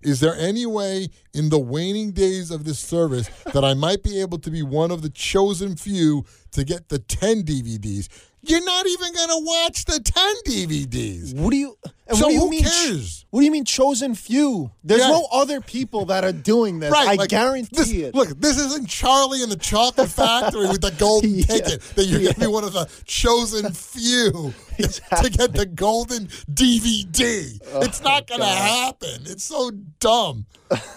Is 0.00 0.20
there 0.20 0.34
any 0.34 0.64
way 0.66 1.08
in 1.34 1.48
the 1.48 1.58
waning 1.58 2.12
days 2.12 2.50
of 2.50 2.64
this 2.64 2.78
service 2.78 3.28
that 3.52 3.64
I 3.64 3.74
might 3.74 4.02
be 4.02 4.20
able 4.20 4.38
to 4.40 4.50
be 4.50 4.62
one 4.62 4.90
of 4.90 5.02
the 5.02 5.10
chosen 5.10 5.76
few 5.76 6.24
to 6.52 6.64
get 6.64 6.88
the 6.88 6.98
10 6.98 7.42
DVDs? 7.44 8.08
You're 8.44 8.64
not 8.64 8.86
even 8.86 9.14
going 9.14 9.28
to 9.28 9.40
watch 9.44 9.84
the 9.84 10.00
10 10.00 10.34
DVDs. 10.48 11.34
What 11.34 11.50
do 11.52 11.56
you? 11.56 11.78
And 12.08 12.18
So 12.18 12.24
what 12.24 12.28
do 12.30 12.34
you 12.34 12.40
who 12.40 12.50
mean? 12.50 12.64
cares? 12.64 13.24
What 13.30 13.40
do 13.40 13.44
you 13.46 13.52
mean 13.52 13.64
chosen 13.64 14.16
few? 14.16 14.72
There's 14.82 15.00
Yeah. 15.02 15.08
no 15.10 15.28
other 15.32 15.60
people 15.60 16.06
that 16.06 16.24
are 16.24 16.32
doing 16.32 16.80
this. 16.80 16.92
I 16.92 17.14
like, 17.14 17.30
guarantee 17.30 17.68
this, 17.76 17.92
it. 17.92 18.14
Look, 18.16 18.30
this 18.40 18.58
isn't 18.58 18.88
Charlie 18.88 19.44
and 19.44 19.52
the 19.52 19.56
Chocolate 19.56 20.08
Factory 20.20 20.66
with 20.66 20.80
the 20.80 20.90
golden 20.98 21.36
Yeah. 21.36 21.44
ticket 21.44 21.82
that 21.94 22.04
you're 22.06 22.20
going 22.20 22.34
to 22.34 22.40
be 22.40 22.46
one 22.48 22.64
of 22.64 22.72
the 22.72 22.88
chosen 23.04 23.72
few 23.72 24.52
to 24.76 25.30
get 25.30 25.52
the 25.54 25.64
golden 25.72 26.26
DVD. 26.52 27.60
it's 27.84 28.02
not 28.02 28.26
going 28.26 28.40
oh, 28.42 28.44
to 28.44 28.50
happen. 28.50 29.22
It's 29.26 29.44
so 29.44 29.70
dumb. 30.00 30.46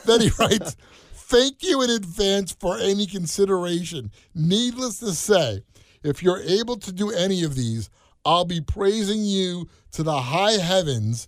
then 0.05 0.21
he 0.25 0.31
writes, 0.39 0.75
Thank 1.13 1.63
you 1.63 1.81
in 1.81 1.89
advance 1.89 2.51
for 2.59 2.77
any 2.77 3.07
consideration. 3.07 4.11
Needless 4.35 4.99
to 4.99 5.13
say, 5.13 5.61
if 6.03 6.21
you're 6.21 6.41
able 6.41 6.77
to 6.77 6.91
do 6.91 7.09
any 7.11 7.43
of 7.43 7.55
these, 7.55 7.89
I'll 8.23 8.45
be 8.45 8.61
praising 8.61 9.23
you 9.23 9.67
to 9.93 10.03
the 10.03 10.21
high 10.21 10.53
heavens 10.53 11.27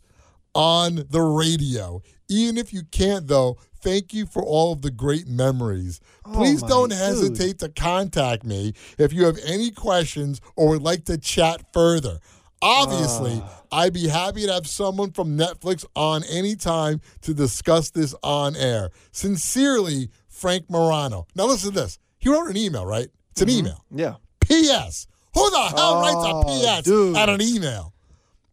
on 0.53 1.05
the 1.09 1.21
radio. 1.21 2.01
Even 2.29 2.57
if 2.57 2.73
you 2.73 2.83
can't, 2.91 3.27
though, 3.27 3.57
thank 3.81 4.13
you 4.13 4.25
for 4.25 4.43
all 4.43 4.73
of 4.73 4.81
the 4.81 4.91
great 4.91 5.27
memories. 5.27 5.99
Oh, 6.25 6.33
Please 6.33 6.61
my 6.61 6.67
don't 6.67 6.89
dude. 6.89 6.97
hesitate 6.99 7.59
to 7.59 7.69
contact 7.69 8.43
me 8.43 8.73
if 8.97 9.13
you 9.13 9.25
have 9.25 9.39
any 9.45 9.71
questions 9.71 10.41
or 10.55 10.69
would 10.69 10.83
like 10.83 11.05
to 11.05 11.17
chat 11.17 11.61
further. 11.73 12.19
Obviously, 12.61 13.41
ah. 13.43 13.63
I'd 13.71 13.93
be 13.93 14.07
happy 14.07 14.45
to 14.45 14.53
have 14.53 14.67
someone 14.67 15.11
from 15.11 15.37
Netflix 15.37 15.85
on 15.95 16.23
anytime 16.25 17.01
to 17.21 17.33
discuss 17.33 17.91
this 17.91 18.15
on 18.23 18.55
air. 18.55 18.89
Sincerely, 19.11 20.09
Frank 20.27 20.69
Morano. 20.69 21.27
Now, 21.35 21.45
listen 21.45 21.73
to 21.73 21.81
this. 21.81 21.99
He 22.17 22.29
wrote 22.29 22.49
an 22.49 22.57
email, 22.57 22.85
right? 22.85 23.07
It's 23.31 23.41
an 23.41 23.47
mm-hmm. 23.47 23.59
email. 23.59 23.85
yeah. 23.93 24.15
P.S. 24.39 25.07
Who 25.33 25.49
the 25.49 25.57
hell 25.57 25.75
oh, 25.77 26.01
writes 26.01 26.15
a 26.15 26.33
Oh, 26.33 26.43
P.S. 26.43 26.83
dude. 26.83 27.17
at 27.17 27.29
an 27.29 27.41
email? 27.41 27.93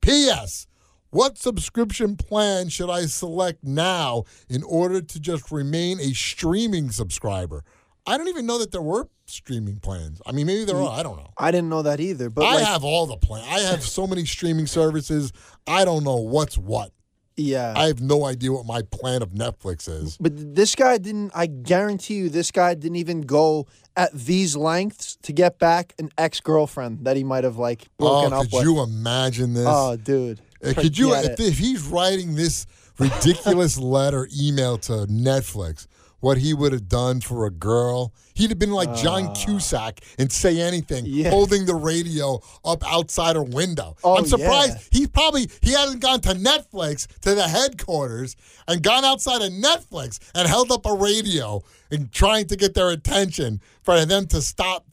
P.S. 0.00 0.66
What 1.10 1.38
subscription 1.38 2.16
plan 2.16 2.68
should 2.68 2.90
I 2.90 3.06
select 3.06 3.62
now 3.62 4.24
in 4.48 4.64
order 4.64 5.00
to 5.00 5.20
just 5.20 5.52
remain 5.52 6.00
a 6.00 6.12
streaming 6.12 6.90
subscriber? 6.90 7.62
I 8.06 8.18
don't 8.18 8.28
even 8.28 8.46
know 8.46 8.58
that 8.58 8.70
there 8.70 8.82
were 8.82 9.08
streaming 9.26 9.76
plans. 9.76 10.20
I 10.26 10.32
mean, 10.32 10.46
maybe 10.46 10.64
there 10.64 10.76
are. 10.76 10.98
I 10.98 11.02
don't 11.02 11.16
know. 11.16 11.30
I 11.38 11.50
didn't 11.50 11.70
know 11.70 11.82
that 11.82 12.00
either. 12.00 12.28
But 12.30 12.44
I 12.44 12.56
like, 12.56 12.64
have 12.64 12.84
all 12.84 13.06
the 13.06 13.16
plans. 13.16 13.46
I 13.48 13.60
have 13.70 13.82
so 13.82 14.06
many 14.06 14.24
streaming 14.26 14.66
services. 14.66 15.32
I 15.66 15.84
don't 15.84 16.04
know 16.04 16.16
what's 16.16 16.58
what. 16.58 16.92
yeah. 17.36 17.72
I 17.76 17.86
have 17.86 18.00
no 18.00 18.24
idea 18.26 18.52
what 18.52 18.66
my 18.66 18.82
plan 18.82 19.22
of 19.22 19.30
Netflix 19.30 19.88
is. 19.88 20.18
But 20.18 20.54
this 20.54 20.74
guy 20.74 20.98
didn't. 20.98 21.32
I 21.34 21.46
guarantee 21.46 22.14
you, 22.14 22.28
this 22.28 22.50
guy 22.50 22.74
didn't 22.74 22.96
even 22.96 23.22
go 23.22 23.66
at 23.96 24.12
these 24.12 24.56
lengths 24.56 25.16
to 25.22 25.32
get 25.32 25.58
back 25.58 25.94
an 25.98 26.10
ex 26.18 26.40
girlfriend 26.40 27.04
that 27.04 27.16
he 27.16 27.24
might 27.24 27.44
have 27.44 27.56
like 27.56 27.86
broken 27.96 28.32
oh, 28.32 28.40
up 28.40 28.50
could 28.50 28.64
you 28.64 28.82
imagine 28.82 29.54
this? 29.54 29.66
oh, 29.66 29.96
dude. 29.96 30.40
Uh, 30.64 30.72
Could 30.74 30.96
you, 30.96 31.14
if, 31.14 31.38
if 31.38 31.58
he's 31.58 31.82
writing 31.82 32.36
this 32.36 32.66
ridiculous 32.98 33.76
letter 33.96 34.28
email 34.40 34.78
to 34.78 34.92
Netflix, 35.10 35.86
what 36.20 36.38
he 36.38 36.54
would 36.54 36.72
have 36.72 36.88
done 36.88 37.20
for 37.20 37.44
a 37.46 37.50
girl, 37.50 38.12
he'd 38.34 38.50
have 38.50 38.58
been 38.58 38.70
like 38.72 38.94
John 38.94 39.34
Cusack 39.34 40.00
and 40.18 40.32
say 40.32 40.60
anything, 40.60 41.04
Ah. 41.04 41.08
Yeah. 41.08 41.30
holding 41.30 41.66
the 41.66 41.74
radio 41.74 42.40
up 42.64 42.82
outside 42.90 43.36
her 43.36 43.42
window. 43.42 43.96
Oh, 44.02 44.16
I'm 44.16 44.24
surprised 44.26 44.78
yeah. 44.92 45.00
he 45.00 45.06
probably 45.06 45.50
he 45.60 45.72
hasn't 45.72 46.00
gone 46.00 46.20
to 46.22 46.30
Netflix 46.30 47.06
to 47.20 47.34
the 47.34 47.46
headquarters 47.46 48.36
and 48.66 48.82
gone 48.82 49.04
outside 49.04 49.42
of 49.42 49.52
Netflix 49.52 50.18
and 50.34 50.48
held 50.48 50.70
up 50.72 50.86
a 50.86 50.94
radio 50.94 51.62
and 51.90 52.10
trying 52.10 52.46
to 52.46 52.56
get 52.56 52.74
their 52.74 52.90
attention 52.90 53.60
for 53.82 54.04
them 54.04 54.26
to 54.28 54.40
stop. 54.40 54.86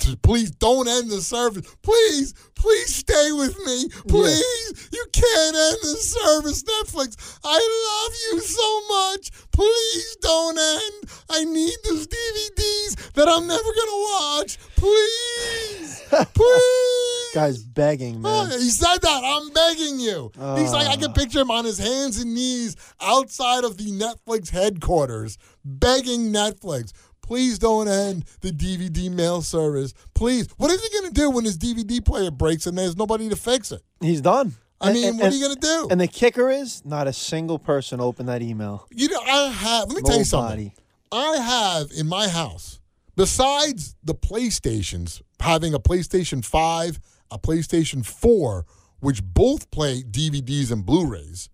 To- 0.00 0.16
Please 0.18 0.50
don't 0.50 0.88
end 0.88 1.10
the 1.10 1.20
service. 1.20 1.66
Please, 1.82 2.34
please 2.54 2.94
stay 2.94 3.32
with 3.32 3.56
me. 3.66 3.88
Please, 4.08 4.88
you 4.92 5.04
can't 5.12 5.56
end 5.56 5.78
the 5.82 5.96
service, 6.00 6.62
Netflix. 6.62 7.38
I 7.44 7.58
love 7.58 8.12
you 8.32 8.40
so 8.40 8.80
much. 8.88 9.30
Please 9.52 10.16
don't 10.20 10.58
end. 10.58 11.10
I 11.30 11.44
need 11.44 11.76
those 11.84 12.06
DVDs 12.06 13.12
that 13.14 13.28
I'm 13.28 13.46
never 13.46 13.62
gonna 13.62 14.02
watch. 14.12 14.58
Please, 14.76 16.02
please. 16.34 17.34
Guy's 17.34 17.62
begging, 17.62 18.16
Oh, 18.24 18.46
man. 18.48 18.58
he 18.58 18.70
said 18.70 18.98
that. 19.02 19.22
I'm 19.24 19.50
begging 19.52 20.00
you. 20.00 20.30
He's 20.56 20.72
like, 20.72 20.86
I 20.88 20.96
can 20.96 21.10
ah. 21.10 21.12
picture 21.12 21.40
him 21.40 21.50
on 21.50 21.64
his 21.64 21.78
hands 21.78 22.18
and 22.20 22.34
knees 22.34 22.76
outside 23.00 23.64
of 23.64 23.76
the 23.76 23.90
Netflix 23.92 24.48
headquarters, 24.50 25.36
begging 25.64 26.32
Netflix, 26.32 26.92
please 27.26 27.58
don't 27.58 27.88
end 27.88 28.24
the 28.40 28.50
DVD 28.50 29.10
mail 29.12 29.42
service. 29.42 29.92
Please. 30.14 30.48
What 30.56 30.70
is 30.70 30.82
he 30.82 30.88
going 30.98 31.12
to 31.12 31.20
do 31.20 31.30
when 31.30 31.44
his 31.44 31.58
DVD 31.58 32.04
player 32.04 32.30
breaks 32.30 32.66
and 32.66 32.78
there's 32.78 32.96
nobody 32.96 33.28
to 33.28 33.36
fix 33.36 33.72
it? 33.72 33.82
He's 34.00 34.20
done. 34.20 34.54
I 34.80 34.92
mean, 34.92 35.08
and- 35.08 35.18
what 35.18 35.32
are 35.32 35.36
you 35.36 35.42
going 35.44 35.54
to 35.56 35.60
do? 35.60 35.88
And 35.90 36.00
the 36.00 36.06
kicker 36.08 36.50
is, 36.50 36.84
not 36.84 37.06
a 37.08 37.12
single 37.12 37.58
person 37.58 38.00
opened 38.00 38.28
that 38.28 38.42
email. 38.42 38.86
you 38.90 39.08
know, 39.08 39.20
I 39.20 39.48
have, 39.48 39.88
let 39.88 39.96
me 39.96 40.02
tell 40.02 40.18
you 40.18 40.24
something. 40.24 40.72
I 41.12 41.36
have 41.38 41.90
in 41.96 42.06
my 42.08 42.28
house, 42.28 42.80
besides 43.16 43.96
the 44.04 44.14
PlayStations, 44.14 45.22
having 45.40 45.74
a 45.74 45.78
PlayStation 45.78 46.44
5, 46.44 46.98
a 47.30 47.38
PlayStation 47.38 48.04
4, 48.04 48.64
which 49.00 49.22
both 49.22 49.70
play 49.70 50.02
DVDs 50.02 50.70
and 50.70 50.84
Blu-rays. 50.84 51.48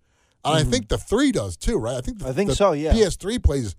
And 0.45 0.55
I 0.55 0.63
think 0.63 0.89
the 0.89 0.97
3 0.97 1.31
does 1.31 1.55
too, 1.55 1.77
right? 1.77 1.95
I 1.95 2.01
think 2.01 2.17
the, 2.19 2.25
Mm-hmm. 2.25 2.31
I 2.31 2.33
think 2.35 2.49
the 2.49 2.55
so, 2.57 2.73
yeah. 2.73 2.91
PS3 2.93 3.41
plays 3.41 3.75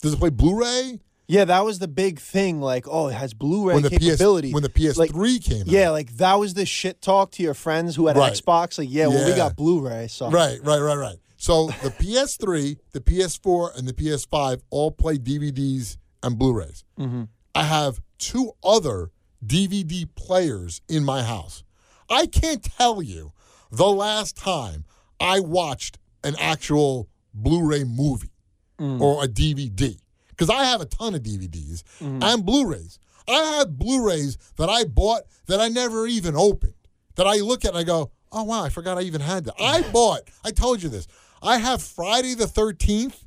does 0.00 0.12
it 0.14 0.18
play 0.18 0.30
Blu-ray? 0.30 0.98
Yeah, 1.30 1.44
that 1.44 1.62
was 1.64 1.78
the 1.78 1.88
big 1.88 2.18
thing. 2.18 2.60
Like, 2.62 2.86
oh, 2.88 3.08
it 3.08 3.12
has 3.12 3.34
Blu-ray 3.34 3.74
When 3.74 3.82
the 3.82 3.90
PS 3.90 3.98
capability. 3.98 4.52
when 4.52 4.62
the 4.62 4.70
PS3 4.70 4.96
Like, 4.96 5.42
came 5.44 5.60
out. 5.60 5.66
Yeah, 5.68 5.90
like 5.90 6.16
that 6.16 6.34
was 6.36 6.54
the 6.54 6.64
shit 6.64 7.02
talk 7.02 7.32
to 7.32 7.42
your 7.42 7.52
friends 7.54 7.96
who 7.96 8.06
had 8.06 8.16
Right. 8.16 8.32
Xbox. 8.32 8.78
Like, 8.78 8.88
yeah, 8.90 9.08
well, 9.08 9.28
we 9.28 9.36
got 9.36 9.54
Blu-ray, 9.54 10.08
so 10.08 10.30
Right, 10.30 10.58
right, 10.64 10.80
right, 10.80 10.96
right. 10.96 11.18
So 11.36 11.66
the 11.82 11.90
PS3, 11.90 12.78
the 12.92 13.00
PS4, 13.00 13.78
and 13.78 13.86
the 13.86 13.92
PS5 13.92 14.62
all 14.70 14.90
play 14.90 15.18
DVDs 15.18 15.98
and 16.22 16.38
Blu-rays. 16.38 16.82
Mm-hmm. 16.98 17.24
I 17.54 17.62
have 17.64 18.00
two 18.18 18.52
other 18.64 19.10
DVD 19.46 20.08
players 20.16 20.80
in 20.88 21.04
my 21.04 21.22
house. 21.22 21.62
I 22.10 22.26
can't 22.26 22.62
tell 22.62 23.02
you 23.02 23.32
the 23.70 23.86
last 23.86 24.34
time 24.36 24.84
I 25.20 25.40
watched 25.40 25.98
an 26.24 26.34
actual 26.40 27.08
Blu-ray 27.34 27.84
movie 27.84 28.32
or 28.80 29.22
a 29.24 29.28
DVD 29.28 29.98
because 30.38 30.54
I 30.54 30.64
have 30.64 30.80
a 30.80 30.86
ton 30.86 31.14
of 31.14 31.22
DVDs 31.22 31.82
mm-hmm. 32.00 32.22
and 32.22 32.46
Blu-rays. 32.46 32.98
I 33.26 33.56
have 33.56 33.76
Blu-rays 33.76 34.38
that 34.56 34.70
I 34.70 34.84
bought 34.84 35.22
that 35.46 35.60
I 35.60 35.68
never 35.68 36.06
even 36.06 36.36
opened. 36.36 36.74
That 37.16 37.26
I 37.26 37.36
look 37.36 37.64
at 37.64 37.72
and 37.72 37.78
I 37.78 37.82
go, 37.82 38.12
"Oh 38.30 38.44
wow, 38.44 38.62
I 38.62 38.68
forgot 38.68 38.96
I 38.96 39.02
even 39.02 39.20
had 39.20 39.44
that." 39.46 39.54
I 39.58 39.80
mm-hmm. 39.80 39.92
bought. 39.92 40.22
I 40.44 40.52
told 40.52 40.82
you 40.82 40.88
this. 40.88 41.08
I 41.42 41.58
have 41.58 41.82
Friday 41.82 42.34
the 42.34 42.46
Thirteenth, 42.46 43.24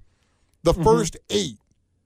the 0.63 0.71
mm-hmm. 0.71 0.83
first 0.83 1.17
eight. 1.29 1.57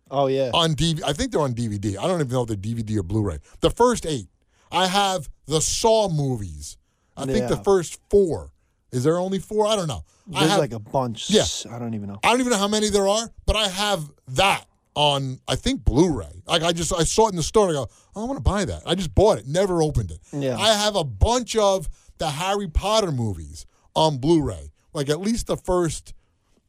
Oh 0.10 0.28
yeah. 0.28 0.52
on 0.54 0.74
DVD. 0.74 1.04
I 1.06 1.14
think 1.14 1.32
they're 1.32 1.42
on 1.42 1.54
DVD. 1.54 1.98
I 1.98 2.08
don't 2.08 2.20
even 2.20 2.30
know 2.30 2.42
if 2.42 2.48
they're 2.48 2.58
DVD 2.58 2.98
or 2.98 3.04
Blu-ray. 3.04 3.40
The 3.62 3.70
first 3.70 4.06
eight. 4.06 4.28
I 4.72 4.88
have 4.88 5.30
the 5.46 5.62
Saw 5.62 6.10
movies. 6.10 6.78
I 7.16 7.26
think 7.26 7.48
the 7.48 7.58
first 7.58 8.00
four. 8.10 8.52
Is 8.92 9.04
there 9.04 9.18
only 9.18 9.40
four? 9.40 9.68
I 9.68 9.76
don't 9.76 9.88
know. 9.88 10.04
I 10.34 10.40
There's 10.40 10.52
have, 10.52 10.60
like 10.60 10.74
a 10.74 10.80
bunch. 10.80 11.30
Yeah. 11.30 11.46
I 11.72 11.80
don't 11.80 11.94
even 11.94 12.10
know. 12.10 12.20
I 12.24 12.32
don't 12.32 12.40
even 12.40 12.52
know 12.52 12.58
how 12.58 12.68
many 12.68 12.90
there 12.90 13.08
are, 13.08 13.30
but 13.46 13.56
I 13.56 13.68
have 13.68 14.10
that 14.30 14.66
on 14.96 15.40
I 15.48 15.56
think 15.56 15.84
Blu-ray. 15.84 16.42
Like 16.48 16.64
I 16.64 16.72
just 16.72 16.94
I 16.94 17.04
saw 17.04 17.28
it 17.28 17.32
in 17.32 17.36
the 17.36 17.44
store 17.44 17.70
I 17.70 17.74
go, 17.74 17.88
oh, 18.16 18.22
I 18.24 18.26
want 18.26 18.38
to 18.38 18.44
buy 18.44 18.66
that. 18.66 18.82
I 18.86 18.96
just 18.96 19.14
bought 19.14 19.38
it, 19.38 19.46
never 19.48 19.84
opened 19.84 20.12
it. 20.12 20.20
Yeah. 20.32 20.58
I 20.58 20.74
have 20.74 20.96
a 20.96 21.04
bunch 21.04 21.56
of 21.56 21.88
the 22.18 22.30
Harry 22.30 22.68
Potter 22.68 23.12
movies 23.12 23.66
on 23.96 24.18
Blu-ray. 24.18 24.72
Like 24.94 25.10
at 25.10 25.20
least 25.20 25.48
the 25.48 25.58
first 25.58 26.14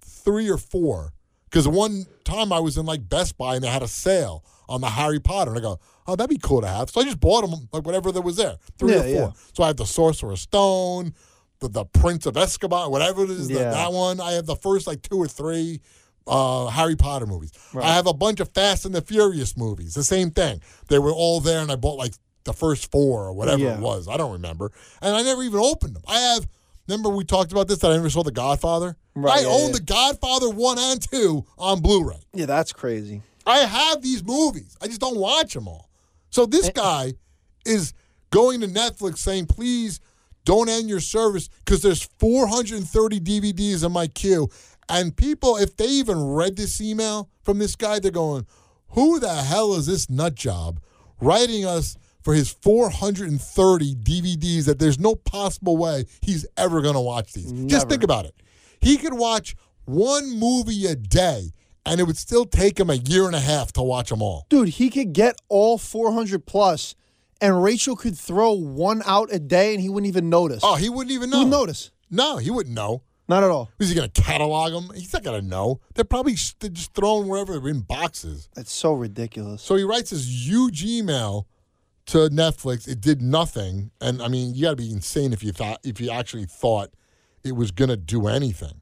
three 0.01 0.51
or 0.51 0.59
four. 0.59 1.13
Because 1.45 1.69
one 1.69 2.07
time 2.25 2.53
I 2.53 2.59
was 2.59 2.77
in 2.77 2.85
like 2.87 3.09
Best 3.09 3.39
Buy 3.39 3.55
and 3.55 3.63
they 3.65 3.69
had 3.69 3.83
a 3.83 3.89
sale 3.89 4.45
on 4.69 4.81
the 4.81 4.89
Harry 4.89 5.21
Potter, 5.21 5.53
and 5.53 5.59
I 5.59 5.63
go, 5.63 5.79
"Oh, 6.09 6.17
that'd 6.17 6.29
be 6.29 6.39
cool 6.43 6.61
to 6.61 6.67
have." 6.67 6.91
So 6.91 7.01
I 7.01 7.05
just 7.05 7.21
bought 7.21 7.49
them, 7.49 7.69
like 7.73 7.87
whatever 7.87 8.11
that 8.11 8.21
was 8.23 8.37
there, 8.37 8.57
three 8.79 8.95
or 8.95 9.03
four. 9.03 9.09
yeah. 9.09 9.31
So 9.55 9.63
I 9.63 9.69
have 9.69 9.77
the 9.77 9.87
Sorcerer's 9.87 10.41
Stone, 10.41 11.15
the, 11.61 11.69
the 11.69 11.85
Prince 11.85 12.27
of 12.27 12.37
Escobar, 12.37 12.91
whatever 12.91 13.23
it 13.23 13.31
is, 13.31 13.47
the- 13.47 13.55
Yeah. 13.55 13.71
that 13.71 13.93
one. 13.93 14.21
I 14.21 14.33
have 14.33 14.45
the 14.47 14.57
first 14.57 14.89
like 14.89 15.03
two 15.03 15.17
or 15.19 15.29
three 15.29 15.81
uh, 16.27 16.67
Harry 16.67 16.97
Potter 16.97 17.27
movies. 17.27 17.53
I 17.81 17.95
have 17.95 18.07
a 18.07 18.15
bunch 18.15 18.41
of 18.41 18.49
Fast 18.53 18.85
and 18.85 18.95
the 18.95 19.03
Furious 19.03 19.57
movies. 19.57 19.95
The 19.95 20.05
same 20.05 20.31
thing. 20.31 20.61
They 20.89 20.99
were 20.99 21.13
all 21.13 21.41
there, 21.41 21.61
and 21.61 21.71
I 21.71 21.77
bought 21.77 21.97
like 21.99 22.15
the 22.45 22.53
first 22.53 22.91
four 22.91 23.25
or 23.27 23.33
whatever 23.33 23.63
Yeah. 23.63 23.75
it 23.75 23.81
was. 23.81 24.09
I 24.09 24.17
don't 24.17 24.33
remember, 24.33 24.73
and 25.03 25.15
I 25.17 25.23
never 25.23 25.43
even 25.43 25.61
opened 25.61 25.95
them. 25.97 26.03
I 26.07 26.19
have. 26.19 26.47
Remember 26.89 27.09
we 27.09 27.25
talked 27.25 27.51
about 27.51 27.67
this 27.67 27.79
that 27.79 27.91
I 27.91 27.97
never 27.97 28.09
saw 28.11 28.23
The 28.23 28.31
Godfather. 28.31 28.97
Right, 29.17 29.39
I 29.39 29.41
yeah, 29.41 29.49
own 29.49 29.67
yeah. 29.69 29.73
The 29.73 29.81
Godfather 29.81 30.51
one 30.51 30.79
and 30.79 31.01
two 31.03 31.45
on 31.59 31.81
Blu-ray. 31.81 32.21
Yeah, 32.33 32.47
that's 32.47 32.73
crazy. 32.73 33.23
I 33.45 33.59
have 33.59 34.03
these 34.03 34.23
movies. 34.25 34.77
I 34.81 34.87
just 34.87 35.01
don't 35.01 35.19
watch 35.19 35.53
them 35.55 35.67
all. 35.67 35.91
So 36.31 36.47
this 36.47 36.71
guy 36.71 37.15
is 37.65 37.93
going 38.31 38.61
to 38.61 38.69
Netflix 38.69 39.19
saying, 39.19 39.47
please 39.47 39.99
don't 40.45 40.69
end 40.69 40.89
your 40.89 41.01
service 41.01 41.49
because 41.65 41.83
there's 41.83 42.05
430 42.21 43.21
DVDs 43.21 43.85
in 43.85 43.91
my 43.91 44.07
queue. 44.07 44.49
And 44.89 45.17
people, 45.17 45.57
if 45.57 45.77
they 45.77 45.87
even 45.87 46.23
read 46.23 46.57
this 46.57 46.81
email 46.81 47.29
from 47.43 47.59
this 47.59 47.75
guy, 47.77 47.99
they're 47.99 48.11
going, 48.11 48.47
who 48.91 49.19
the 49.19 49.35
hell 49.35 49.75
is 49.75 49.87
this 49.87 50.09
nut 50.09 50.35
job 50.35 50.81
writing 51.21 51.65
us 51.65 51.97
for 52.23 52.35
his 52.35 52.51
430 52.51 53.95
DVDs 53.97 54.65
that 54.67 54.79
there's 54.79 54.99
no 54.99 55.15
possible 55.15 55.77
way 55.77 56.07
he's 56.21 56.47
ever 56.57 56.81
going 56.83 56.95
to 56.95 57.01
watch 57.01 57.33
these? 57.33 57.53
Just 57.67 57.89
think 57.89 58.03
about 58.03 58.27
it. 58.27 58.35
He 58.81 58.97
could 58.97 59.15
watch 59.15 59.57
one 59.85 60.39
movie 60.39 60.87
a 60.87 60.95
day 60.95 61.53
and 61.85 62.01
it 62.01 62.05
would 62.05 62.17
still 62.17 62.45
take 62.45 62.79
him 62.79 62.91
a 62.91 62.95
year 62.95 63.27
and 63.27 63.35
a 63.37 63.41
half 63.41 63.73
to 63.73 63.83
watch 63.83 64.11
them 64.11 64.21
all. 64.23 64.47
Dude, 64.49 64.69
he 64.71 64.91
could 64.91 65.13
get 65.13 65.41
all 65.49 65.79
400 65.79 66.45
plus, 66.45 66.97
and 67.41 67.63
Rachel 67.63 67.95
could 67.95 68.19
throw 68.19 68.53
one 68.53 69.03
out 69.07 69.29
a 69.33 69.39
day, 69.39 69.73
and 69.73 69.81
he 69.81 69.89
wouldn't 69.89 70.09
even 70.09 70.29
notice. 70.29 70.63
Oh, 70.65 70.75
he 70.75 70.89
wouldn't 70.89 71.13
even 71.13 71.31
He 71.31 71.37
know. 71.37 71.45
would 71.45 71.51
notice. 71.51 71.93
No, 72.11 72.39
he 72.39 72.51
wouldn't 72.51 72.75
know. 72.75 73.03
Not 73.29 73.43
at 73.43 73.51
all. 73.51 73.71
Is 73.81 73.89
he 73.89 73.95
going 73.97 74.09
to 74.11 74.23
catalog 74.23 74.73
them? 74.73 74.91
He's 74.95 75.13
not 75.13 75.25
going 75.25 75.41
to 75.41 75.47
know. 75.47 75.81
They're 75.95 76.05
probably 76.05 76.37
they're 76.61 76.71
just 76.71 76.95
thrown 76.95 77.27
wherever 77.29 77.59
they're 77.59 77.69
in 77.71 77.81
boxes. 77.81 78.49
That's 78.55 78.73
so 78.73 78.93
ridiculous. 78.95 79.63
So 79.63 79.75
he 79.75 79.83
writes 79.83 80.11
this 80.11 80.27
huge 80.49 80.85
email 80.85 81.49
to 82.07 82.19
Netflix. 82.29 82.87
It 82.87 83.01
did 83.01 83.21
nothing, 83.21 83.91
and 84.01 84.23
I 84.23 84.29
mean, 84.29 84.55
you 84.55 84.63
got 84.63 84.71
to 84.71 84.77
be 84.77 84.93
insane 84.93 85.33
if 85.33 85.43
you 85.43 85.51
thought 85.53 85.81
if 85.83 86.01
you 86.01 86.11
actually 86.11 86.45
thought 86.47 86.91
it 87.43 87.53
was 87.57 87.73
going 87.73 87.89
to 87.91 87.97
do 87.97 88.29
anything 88.29 88.81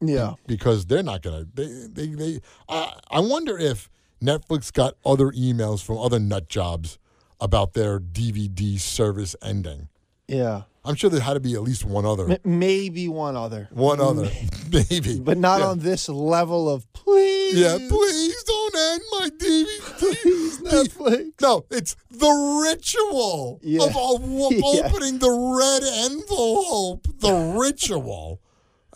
Yeah. 0.00 0.34
because 0.48 0.86
they're 0.86 1.02
not 1.04 1.22
going 1.22 1.44
to. 1.44 1.48
They 1.54 2.06
they 2.06 2.14
they. 2.14 2.40
I, 2.68 2.92
I 3.10 3.20
wonder 3.20 3.56
if 3.56 3.88
Netflix 4.20 4.72
got 4.72 4.94
other 5.04 5.30
emails 5.30 5.80
from 5.84 5.98
other 5.98 6.18
nut 6.18 6.48
jobs 6.48 6.98
about 7.40 7.74
their 7.74 8.00
DVD 8.00 8.80
service 8.80 9.36
ending. 9.42 9.88
Yeah. 10.26 10.62
I'm 10.86 10.94
sure 10.94 11.10
there 11.10 11.20
had 11.20 11.34
to 11.34 11.40
be 11.40 11.54
at 11.54 11.62
least 11.62 11.84
one 11.84 12.04
other. 12.06 12.30
M- 12.30 12.38
maybe 12.58 13.08
one 13.08 13.36
other. 13.36 13.68
One 13.72 14.00
other, 14.00 14.30
maybe, 14.90 15.18
But 15.18 15.38
not 15.38 15.60
Yeah. 15.60 15.66
on 15.68 15.78
this 15.80 16.08
level 16.08 16.68
of 16.68 16.90
please. 16.92 17.54
Yeah, 17.58 17.76
please 17.88 18.42
don't 18.44 18.76
end 18.76 19.02
my 19.12 19.30
DVD. 19.38 19.66
Netflix. 20.86 21.32
No, 21.40 21.64
it's 21.70 21.96
the 22.10 22.62
ritual 22.68 23.60
Yeah. 23.62 23.84
of, 23.84 23.96
of 23.96 24.52
Yeah. 24.52 24.86
opening 24.86 25.18
the 25.18 25.30
red 25.30 25.82
envelope. 26.10 27.06
The 27.18 27.54
ritual. 27.58 28.40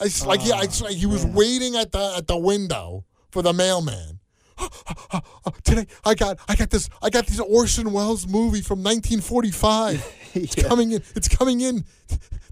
It's 0.01 0.25
like 0.25 0.41
yeah, 0.47 0.63
it's 0.63 0.81
like 0.81 0.95
he 0.95 1.07
ah, 1.07 1.11
was 1.11 1.27
waiting 1.27 1.77
at 1.77 1.93
the 1.93 2.15
at 2.17 2.27
the 2.27 2.37
window 2.39 3.05
for 3.31 3.43
the 3.43 3.53
mailman. 3.53 4.19
Today 5.65 5.87
I 6.05 6.15
got 6.15 6.39
I 6.49 6.55
got 6.57 6.71
this 6.71 6.89
I 7.03 7.11
got 7.11 7.27
this 7.27 7.39
Orson 7.41 7.93
Welles 7.93 8.27
movie 8.27 8.61
from 8.63 8.79
1945. 8.83 10.05
It's 10.35 10.57
Yeah. 10.57 10.69
coming 10.69 10.93
in. 10.93 11.03
It's 11.17 11.29
coming 11.29 11.61
in 11.61 11.85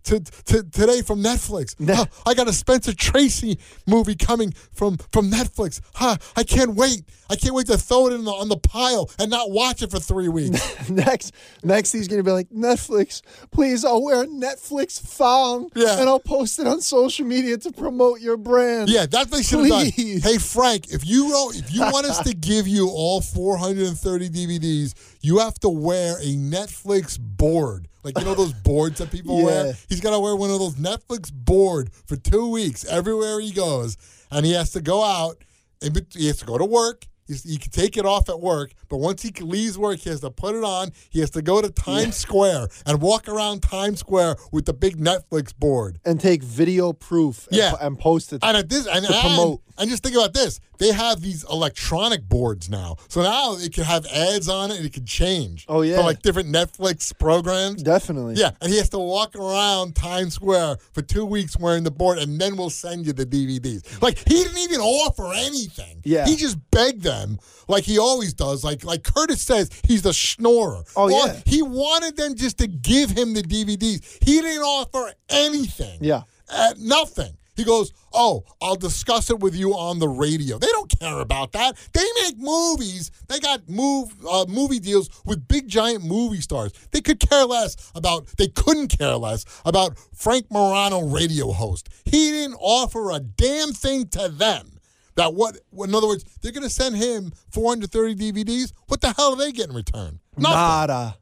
to, 0.04 0.20
to 0.20 0.62
today 0.64 1.02
from 1.02 1.22
Netflix. 1.22 1.74
Huh, 1.84 2.06
I 2.26 2.34
got 2.34 2.48
a 2.48 2.52
Spencer 2.52 2.94
Tracy 2.94 3.58
movie 3.86 4.14
coming 4.16 4.52
from 4.72 4.96
from 5.12 5.30
Netflix. 5.30 5.80
Huh, 5.94 6.16
I 6.36 6.44
can't 6.44 6.74
wait. 6.74 7.04
I 7.30 7.36
can't 7.36 7.54
wait 7.54 7.66
to 7.66 7.76
throw 7.76 8.06
it 8.08 8.12
in 8.14 8.24
the, 8.24 8.30
on 8.30 8.48
the 8.48 8.56
pile 8.56 9.10
and 9.18 9.30
not 9.30 9.50
watch 9.50 9.82
it 9.82 9.90
for 9.90 9.98
three 9.98 10.28
weeks. 10.28 10.88
next, 10.90 11.34
next 11.62 11.92
he's 11.92 12.08
gonna 12.08 12.22
be 12.22 12.30
like 12.30 12.48
Netflix. 12.50 13.20
Please, 13.50 13.84
I'll 13.84 14.02
wear 14.02 14.22
a 14.22 14.26
Netflix 14.26 14.98
thong, 15.00 15.70
Yeah. 15.74 16.00
and 16.00 16.08
I'll 16.08 16.20
post 16.20 16.58
it 16.58 16.66
on 16.66 16.80
social 16.80 17.26
media 17.26 17.58
to 17.58 17.72
promote 17.72 18.20
your 18.20 18.36
brand. 18.36 18.88
Yeah, 18.88 19.06
that's 19.06 19.30
what 19.30 19.36
they 19.38 19.42
should 19.42 19.60
have 19.60 19.68
done. 19.68 19.86
Hey 20.22 20.38
Frank, 20.38 20.88
if 20.90 21.06
you 21.06 21.28
don't, 21.30 21.56
if 21.56 21.72
you 21.74 21.80
want 21.82 22.06
us 22.06 22.18
to 22.20 22.34
give 22.48 22.66
you 22.66 22.88
all 22.88 23.20
430 23.20 24.30
DVDs, 24.30 24.94
you 25.20 25.38
have 25.38 25.54
to 25.60 25.68
wear 25.68 26.16
a 26.18 26.34
Netflix 26.36 27.18
board. 27.20 27.88
Like 28.04 28.18
you 28.18 28.24
know 28.24 28.34
those 28.34 28.52
boards 28.64 28.98
that 28.98 29.10
people 29.10 29.38
Yeah. 29.40 29.44
wear. 29.44 29.74
He's 29.88 30.00
got 30.00 30.10
to 30.12 30.20
wear 30.20 30.34
one 30.34 30.50
of 30.50 30.58
those 30.58 30.76
Netflix 30.76 31.32
board 31.32 31.90
for 32.06 32.16
two 32.16 32.48
weeks 32.50 32.84
everywhere 32.86 33.38
he 33.40 33.50
goes, 33.52 33.96
and 34.30 34.46
he 34.46 34.52
has 34.52 34.70
to 34.72 34.80
go 34.80 35.02
out. 35.04 35.42
He 35.80 36.26
has 36.26 36.38
to 36.38 36.46
go 36.46 36.56
to 36.58 36.64
work. 36.64 37.04
He 37.28 37.58
can 37.58 37.70
take 37.70 37.96
it 37.96 38.06
off 38.06 38.28
at 38.28 38.40
work, 38.40 38.72
but 38.88 38.98
once 38.98 39.22
he 39.22 39.30
leaves 39.40 39.76
work, 39.78 39.98
he 40.00 40.10
has 40.10 40.20
to 40.20 40.30
put 40.30 40.54
it 40.54 40.64
on. 40.64 40.92
He 41.10 41.20
has 41.20 41.30
to 41.30 41.42
go 41.42 41.60
to 41.62 41.70
Times 41.70 42.16
Square 42.16 42.68
and 42.86 43.00
walk 43.00 43.28
around 43.28 43.62
Times 43.62 44.00
Square 44.00 44.36
with 44.52 44.66
the 44.66 44.72
big 44.74 44.96
Netflix 44.98 45.54
board. 45.56 45.98
and 46.04 46.20
take 46.20 46.42
video 46.42 46.92
proof. 46.92 47.46
And, 47.48 47.56
Yeah. 47.56 47.70
po- 47.72 47.86
and 47.86 47.98
post 47.98 48.32
it. 48.32 48.40
And 48.42 48.56
at 48.56 48.68
this, 48.68 48.86
and, 48.86 49.04
To 49.06 49.12
and, 49.12 49.20
promote. 49.20 49.60
and 49.78 49.90
just 49.90 50.02
think 50.02 50.14
about 50.16 50.32
this: 50.34 50.60
they 50.78 50.92
have 50.92 51.20
these 51.20 51.44
electronic 51.50 52.28
boards 52.28 52.68
now, 52.70 52.96
so 53.08 53.22
now 53.22 53.56
it 53.56 53.72
can 53.72 53.84
have 53.84 54.06
ads 54.06 54.48
on 54.48 54.70
it, 54.70 54.76
and 54.78 54.86
it 54.86 54.92
can 54.92 55.04
change. 55.06 55.66
Oh, 55.68 55.82
yeah. 55.82 55.96
for 55.96 56.02
like 56.02 56.22
different 56.22 56.48
Netflix 56.50 57.16
programs. 57.18 57.82
Definitely. 57.82 58.34
Yeah, 58.36 58.50
and 58.60 58.70
he 58.72 58.78
has 58.78 58.88
to 58.90 58.98
walk 58.98 59.36
around 59.36 59.94
Times 59.94 60.34
Square 60.34 60.78
for 60.92 61.02
two 61.02 61.24
weeks 61.24 61.58
wearing 61.58 61.84
the 61.84 61.90
board, 61.90 62.18
and 62.18 62.40
then 62.40 62.56
we'll 62.56 62.70
send 62.70 63.06
you 63.06 63.12
the 63.12 63.26
DVDs. 63.26 64.00
Like 64.02 64.18
he 64.18 64.34
didn't 64.42 64.58
even 64.58 64.80
offer 64.80 65.32
anything. 65.34 66.00
Yeah. 66.04 66.26
he 66.26 66.36
just 66.36 66.56
begged 66.70 67.02
them, 67.02 67.38
like 67.68 67.84
he 67.84 67.98
always 67.98 68.32
does. 68.34 68.64
Like 68.64 68.77
like 68.84 69.02
Curtis 69.04 69.42
says, 69.42 69.70
he's 69.86 70.02
the 70.02 70.10
schnorrer. 70.12 70.84
Oh, 70.96 71.02
All- 71.02 71.26
yeah. 71.26 71.40
he 71.46 71.62
wanted 71.62 72.16
them 72.16 72.34
just 72.34 72.58
to 72.58 72.66
give 72.66 73.10
him 73.10 73.34
the 73.34 73.42
DVDs. 73.42 74.18
He 74.24 74.40
didn't 74.40 74.62
offer 74.62 75.12
anything. 75.28 75.98
Yeah. 76.02 76.22
Uh, 76.50 76.74
nothing. 76.78 77.34
He 77.56 77.64
goes, 77.64 77.92
Oh, 78.12 78.44
I'll 78.62 78.76
discuss 78.76 79.30
it 79.30 79.40
with 79.40 79.54
you 79.54 79.72
on 79.74 79.98
the 79.98 80.08
radio. 80.08 80.58
They 80.58 80.68
don't 80.68 80.90
care 80.98 81.18
about 81.18 81.52
that. 81.52 81.76
They 81.92 82.04
make 82.22 82.38
movies. 82.38 83.10
They 83.28 83.38
got 83.40 83.68
move 83.68 84.10
uh, 84.30 84.46
movie 84.48 84.78
deals 84.78 85.10
with 85.26 85.46
big 85.48 85.66
giant 85.68 86.04
movie 86.04 86.40
stars. 86.40 86.72
They 86.92 87.00
could 87.00 87.18
care 87.20 87.44
less 87.44 87.76
about, 87.96 88.28
they 88.38 88.46
couldn't 88.48 88.96
care 88.96 89.16
less 89.16 89.44
about 89.64 89.98
Frank 90.14 90.46
Morano 90.50 91.02
radio 91.02 91.50
host. 91.52 91.88
He 92.04 92.30
didn't 92.30 92.56
offer 92.60 93.10
a 93.10 93.18
damn 93.20 93.72
thing 93.72 94.06
to 94.10 94.28
them. 94.28 94.77
That 95.18 95.34
what, 95.34 95.58
in 95.84 95.94
other 95.94 96.06
words, 96.06 96.24
they're 96.40 96.52
going 96.52 96.62
to 96.62 96.70
send 96.70 96.96
him 96.96 97.32
430 97.50 98.14
DVDs. 98.32 98.72
What 98.86 99.00
the 99.00 99.12
hell 99.12 99.32
are 99.32 99.36
they 99.36 99.52
getting 99.52 99.70
in 99.72 99.76
return? 99.76 100.20
Nothing. 100.36 100.54
Nada. 100.54 101.16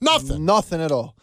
Nothing. 0.00 0.44
Nothing 0.44 0.80
at 0.82 0.92
all. 0.92 1.16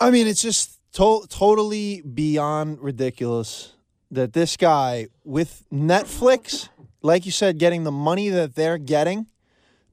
I 0.00 0.10
mean, 0.10 0.26
it's 0.26 0.40
just 0.42 0.78
to- 0.94 1.26
totally 1.28 2.00
beyond 2.02 2.80
ridiculous 2.80 3.74
that 4.10 4.32
this 4.32 4.56
guy 4.56 5.08
with 5.22 5.64
Netflix, 5.72 6.70
like 7.02 7.26
you 7.26 7.32
said, 7.32 7.58
getting 7.58 7.84
the 7.84 7.92
money 7.92 8.30
that 8.30 8.54
they're 8.54 8.78
getting, 8.78 9.26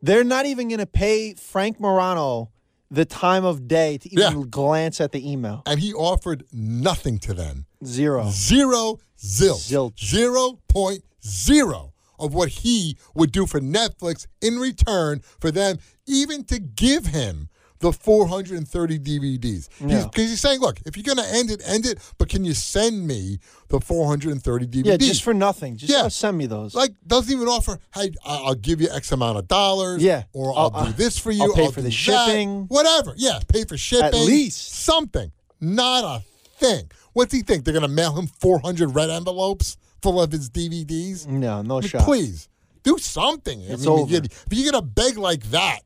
They're 0.01 0.23
not 0.23 0.45
even 0.45 0.67
going 0.67 0.79
to 0.79 0.85
pay 0.85 1.33
Frank 1.33 1.79
Morano 1.79 2.51
the 2.91 3.05
time 3.05 3.43
of 3.43 3.67
day 3.67 3.97
to 3.97 4.07
even 4.13 4.39
Yeah. 4.39 4.45
glance 4.47 5.01
at 5.01 5.11
the 5.13 5.31
email. 5.31 5.63
And 5.65 5.79
he 5.79 5.93
offered 5.93 6.43
nothing 6.53 7.17
to 7.19 7.33
them. 7.33 7.65
Zero. 7.83 8.29
Zero 8.29 8.99
zilch. 9.17 9.69
Zilch. 9.71 9.99
Zero 10.05 10.59
point 10.67 11.03
zero 11.25 11.93
of 12.17 12.33
what 12.33 12.49
he 12.49 12.97
would 13.13 13.31
do 13.31 13.45
for 13.45 13.59
Netflix 13.59 14.25
in 14.41 14.57
return 14.57 15.21
for 15.39 15.51
them 15.51 15.77
even 16.07 16.43
to 16.45 16.59
give 16.59 17.07
him 17.07 17.49
the 17.79 17.91
430 17.91 18.99
DVDs. 18.99 19.67
Because 19.79 19.91
Yeah. 19.91 20.09
he's, 20.15 20.39
saying, 20.39 20.61
look, 20.61 20.79
if 20.85 20.95
you're 20.95 21.03
going 21.03 21.17
to 21.17 21.35
end 21.35 21.51
it, 21.51 21.61
end 21.65 21.85
it, 21.85 21.99
but 22.17 22.29
can 22.29 22.45
you 22.45 22.53
send 22.53 23.05
me 23.05 23.39
the 23.67 23.81
430 23.81 24.65
DVDs? 24.67 24.85
Yeah, 24.85 24.95
just 24.97 25.23
for 25.23 25.33
nothing. 25.33 25.75
Just 25.75 25.91
Yeah. 25.91 26.03
uh, 26.03 26.09
send 26.09 26.37
me 26.37 26.45
those. 26.45 26.73
like 26.73 26.93
doesn't 27.05 27.31
even 27.31 27.47
offer 27.49 27.79
hey 27.93 28.11
I- 28.25 28.37
i'll 28.45 28.55
give 28.55 28.79
you 28.79 28.87
x 28.91 29.11
amount 29.11 29.37
of 29.39 29.47
dollars 29.49 30.01
Yeah. 30.01 30.23
or 30.33 30.57
i'll, 30.57 30.71
I'll- 30.73 30.85
do 30.85 30.93
this 30.93 31.17
for 31.19 31.31
you 31.31 31.43
I'll 31.43 31.53
pay 31.53 31.65
I'll 31.65 31.71
for 31.71 31.81
the 31.81 31.89
that, 31.89 31.93
shipping. 31.93 32.65
whatever 32.67 33.13
yeah 33.17 33.39
pay 33.49 33.65
for 33.65 33.75
shipping 33.77 34.05
At 34.05 34.13
least. 34.15 34.73
something 34.85 35.31
not 35.59 36.03
a 36.05 36.23
thing 36.57 36.89
what's 37.15 37.33
he 37.33 37.41
think 37.41 37.65
they're 37.65 37.73
gonna 37.73 37.87
mail 37.87 38.13
him 38.13 38.27
400 38.27 38.93
red 38.95 39.09
envelopes 39.09 39.77
full 40.03 40.21
of 40.21 40.31
his 40.31 40.49
dvds 40.51 41.25
no, 41.27 41.61
no 41.63 41.77
I 41.77 41.81
mean, 41.81 41.89
shot. 41.89 42.03
please 42.03 42.47
do 42.83 42.97
something 42.99 43.63
I 43.63 43.75
mean, 43.75 43.87
over. 43.87 44.11
you- 44.11 44.17
if 44.23 44.45
you're 44.51 44.71
gonna 44.71 44.83
beg 44.85 45.17
like 45.17 45.43
that 45.49 45.79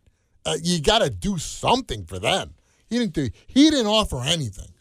uh, 0.45 0.57
you 0.61 0.81
gotta 0.81 1.09
do 1.09 1.37
something 1.37 2.05
for 2.05 2.19
them 2.19 2.53
he 2.89 2.97
didn't 2.99 3.13
do 3.13 3.29
he 3.47 3.69
didn't 3.69 3.87
offer 3.87 4.21
anything 4.21 4.73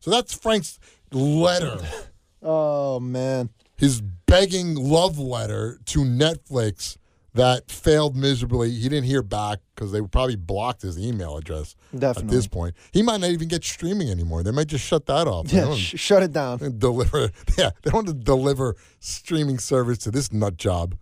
so 0.00 0.10
that's 0.12 0.32
frank's 0.34 0.78
letter 1.12 1.78
Oh 2.46 3.00
man. 3.00 3.48
his 3.76 4.00
begging 4.26 4.74
love 4.74 5.18
letter 5.18 5.78
to 5.86 6.00
Netflix 6.00 6.98
that 7.34 7.70
failed 7.70 8.16
miserably. 8.16 8.70
He 8.70 8.82
didn't 8.88 9.04
hear 9.04 9.22
back 9.22 9.58
because 9.74 9.90
they 9.92 10.00
probably 10.00 10.36
blocked 10.36 10.82
his 10.82 10.98
email 10.98 11.36
address 11.36 11.74
Definitely. 11.92 12.22
at 12.22 12.30
this 12.30 12.46
point. 12.46 12.74
He 12.92 13.02
might 13.02 13.20
not 13.20 13.30
even 13.30 13.48
get 13.48 13.64
streaming 13.64 14.08
anymore. 14.10 14.42
They 14.42 14.52
might 14.52 14.68
just 14.68 14.84
shut 14.84 15.06
that 15.06 15.26
off. 15.26 15.52
Yeah, 15.52 15.74
sh- 15.74 15.98
shut 15.98 16.22
it 16.22 16.32
down. 16.32 16.58
deliver. 16.78 17.30
Yeah, 17.58 17.70
they 17.82 17.90
don't 17.90 18.06
want 18.06 18.08
to 18.08 18.14
deliver 18.14 18.76
streaming 19.00 19.58
service 19.58 19.98
to 19.98 20.10
this 20.10 20.32
nut 20.32 20.56
job, 20.56 20.96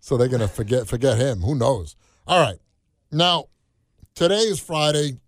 so 0.00 0.16
they're 0.16 0.28
gonna 0.28 0.48
forget 0.48 0.86
forget 0.86 1.18
him. 1.18 1.40
Who 1.40 1.54
knows? 1.54 1.96
All 2.26 2.40
right, 2.40 2.58
now 3.12 3.44
today 4.14 4.36
is 4.40 4.58
Friday, 4.60 5.18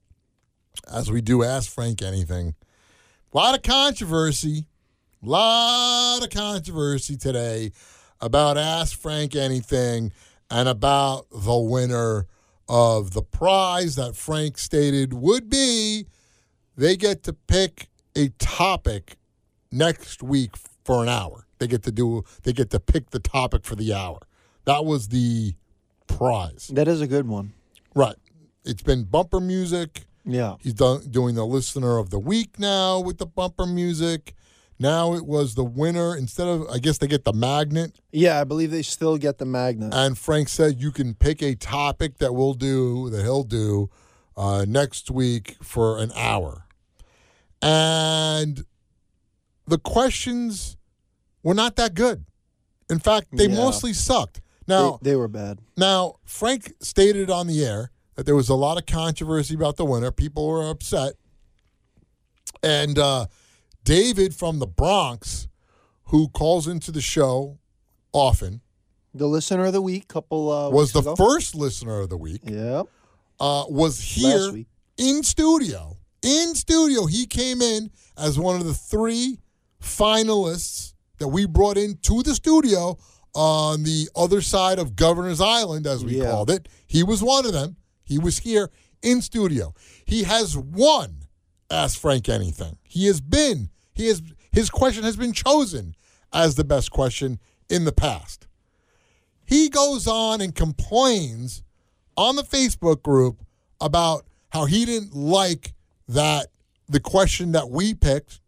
as 0.92 1.10
we 1.10 1.20
do 1.20 1.42
ask 1.44 1.70
Frank 1.70 2.02
anything. 2.02 2.54
A 3.32 3.36
lot 3.36 3.54
of 3.54 3.62
controversy, 3.62 4.64
A 5.22 5.28
lot 5.28 6.22
of 6.24 6.30
controversy 6.30 7.16
today 7.16 7.72
about 8.20 8.56
Ask 8.58 8.98
Frank 8.98 9.36
Anything 9.36 10.12
and 10.50 10.68
about 10.68 11.26
the 11.30 11.58
winner 11.58 12.26
of 12.68 13.12
the 13.12 13.22
prize 13.22 13.96
that 13.96 14.16
Frank 14.16 14.58
stated 14.58 15.14
would 15.14 15.48
be 15.48 16.06
they 16.76 16.96
get 16.96 17.22
to 17.24 17.32
pick 17.32 17.88
a 18.14 18.28
topic 18.38 19.16
next 19.72 20.22
week 20.22 20.56
for 20.84 21.02
an 21.02 21.08
hour. 21.08 21.46
They 21.58 21.66
get 21.66 21.82
to 21.84 21.92
do 21.92 22.24
they 22.42 22.52
get 22.52 22.70
to 22.70 22.80
pick 22.80 23.10
the 23.10 23.18
topic 23.18 23.64
for 23.64 23.74
the 23.74 23.92
hour. 23.92 24.20
That 24.64 24.84
was 24.84 25.08
the 25.08 25.54
prize. 26.06 26.70
That 26.72 26.88
is 26.88 27.00
a 27.00 27.06
good 27.06 27.26
one. 27.26 27.52
Right. 27.94 28.16
It's 28.64 28.82
been 28.82 29.04
bumper 29.04 29.40
music. 29.40 30.04
Yeah. 30.24 30.56
He's 30.60 30.74
done 30.74 31.08
doing 31.10 31.34
the 31.34 31.46
listener 31.46 31.98
of 31.98 32.10
the 32.10 32.18
week 32.18 32.58
now 32.58 33.00
with 33.00 33.18
the 33.18 33.26
bumper 33.26 33.66
music. 33.66 34.34
Now 34.80 35.14
it 35.14 35.26
was 35.26 35.54
the 35.56 35.64
winner 35.64 36.16
instead 36.16 36.46
of 36.46 36.68
I 36.68 36.78
guess 36.78 36.98
they 36.98 37.06
get 37.08 37.24
the 37.24 37.32
magnet. 37.32 37.98
Yeah, 38.12 38.40
I 38.40 38.44
believe 38.44 38.70
they 38.70 38.82
still 38.82 39.16
get 39.18 39.38
the 39.38 39.44
magnet. 39.44 39.92
And 39.92 40.16
Frank 40.16 40.48
said 40.48 40.80
you 40.80 40.92
can 40.92 41.14
pick 41.14 41.42
a 41.42 41.54
topic 41.56 42.18
that 42.18 42.34
we'll 42.34 42.54
do 42.54 43.10
that 43.10 43.22
he'll 43.22 43.42
do 43.42 43.90
uh, 44.36 44.64
next 44.68 45.10
week 45.10 45.56
for 45.62 45.98
an 45.98 46.12
hour. 46.14 46.64
And 47.60 48.64
the 49.66 49.78
questions 49.78 50.76
were 51.42 51.54
not 51.54 51.76
that 51.76 51.94
good. 51.94 52.24
In 52.88 52.98
fact, 53.00 53.28
they 53.32 53.48
Yeah. 53.48 53.56
mostly 53.56 53.92
sucked. 53.92 54.40
they, 54.66 54.74
Now, 54.74 54.98
they 55.02 55.16
were 55.16 55.28
bad. 55.28 55.58
now, 55.76 56.16
Frank 56.24 56.74
stated 56.80 57.30
on 57.30 57.46
the 57.48 57.64
air 57.64 57.90
that 58.14 58.26
there 58.26 58.36
was 58.36 58.48
a 58.48 58.54
lot 58.54 58.78
of 58.78 58.86
controversy 58.86 59.54
about 59.54 59.76
the 59.76 59.84
winner. 59.84 60.10
People 60.12 60.46
were 60.46 60.68
upset. 60.68 61.14
And 62.62 62.98
uh, 62.98 63.26
David 63.92 64.34
from 64.34 64.58
the 64.58 64.66
Bronx, 64.66 65.48
who 66.04 66.28
calls 66.28 66.68
into 66.68 66.92
the 66.92 67.00
show 67.00 67.56
often, 68.12 68.60
The 69.14 69.26
listener 69.26 69.64
of 69.64 69.72
the 69.72 69.80
week, 69.80 70.08
couple 70.08 70.50
uh, 70.52 70.68
was 70.68 70.92
the 70.92 70.98
ago. 71.00 71.16
first 71.16 71.54
listener 71.54 72.00
of 72.00 72.10
the 72.10 72.18
week, 72.18 72.42
Yep. 72.44 72.86
uh, 73.40 73.64
was 73.70 73.98
here 73.98 74.62
in 74.98 75.22
studio. 75.22 75.96
In 76.20 76.54
studio, 76.54 77.06
he 77.06 77.24
came 77.24 77.62
in 77.62 77.90
as 78.18 78.38
one 78.38 78.56
of 78.60 78.66
the 78.66 78.74
three 78.74 79.38
finalists 79.82 80.92
that 81.16 81.28
we 81.28 81.46
brought 81.46 81.78
into 81.78 82.22
the 82.22 82.34
studio 82.34 82.98
on 83.34 83.84
the 83.84 84.10
other 84.14 84.42
side 84.42 84.78
of 84.78 84.96
Governor's 84.96 85.40
Island, 85.40 85.86
as 85.86 86.04
we 86.04 86.18
Yeah. 86.18 86.30
called 86.30 86.50
it. 86.50 86.68
He 86.86 87.02
was 87.02 87.22
one 87.22 87.46
of 87.46 87.54
them. 87.54 87.76
He 88.04 88.18
was 88.18 88.40
here 88.40 88.70
in 89.00 89.22
studio. 89.22 89.72
He 90.04 90.24
has 90.24 90.58
won 90.58 91.24
Ask 91.70 91.98
Frank 91.98 92.28
Anything. 92.28 92.76
He 92.82 93.06
has 93.06 93.20
been, 93.22 93.70
he 93.98 94.06
has 94.06 94.22
his 94.52 94.70
question 94.70 95.04
has 95.04 95.16
been 95.16 95.32
chosen 95.32 95.94
as 96.32 96.54
the 96.54 96.64
best 96.64 96.90
question 96.90 97.38
in 97.68 97.84
the 97.84 97.92
past. 97.92 98.46
He 99.44 99.68
goes 99.68 100.06
on 100.06 100.40
and 100.40 100.54
complains 100.54 101.62
on 102.16 102.36
the 102.36 102.42
Facebook 102.42 103.02
group 103.02 103.44
about 103.80 104.24
how 104.50 104.64
he 104.64 104.84
didn't 104.84 105.14
like 105.14 105.74
that 106.08 106.46
the 106.88 107.00
question 107.00 107.52
that 107.52 107.68
we 107.68 107.94
picked 107.94 108.40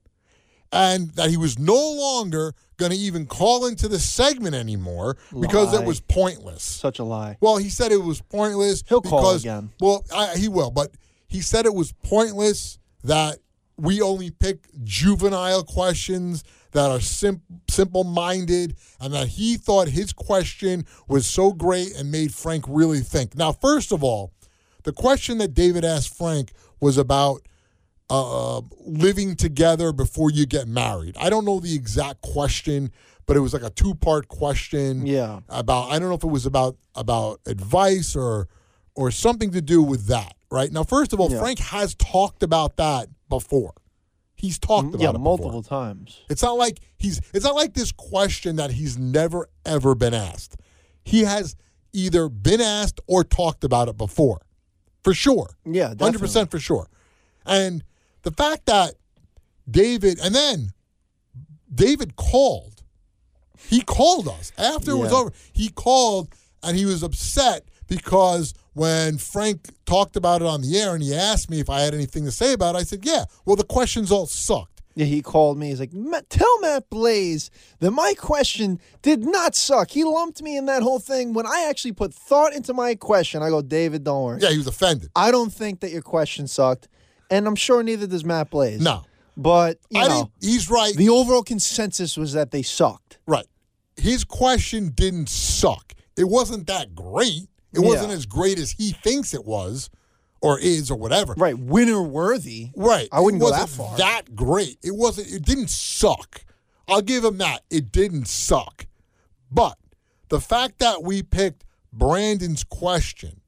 and 0.72 1.10
that 1.12 1.30
he 1.30 1.36
was 1.36 1.58
no 1.58 1.74
longer 1.74 2.54
going 2.76 2.92
to 2.92 2.98
even 2.98 3.26
call 3.26 3.66
into 3.66 3.88
the 3.88 3.98
segment 3.98 4.54
anymore 4.54 5.16
because 5.38 5.74
it 5.74 5.84
was 5.84 6.00
pointless. 6.00 6.62
Such 6.62 6.98
a 6.98 7.04
lie. 7.04 7.36
Well, 7.40 7.58
he 7.58 7.68
said 7.68 7.92
it 7.92 8.02
was 8.02 8.20
pointless. 8.22 8.82
He'll 8.88 9.02
call 9.02 9.20
because, 9.20 9.44
again. 9.44 9.70
Well, 9.80 10.04
I, 10.14 10.36
he 10.36 10.48
will, 10.48 10.70
but 10.70 10.92
he 11.26 11.40
said 11.40 11.66
it 11.66 11.74
was 11.74 11.92
pointless 12.02 12.78
that 13.04 13.38
we 13.80 14.00
only 14.00 14.30
pick 14.30 14.66
juvenile 14.84 15.62
questions 15.64 16.44
that 16.72 16.90
are 16.90 17.00
sim- 17.00 17.42
simple-minded, 17.68 18.76
and 19.00 19.12
that 19.12 19.28
he 19.28 19.56
thought 19.56 19.88
his 19.88 20.12
question 20.12 20.86
was 21.08 21.26
so 21.26 21.52
great 21.52 21.94
and 21.96 22.10
made 22.12 22.32
Frank 22.32 22.64
really 22.68 23.00
think. 23.00 23.36
Now, 23.36 23.52
first 23.52 23.90
of 23.92 24.04
all, 24.04 24.32
the 24.84 24.92
question 24.92 25.38
that 25.38 25.52
David 25.54 25.84
asked 25.84 26.16
Frank 26.16 26.52
was 26.80 26.96
about 26.96 27.42
uh, 28.08 28.60
living 28.80 29.36
together 29.36 29.92
before 29.92 30.30
you 30.30 30.46
get 30.46 30.66
married. 30.66 31.16
I 31.18 31.30
don't 31.30 31.44
know 31.44 31.60
the 31.60 31.74
exact 31.74 32.22
question, 32.22 32.92
but 33.26 33.36
it 33.36 33.40
was 33.40 33.52
like 33.52 33.62
a 33.62 33.70
two 33.70 33.94
part 33.94 34.28
question. 34.28 35.06
Yeah. 35.06 35.40
About 35.48 35.90
I 35.90 35.98
don't 35.98 36.08
know 36.08 36.14
if 36.16 36.24
it 36.24 36.28
was 36.30 36.46
about 36.46 36.76
about 36.94 37.40
advice 37.46 38.16
or 38.16 38.48
or 38.96 39.10
something 39.10 39.52
to 39.52 39.60
do 39.60 39.82
with 39.82 40.06
that. 40.06 40.34
Right 40.50 40.72
now, 40.72 40.82
first 40.82 41.12
of 41.12 41.20
all, 41.20 41.30
Yeah. 41.30 41.38
Frank 41.38 41.60
has 41.60 41.94
talked 41.94 42.42
about 42.42 42.76
that 42.78 43.08
before. 43.30 43.72
He's 44.34 44.58
talked 44.58 44.88
about 44.88 45.00
yeah, 45.00 45.10
it 45.10 45.18
multiple 45.18 45.62
before. 45.62 45.78
times. 45.78 46.20
It's 46.28 46.42
not 46.42 46.56
like 46.56 46.80
he's 46.98 47.20
it's 47.34 47.44
not 47.44 47.54
like 47.54 47.74
this 47.74 47.92
question 47.92 48.56
that 48.56 48.70
he's 48.70 48.98
never 48.98 49.48
ever 49.64 49.94
been 49.94 50.14
asked. 50.14 50.56
He 51.04 51.24
has 51.24 51.56
either 51.92 52.28
been 52.28 52.60
asked 52.60 53.00
or 53.06 53.24
talked 53.24 53.64
about 53.64 53.88
it 53.88 53.96
before. 53.96 54.40
For 55.02 55.14
sure. 55.14 55.50
Yeah, 55.64 55.94
100% 55.94 56.50
for 56.50 56.58
sure. 56.58 56.88
And 57.46 57.82
the 58.22 58.30
fact 58.30 58.66
that 58.66 58.94
David 59.70 60.18
and 60.22 60.34
then 60.34 60.70
David 61.72 62.16
called. 62.16 62.82
He 63.68 63.82
called 63.82 64.26
us 64.26 64.52
after 64.56 64.92
it 64.92 64.96
was 64.96 65.12
over. 65.12 65.32
He 65.52 65.68
called 65.68 66.34
and 66.62 66.76
he 66.76 66.86
was 66.86 67.02
upset 67.02 67.68
because 67.90 68.54
when 68.72 69.18
Frank 69.18 69.68
talked 69.84 70.16
about 70.16 70.40
it 70.40 70.46
on 70.46 70.62
the 70.62 70.78
air 70.78 70.94
and 70.94 71.02
he 71.02 71.14
asked 71.14 71.50
me 71.50 71.60
if 71.60 71.68
I 71.68 71.80
had 71.80 71.92
anything 71.92 72.24
to 72.24 72.30
say 72.30 72.54
about 72.54 72.74
it, 72.74 72.78
I 72.78 72.82
said, 72.84 73.04
"Yeah." 73.04 73.24
Well, 73.44 73.56
the 73.56 73.64
questions 73.64 74.10
all 74.10 74.26
sucked. 74.26 74.80
Yeah, 74.96 75.06
he 75.06 75.22
called 75.22 75.56
me. 75.56 75.68
He's 75.68 75.78
like, 75.80 75.92
tell 76.28 76.60
Matt 76.60 76.90
Blaze 76.90 77.50
that 77.78 77.92
my 77.92 78.12
question 78.18 78.80
did 79.02 79.24
not 79.24 79.54
suck. 79.54 79.90
He 79.90 80.02
lumped 80.04 80.42
me 80.42 80.56
in 80.56 80.66
that 80.66 80.82
whole 80.82 80.98
thing 80.98 81.32
when 81.32 81.46
I 81.46 81.66
actually 81.70 81.92
put 81.92 82.12
thought 82.12 82.52
into 82.52 82.74
my 82.74 82.96
question. 82.96 83.40
I 83.40 83.50
go, 83.50 83.62
David, 83.62 84.02
don't 84.02 84.22
worry. 84.24 84.40
Yeah, 84.42 84.50
he 84.50 84.58
was 84.58 84.66
offended. 84.66 85.08
I 85.14 85.30
don't 85.30 85.52
think 85.52 85.80
that 85.80 85.90
your 85.92 86.02
question 86.02 86.48
sucked, 86.48 86.88
and 87.30 87.46
I'm 87.46 87.54
sure 87.54 87.82
neither 87.84 88.06
does 88.08 88.24
Matt 88.24 88.50
Blaze. 88.50 88.80
No. 88.80 89.04
but 89.36 89.78
you 89.90 90.00
I 90.00 90.08
know, 90.08 90.14
didn't, 90.24 90.30
he's 90.40 90.68
right. 90.68 90.94
the 90.94 91.08
overall 91.08 91.44
consensus 91.44 92.16
was 92.16 92.32
that 92.32 92.50
they 92.50 92.62
sucked. 92.62 93.18
Right. 93.26 93.46
His 93.96 94.24
question 94.24 94.90
didn't 94.90 95.28
suck. 95.28 95.94
It 96.16 96.24
wasn't 96.24 96.66
that 96.66 96.94
great. 96.96 97.48
It 97.72 97.80
wasn't 97.80 98.12
as 98.12 98.26
great 98.26 98.58
as 98.58 98.72
he 98.72 98.92
thinks 98.92 99.34
it 99.34 99.44
was 99.44 99.90
or 100.40 100.58
is 100.58 100.90
or 100.90 100.96
whatever. 100.96 101.34
Right, 101.34 101.58
winner 101.58 102.02
worthy. 102.02 102.70
Right. 102.74 103.08
I 103.12 103.20
wouldn't 103.20 103.42
it 103.42 103.46
go 103.46 103.50
that 103.52 103.68
far. 103.68 103.96
That 103.96 104.34
great. 104.34 104.78
It 104.82 104.94
wasn't 104.94 105.32
it 105.32 105.44
didn't 105.44 105.70
suck. 105.70 106.44
I'll 106.88 107.02
give 107.02 107.24
him 107.24 107.38
that. 107.38 107.62
It 107.70 107.92
didn't 107.92 108.26
suck. 108.26 108.86
But 109.50 109.78
the 110.28 110.40
fact 110.40 110.78
that 110.78 111.02
we 111.02 111.22
picked 111.22 111.64
Brandon's 111.92 112.64
question 112.64 113.40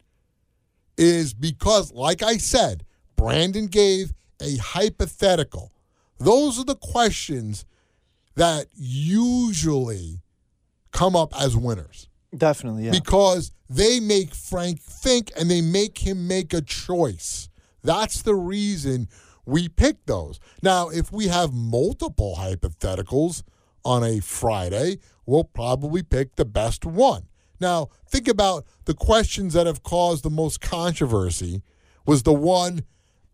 is 0.97 1.35
because, 1.35 1.93
like 1.93 2.23
I 2.23 2.37
said, 2.37 2.85
Brandon 3.17 3.67
gave 3.67 4.13
a 4.41 4.57
hypothetical. 4.57 5.73
Those 6.19 6.59
are 6.59 6.65
the 6.65 6.77
questions 6.77 7.65
that 8.35 8.67
usually 8.75 10.21
come 10.93 11.17
up 11.17 11.35
as 11.41 11.57
winners 11.57 12.09
Definitely, 12.37 12.85
yeah. 12.87 12.93
because 12.93 13.53
they 13.69 14.01
make 14.01 14.35
Frank 14.35 14.81
think 14.81 15.31
and 15.37 15.51
they 15.51 15.61
make 15.61 15.99
him 15.99 16.27
make 16.27 16.55
a 16.55 16.63
choice. 16.63 17.49
That's 17.83 18.23
the 18.23 18.35
reason 18.35 19.09
we 19.45 19.69
pick 19.69 20.07
those. 20.07 20.41
Now, 20.63 20.89
if 20.89 21.13
we 21.13 21.29
have 21.29 21.53
multiple 21.53 22.37
hypotheticals 22.39 23.43
on 23.85 24.05
a 24.05 24.21
Friday, 24.21 24.99
we'll 25.27 25.45
probably 25.45 26.03
pick 26.03 26.37
the 26.37 26.45
best 26.45 26.85
one. 26.85 27.29
Now, 27.61 27.91
think 28.09 28.29
about 28.29 28.67
the 28.87 28.95
questions 28.95 29.55
that 29.55 29.67
have 29.67 29.83
caused 29.83 30.25
the 30.25 30.31
most 30.31 30.61
controversy 30.61 31.63
was 32.07 32.23
the 32.23 32.33
one 32.33 32.85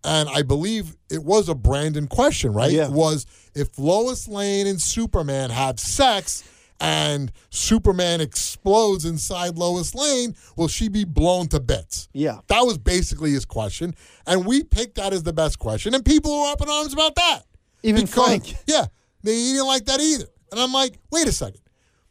and 0.05 0.29
I 0.29 0.43
believe 0.43 0.97
it 1.11 1.25
was 1.25 1.49
a 1.49 1.55
Brandon 1.55 2.07
question, 2.07 2.53
right? 2.53 2.71
Yeah. 2.71 2.87
It 2.87 2.93
was 2.93 3.27
if 3.55 3.79
Lois 3.79 4.29
Lane 4.29 4.67
and 4.67 4.81
Superman 4.81 5.51
have 5.51 5.81
sex 5.81 6.45
and 6.81 7.33
Superman 7.51 8.21
explodes 8.21 9.05
inside 9.05 9.57
Lois 9.59 9.95
Lane, 9.95 10.35
will 10.57 10.69
she 10.69 10.89
be 10.89 11.05
blown 11.05 11.49
to 11.49 11.61
bits? 11.61 12.09
Yeah. 12.13 12.39
That 12.49 12.63
was 12.63 12.79
basically 12.79 13.31
his 13.33 13.45
question. 13.45 13.95
And 14.27 14.47
we 14.47 14.63
picked 14.63 14.97
that 14.97 15.13
as 15.13 15.23
the 15.23 15.33
best 15.33 15.59
question. 15.59 15.95
And 15.95 16.05
people 16.05 16.31
were 16.41 16.49
up 16.53 16.61
in 16.63 16.69
arms 16.69 16.93
about 16.93 17.15
that. 17.17 17.41
Even 17.83 18.05
Because- 18.05 18.25
Frank. 18.25 18.55
Yeah. 18.67 18.87
They 19.23 19.35
didn't 19.35 19.67
like 19.67 19.85
that 19.87 20.01
either. 20.01 20.27
And 20.53 20.61
I'm 20.61 20.73
like, 20.73 20.99
wait 21.11 21.27
a 21.29 21.33
second. 21.33 21.61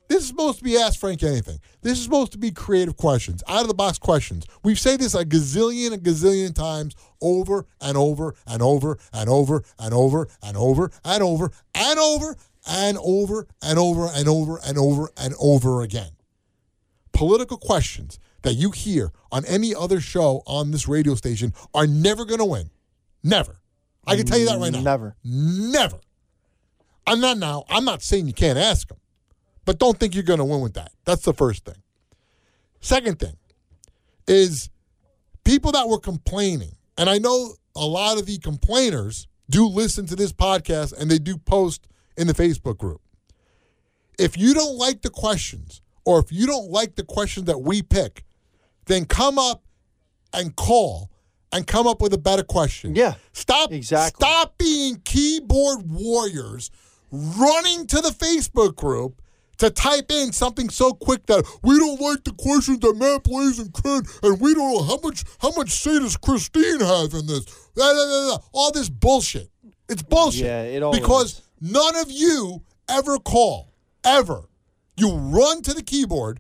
This 0.09 0.22
is 0.24 0.28
supposed 0.30 0.59
to 0.59 0.63
be 0.63 0.78
Ask 0.78 0.99
Frank 1.01 1.22
Anything. 1.24 1.59
This 1.82 1.97
is 1.97 2.03
supposed 2.05 2.32
to 2.32 2.38
be 2.38 2.51
creative 2.51 2.95
questions, 2.95 3.43
out 3.45 3.61
of 3.63 3.68
the 3.68 3.74
box 3.74 3.97
questions. 3.97 4.45
We've 4.63 4.80
said 4.80 5.01
this 5.01 5.13
a 5.13 5.26
gazillion 5.26 5.91
and 5.91 6.01
gazillion 6.01 6.55
times 6.55 6.95
over 7.22 7.65
and 7.82 7.97
over 7.97 8.34
and 8.45 8.61
over 8.61 8.97
and 9.11 9.30
over 9.30 9.63
and 9.78 9.93
over 9.93 10.30
and 10.41 10.55
over 10.55 10.91
and 11.03 11.22
over 11.24 11.51
and 11.51 11.51
over 11.51 11.51
and 11.76 11.99
over 11.99 12.36
and 12.68 12.97
over 13.01 13.47
and 13.61 13.80
over 13.80 14.09
and 14.13 14.28
over 14.28 14.59
and 14.65 14.78
over 14.78 15.09
and 15.18 15.34
over 15.39 15.82
again. 15.82 16.11
Political 17.13 17.57
questions 17.57 18.20
that 18.43 18.53
you 18.53 18.72
hear 18.72 19.11
on 19.32 19.45
any 19.45 19.74
other 19.74 19.99
show 19.99 20.43
on 20.45 20.72
this 20.72 20.88
radio 20.88 21.15
station 21.15 21.53
are 21.74 21.88
never 21.88 22.26
going 22.26 22.39
to 22.39 22.45
win. 22.45 22.70
Never. 23.24 23.59
I 24.05 24.15
can 24.15 24.26
tell 24.26 24.38
you 24.38 24.45
that 24.45 24.59
right 24.59 24.72
now. 24.72 24.82
Never. 24.82 25.15
Never. 25.24 25.99
I'm 27.05 27.20
not 27.20 27.38
now. 27.38 27.65
I'm 27.70 27.86
not 27.86 28.01
saying 28.01 28.28
you 28.28 28.34
can't 28.34 28.57
ask 28.57 28.88
them, 28.88 28.99
but 29.65 29.80
don't 29.80 29.97
think 29.99 30.13
you're 30.13 30.24
going 30.24 30.39
to 30.39 30.45
win 30.45 30.61
with 30.61 30.76
that. 30.76 30.91
That's 31.05 31.24
the 31.24 31.34
first 31.34 31.65
thing. 31.65 31.82
Second 32.80 33.20
thing 33.20 33.36
is 34.28 34.70
people 35.43 35.72
that 35.72 35.88
were 35.88 35.99
complaining, 35.99 36.76
and 36.97 37.09
I 37.09 37.18
know 37.18 37.55
a 37.76 37.86
lot 37.86 38.18
of 38.18 38.26
the 38.26 38.38
complainers 38.38 39.28
do 39.49 39.65
listen 39.68 40.05
to 40.07 40.15
this 40.15 40.34
podcast 40.34 40.93
and 40.97 41.09
they 41.09 41.20
do 41.20 41.38
post 41.38 41.88
in 42.18 42.28
the 42.28 42.34
Facebook 42.34 42.78
group. 42.78 43.01
If 44.20 44.38
you 44.38 44.53
don't 44.53 44.78
like 44.78 45.01
the 45.01 45.09
questions, 45.09 45.82
or 46.05 46.20
if 46.20 46.32
you 46.32 46.47
don't 46.47 46.72
like 46.72 46.95
the 46.95 47.03
questions 47.03 47.45
that 47.45 47.59
we 47.59 47.82
pick, 47.82 48.24
then 48.86 49.05
come 49.05 49.38
up 49.38 49.63
and 50.34 50.55
call 50.55 51.11
and 51.51 51.65
come 51.68 51.88
up 51.88 52.01
with 52.01 52.13
a 52.13 52.18
better 52.18 52.43
question. 52.43 52.95
Yeah, 52.95 53.15
Stop 53.34 53.72
exactly. 53.72 54.26
Stop 54.26 54.57
being 54.57 55.01
keyboard 55.05 55.89
warriors 55.89 56.72
running 57.11 57.88
to 57.88 58.01
the 58.01 58.09
Facebook 58.09 58.76
group 58.76 59.22
to 59.57 59.70
type 59.70 60.11
in 60.11 60.32
something 60.32 60.70
so 60.70 60.91
quick 60.93 61.26
that 61.28 61.43
we 61.63 61.78
don't 61.80 61.99
like 61.99 62.24
the 62.24 62.34
questions 62.34 62.80
that 62.80 62.95
Matt 62.95 63.24
Blaze 63.24 63.59
and 63.59 63.74
Ken, 63.74 64.01
and 64.24 64.39
we 64.39 64.53
don't 64.53 64.74
know 64.74 64.84
how 64.84 64.99
much 65.03 65.24
how 65.39 65.51
much 65.51 65.72
say 65.72 65.99
does 65.99 66.18
Christine 66.18 66.80
have 66.80 67.13
in 67.13 67.28
this. 67.28 67.45
Blah, 67.76 67.93
blah, 67.93 68.05
blah, 68.05 68.28
blah. 68.28 68.38
All 68.53 68.72
this 68.72 68.89
bullshit. 68.89 69.49
It's 69.89 70.03
bullshit. 70.03 70.45
Yeah, 70.45 70.63
it 70.63 70.84
all 70.84 70.91
because 70.91 71.39
is. 71.39 71.41
None 71.62 71.95
of 71.95 72.12
you 72.12 72.64
ever 72.89 73.18
call. 73.18 73.74
Ever. 74.03 74.43
You 74.95 75.12
run 75.14 75.62
to 75.64 75.74
the 75.74 75.84
keyboard, 75.84 76.39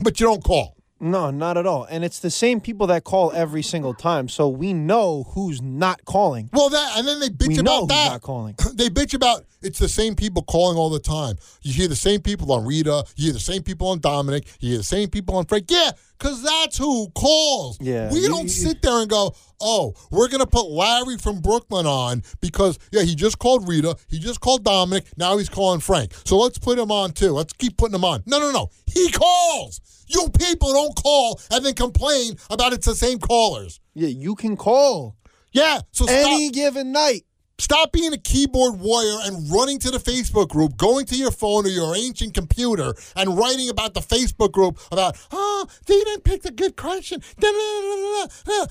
but 0.00 0.20
you 0.20 0.26
don't 0.26 0.42
call. 0.42 0.76
No, 1.00 1.30
not 1.30 1.58
at 1.58 1.66
all. 1.66 1.84
And 1.84 2.02
it's 2.04 2.20
the 2.20 2.30
same 2.30 2.60
people 2.60 2.86
that 2.86 3.04
call 3.04 3.30
every 3.34 3.62
single 3.62 3.92
time. 3.92 4.28
So 4.28 4.48
we 4.48 4.72
know 4.72 5.24
who's 5.34 5.60
not 5.60 6.04
calling. 6.06 6.48
Well, 6.52 6.70
that 6.70 6.96
and 6.96 7.06
then 7.06 7.20
they 7.20 7.28
bitch 7.28 7.48
We 7.48 7.56
know 7.56 7.60
about 7.60 7.80
who's 7.80 7.88
that. 7.88 8.08
not 8.12 8.22
calling. 8.22 8.54
They 8.74 8.88
bitch 8.88 9.12
about 9.12 9.44
it's 9.60 9.78
the 9.78 9.88
same 9.88 10.14
people 10.14 10.42
calling 10.44 10.78
all 10.78 10.88
the 10.88 11.00
time. 11.00 11.36
You 11.62 11.72
hear 11.74 11.88
the 11.88 11.96
same 11.96 12.20
people 12.22 12.52
on 12.52 12.64
Rita. 12.64 13.04
You 13.16 13.24
hear 13.24 13.32
the 13.34 13.40
same 13.40 13.62
people 13.62 13.88
on 13.88 13.98
Dominic. 14.00 14.46
You 14.60 14.70
hear 14.70 14.78
the 14.78 14.84
same 14.84 15.10
people 15.10 15.36
on 15.36 15.44
Frank. 15.44 15.70
Yeah, 15.70 15.90
because 16.24 16.42
that's 16.42 16.78
who 16.78 17.08
calls. 17.10 17.76
Yeah, 17.80 18.10
we 18.10 18.26
don't 18.26 18.48
sit 18.48 18.80
there 18.80 19.00
and 19.02 19.10
go, 19.10 19.34
"Oh, 19.60 19.92
we're 20.10 20.28
gonna 20.28 20.46
put 20.46 20.70
Larry 20.70 21.18
from 21.18 21.40
Brooklyn 21.40 21.84
on 21.86 22.22
because 22.40 22.78
yeah, 22.92 23.02
he 23.02 23.14
just 23.14 23.38
called 23.38 23.68
Rita. 23.68 23.94
He 24.08 24.18
just 24.18 24.40
called 24.40 24.64
Dominic. 24.64 25.04
Now 25.18 25.36
he's 25.36 25.50
calling 25.50 25.80
Frank. 25.80 26.12
So 26.24 26.38
let's 26.38 26.58
put 26.58 26.78
him 26.78 26.90
on 26.90 27.12
too. 27.12 27.32
Let's 27.32 27.52
keep 27.52 27.76
putting 27.76 27.94
him 27.94 28.04
on. 28.04 28.22
No, 28.24 28.38
no, 28.38 28.50
no. 28.50 28.70
He 28.86 29.10
calls. 29.10 29.80
You 30.06 30.28
people 30.30 30.72
don't 30.72 30.94
call 30.96 31.40
and 31.50 31.64
then 31.64 31.74
complain 31.74 32.36
about 32.50 32.72
it's 32.72 32.86
the 32.86 32.94
same 32.94 33.18
callers. 33.18 33.80
Yeah, 33.94 34.08
you 34.08 34.34
can 34.34 34.56
call 34.56 35.16
Yeah, 35.52 35.80
so 35.92 36.04
stop. 36.06 36.16
any 36.16 36.50
given 36.50 36.92
night. 36.92 37.24
Stop 37.58 37.92
being 37.92 38.12
a 38.12 38.18
keyboard 38.18 38.80
warrior 38.80 39.16
and 39.24 39.48
running 39.50 39.78
to 39.78 39.90
the 39.92 39.98
Facebook 39.98 40.48
group, 40.48 40.76
going 40.76 41.06
to 41.06 41.14
your 41.16 41.30
phone 41.30 41.64
or 41.64 41.68
your 41.68 41.94
ancient 41.94 42.34
computer 42.34 42.92
and 43.14 43.38
writing 43.38 43.68
about 43.68 43.94
the 43.94 44.00
Facebook 44.00 44.50
group 44.50 44.78
about, 44.90 45.16
oh, 45.30 45.66
they 45.86 45.94
didn't 45.94 46.24
pick 46.24 46.42
the 46.42 46.50
good 46.50 46.76
question. 46.76 47.22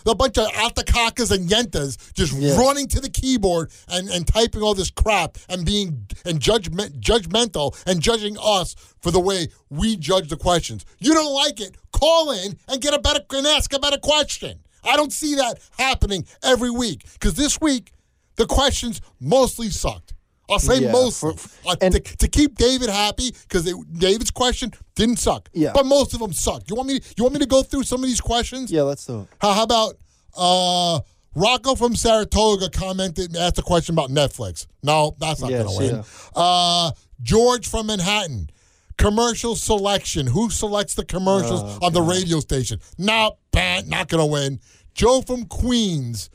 A 0.06 0.16
bunch 0.16 0.38
of 0.38 0.48
altacacas 0.50 1.32
and 1.32 1.50
yentas 1.50 2.12
just 2.14 2.34
Yeah. 2.34 2.58
running 2.58 2.88
to 2.90 3.00
the 3.00 3.10
keyboard 3.10 3.72
and, 3.88 4.10
and 4.10 4.28
typing 4.28 4.62
all 4.62 4.74
this 4.74 4.92
crap 4.92 5.38
and 5.48 5.66
being 5.66 6.06
and 6.26 6.42
judgment, 6.42 7.00
judgmental 7.00 7.82
and 7.88 8.02
judging 8.02 8.36
us 8.44 8.76
for 9.02 9.12
the 9.12 9.20
way 9.20 9.48
we 9.70 9.96
judge 9.96 10.28
the 10.28 10.36
questions. 10.38 10.84
You 11.00 11.14
don't 11.14 11.34
like 11.34 11.62
it? 11.62 11.78
Call 11.94 12.32
in 12.32 12.58
and 12.68 12.82
get 12.82 12.94
a 12.94 13.00
better 13.00 13.22
and 13.32 13.48
ask 13.48 13.72
a 13.74 13.80
better 13.80 13.98
question. 13.98 14.60
I 14.84 14.98
don't 14.98 15.14
see 15.14 15.36
that 15.36 15.60
happening 15.80 16.26
every 16.44 16.70
week 16.70 17.06
because 17.14 17.36
this 17.36 17.62
week 17.62 17.93
the 18.36 18.46
questions 18.46 19.02
mostly 19.20 19.70
sucked. 19.70 20.14
I'll 20.50 20.60
say 20.60 20.80
Yeah, 20.82 20.92
mostly 20.92 21.36
Uh, 21.66 21.76
and- 21.82 21.94
to, 21.94 22.00
to 22.02 22.28
keep 22.28 22.58
David 22.58 22.90
happy 22.90 23.32
because 23.48 23.64
David's 23.94 24.32
question 24.32 24.72
didn't 24.96 25.18
suck. 25.20 25.50
Yeah. 25.54 25.72
but 25.74 25.86
most 25.86 26.14
of 26.14 26.20
them 26.20 26.34
sucked. 26.34 26.70
You 26.70 26.76
want 26.76 26.90
me? 26.90 27.00
You 27.18 27.24
want 27.24 27.34
me 27.34 27.40
to 27.40 27.46
go 27.46 27.64
through 27.64 27.84
some 27.84 28.04
of 28.04 28.08
these 28.10 28.20
questions? 28.22 28.70
Yeah, 28.72 28.82
let's 28.84 29.06
do 29.06 29.22
it. 29.22 29.28
How, 29.40 29.54
how 29.54 29.64
about 29.64 29.96
uh, 30.36 31.00
Rocco 31.36 31.76
from 31.76 31.96
Saratoga 31.96 32.70
commented, 32.70 33.36
asked 33.38 33.58
a 33.58 33.62
question 33.62 33.96
about 33.96 34.10
Netflix? 34.10 34.68
No, 34.84 35.16
that's 35.20 35.40
not 35.42 35.50
Yeah, 35.52 35.64
going 35.64 35.70
to 35.80 35.88
see 35.88 35.94
win. 35.94 36.04
Uh, 36.36 36.92
George 37.22 37.68
from 37.68 37.88
Manhattan, 37.88 38.50
commercial 38.98 39.56
selection. 39.56 40.28
Who 40.28 40.50
selects 40.50 40.94
the 40.96 41.06
commercials 41.06 41.62
Oh, 41.64 41.80
on 41.88 41.94
the 41.94 42.02
radio 42.02 42.40
station? 42.42 42.80
Not 42.98 43.38
bad. 43.52 43.88
not 43.88 44.10
going 44.10 44.20
to 44.22 44.32
win. 44.32 44.60
Joe 44.94 45.22
from 45.22 45.46
Queens. 45.46 46.30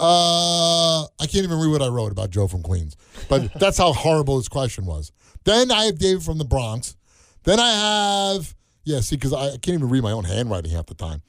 Uh, 0.00 1.02
I 1.02 1.26
can't 1.26 1.44
even 1.44 1.58
read 1.58 1.70
what 1.70 1.82
I 1.82 1.88
wrote 1.88 2.10
about 2.10 2.30
Joe 2.30 2.48
from 2.48 2.62
Queens, 2.62 2.96
but 3.28 3.52
that's 3.60 3.76
how 3.78 3.92
horrible 3.92 4.38
his 4.38 4.48
question 4.48 4.86
was. 4.86 5.12
Then 5.44 5.70
I 5.70 5.84
have 5.84 5.98
David 5.98 6.22
from 6.22 6.38
the 6.38 6.44
Bronx. 6.44 6.96
Then 7.44 7.60
I 7.60 7.70
have, 8.34 8.54
yeah, 8.84 9.00
see, 9.00 9.16
because 9.16 9.32
I 9.32 9.50
can't 9.58 9.68
even 9.68 9.88
read 9.88 10.02
my 10.02 10.12
own 10.12 10.24
handwriting 10.24 10.72
half 10.72 10.86
the 10.86 10.94
time. 10.94 11.22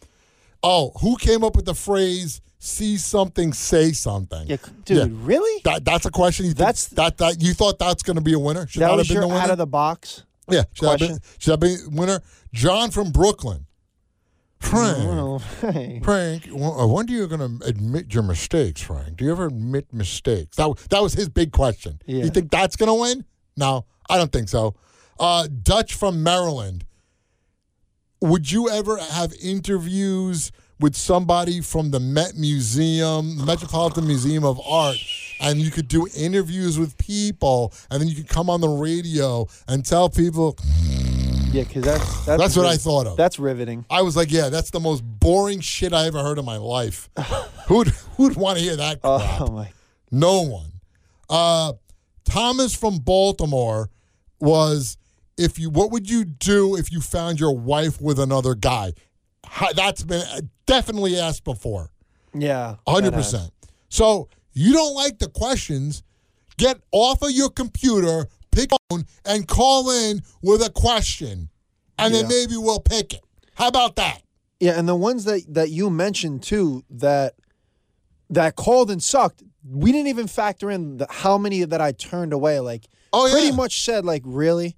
Oh, 0.64 0.92
who 1.02 1.18
came 1.18 1.44
up 1.44 1.56
with 1.56 1.66
the 1.66 1.74
phrase 1.76 2.40
"see 2.60 2.98
something, 2.98 3.52
say 3.52 3.92
something"? 3.94 4.48
Yeah, 4.48 4.58
dude, 4.86 5.12
really? 5.14 5.62
That, 5.64 5.84
that's 5.84 6.06
a 6.06 6.12
question. 6.12 6.46
You 6.46 6.52
think 6.52 6.60
That's- 6.60 6.88
that 6.90 7.18
that 7.18 7.42
you 7.42 7.54
thought 7.54 7.80
that's 7.80 8.04
going 8.04 8.18
to 8.18 8.22
be 8.22 8.34
a 8.34 8.40
winner. 8.40 8.68
Should 8.68 8.82
that 8.82 8.90
that, 8.90 8.96
was 8.98 9.08
have 9.08 9.16
been 9.16 9.22
your 9.22 9.22
the 9.24 9.28
winner? 9.30 9.40
out 9.42 9.50
of 9.52 9.58
the 9.58 9.66
box. 9.68 10.24
yeah, 10.50 10.64
should 10.74 10.86
that, 10.86 10.92
have 10.92 11.00
been, 11.00 11.18
question. 11.18 11.36
should 11.40 11.52
that 11.54 11.60
be 11.60 11.76
winner? 11.96 12.22
John 12.54 12.92
from 12.92 13.12
Brooklyn. 13.12 13.66
Frank, 14.62 15.42
hey. 15.62 16.00
Frank, 16.04 16.48
uh, 16.48 16.88
when 16.88 17.06
do 17.06 17.14
you 17.14 17.28
going 17.28 17.60
to 17.60 17.66
admit 17.66 18.14
your 18.14 18.24
mistakes, 18.24 18.82
Frank? 18.82 19.18
Do 19.18 19.26
you 19.26 19.32
ever 19.32 19.48
admit 19.48 19.92
mistakes? 19.92 20.56
That 20.58 20.78
that 20.90 21.02
was 21.02 21.14
his 21.14 21.30
big 21.30 21.52
question. 21.52 22.02
Yeah. 22.06 22.24
You 22.24 22.30
think 22.30 22.52
that's 22.52 22.76
going 22.76 22.88
to 22.88 22.94
win? 22.94 23.26
No, 23.58 23.86
I 24.10 24.18
don't 24.18 24.32
think 24.32 24.50
so. 24.50 24.76
Uh, 25.20 25.48
Dutch 25.62 25.94
from 25.94 26.24
Maryland. 26.24 26.86
Would 28.22 28.52
you 28.52 28.70
ever 28.70 28.98
have 28.98 29.34
interviews 29.42 30.52
with 30.80 30.96
somebody 30.96 31.62
from 31.62 31.92
the 31.92 32.00
Met 32.00 32.36
Museum, 32.36 33.38
the 33.38 33.46
Metropolitan 33.46 34.08
Museum 34.08 34.44
of 34.44 34.60
Art, 34.66 34.98
and 35.40 35.60
you 35.60 35.72
could 35.72 35.88
do 35.88 36.08
interviews 36.16 36.78
with 36.80 36.98
people, 36.98 37.74
and 37.90 38.02
then 38.02 38.08
you 38.08 38.16
could 38.16 38.28
come 38.28 38.50
on 38.50 38.62
the 38.62 38.70
radio 38.70 39.48
and 39.68 39.86
tell 39.86 40.10
people? 40.10 40.56
Yeah, 41.52 41.64
because 41.64 41.84
that's 41.84 42.26
that's, 42.26 42.42
That's 42.42 42.56
what 42.56 42.66
I 42.66 42.78
thought 42.78 43.08
of. 43.08 43.18
That's 43.18 43.38
riveting. 43.38 43.86
I 43.90 44.04
was 44.04 44.16
like, 44.16 44.32
yeah, 44.32 44.48
that's 44.48 44.72
the 44.72 44.80
most 44.80 45.02
boring 45.02 45.60
shit 45.60 45.92
I 45.92 46.08
ever 46.08 46.24
heard 46.24 46.38
in 46.40 46.46
my 46.46 46.56
life. 46.56 47.10
who'd 47.68 47.90
who'd 48.16 48.38
want 48.38 48.58
to 48.58 48.64
hear 48.64 48.78
that 48.78 49.02
crap? 49.02 49.42
Oh 49.42 49.52
my. 49.52 49.70
No 50.12 50.44
one. 50.44 50.72
Uh, 51.30 51.74
Thomas 52.24 52.74
from 52.74 53.00
Baltimore 53.00 53.90
was 54.40 54.98
if 55.38 55.60
you 55.60 55.70
what 55.70 55.92
would 55.92 56.10
you 56.10 56.24
do 56.24 56.78
if 56.78 56.90
you 56.90 57.02
found 57.02 57.40
your 57.40 57.58
wife 57.58 58.00
with 58.00 58.18
another 58.18 58.56
guy? 58.56 58.94
that's 59.76 60.04
been 60.04 60.22
uh, 60.22 60.42
definitely 60.66 61.20
asked 61.20 61.44
before. 61.44 61.92
Yeah, 62.34 62.76
hundred 62.88 63.14
percent. 63.14 63.52
So 63.90 64.30
you 64.54 64.72
don't 64.72 64.96
like 64.96 65.20
the 65.20 65.28
questions? 65.28 66.04
Get 66.58 66.80
off 66.92 67.22
of 67.22 67.32
your 67.32 67.50
computer, 67.50 68.28
pick 68.52 68.70
phone, 68.90 69.06
and 69.26 69.48
call 69.48 69.90
in 69.90 70.22
with 70.42 70.62
a 70.62 70.70
question, 70.70 71.50
and 71.98 72.14
then 72.14 72.28
maybe 72.28 72.58
we'll 72.58 72.80
pick 72.82 73.14
it. 73.14 73.22
How 73.56 73.68
about 73.68 73.96
that? 73.98 74.22
Yeah, 74.60 74.78
and 74.78 74.88
the 74.88 74.96
ones 74.96 75.24
that 75.26 75.44
that 75.54 75.70
you 75.70 75.90
mentioned 75.90 76.44
too 76.44 76.84
that 76.90 77.34
that 78.30 78.56
called 78.56 78.90
and 78.92 79.02
sucked, 79.04 79.44
we 79.70 79.92
didn't 79.92 80.08
even 80.08 80.28
factor 80.28 80.72
in 80.72 80.98
the, 80.98 81.08
how 81.10 81.38
many 81.38 81.64
that 81.64 81.82
I 81.82 81.92
turned 81.92 82.32
away. 82.34 82.60
Like, 82.60 82.86
Oh, 83.14 83.28
pretty 83.30 83.48
yeah. 83.48 83.56
much 83.56 83.84
said, 83.84 84.06
like, 84.06 84.22
really, 84.26 84.78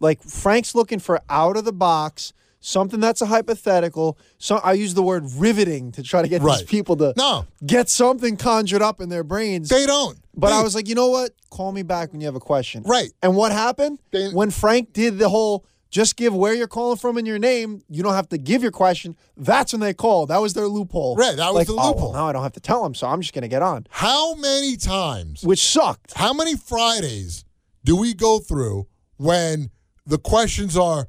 like 0.00 0.22
Frank's 0.22 0.74
looking 0.74 0.98
for 0.98 1.20
out 1.28 1.56
of 1.58 1.64
the 1.66 1.72
box 1.72 2.32
something 2.60 2.98
that's 2.98 3.20
a 3.20 3.26
hypothetical. 3.26 4.18
So 4.38 4.56
I 4.56 4.72
use 4.72 4.94
the 4.94 5.02
word 5.02 5.24
riveting 5.36 5.92
to 5.92 6.02
try 6.02 6.22
to 6.22 6.26
get 6.28 6.40
Right. 6.42 6.58
these 6.60 6.66
people 6.66 6.96
to 6.96 7.12
No, 7.16 7.44
get 7.64 7.88
something 7.90 8.36
conjured 8.36 8.80
up 8.82 9.00
in 9.00 9.08
their 9.10 9.22
brains. 9.22 9.68
they 9.68 9.86
don't. 9.86 10.18
But 10.36 10.52
I 10.52 10.62
was 10.62 10.74
like, 10.74 10.88
you 10.88 10.94
know 10.94 11.08
what? 11.08 11.32
Call 11.50 11.72
me 11.72 11.82
back 11.82 12.12
when 12.12 12.20
you 12.20 12.26
have 12.26 12.34
a 12.34 12.40
question. 12.40 12.82
Right. 12.84 13.10
And 13.22 13.34
what 13.36 13.52
happened? 13.52 13.98
They- 14.10 14.28
when 14.30 14.50
Frank 14.50 14.92
did 14.92 15.18
the 15.18 15.28
whole 15.28 15.64
just 15.88 16.16
give 16.16 16.34
where 16.34 16.52
you're 16.52 16.66
calling 16.66 16.98
from 16.98 17.16
and 17.16 17.26
your 17.26 17.38
name, 17.38 17.80
you 17.88 18.02
don't 18.02 18.12
have 18.14 18.28
to 18.28 18.36
give 18.38 18.60
your 18.60 18.72
question. 18.72 19.16
That's 19.36 19.72
when 19.72 19.80
they 19.80 19.94
called. 19.94 20.28
That 20.28 20.42
was 20.42 20.52
their 20.52 20.66
loophole. 20.66 21.16
Right, 21.16 21.36
that 21.36 21.46
was 21.54 21.54
Like, 21.54 21.66
the 21.68 21.72
oh, 21.72 21.76
well, 21.76 21.92
loophole. 21.94 22.12
now 22.12 22.28
I 22.28 22.32
don't 22.32 22.42
have 22.42 22.52
to 22.52 22.60
tell 22.60 22.82
them, 22.82 22.94
so 22.94 23.06
I'm 23.06 23.20
just 23.22 23.32
going 23.32 23.42
to 23.42 23.48
get 23.48 23.62
on, 23.62 23.86
how 23.88 24.34
many 24.34 24.76
times? 24.76 25.42
which 25.42 25.64
sucked. 25.64 26.12
How 26.14 26.34
many 26.34 26.54
Fridays 26.56 27.44
do 27.84 27.96
we 27.96 28.12
go 28.14 28.40
through 28.40 28.88
when 29.16 29.70
the 30.04 30.18
questions 30.18 30.76
are, 30.76 31.08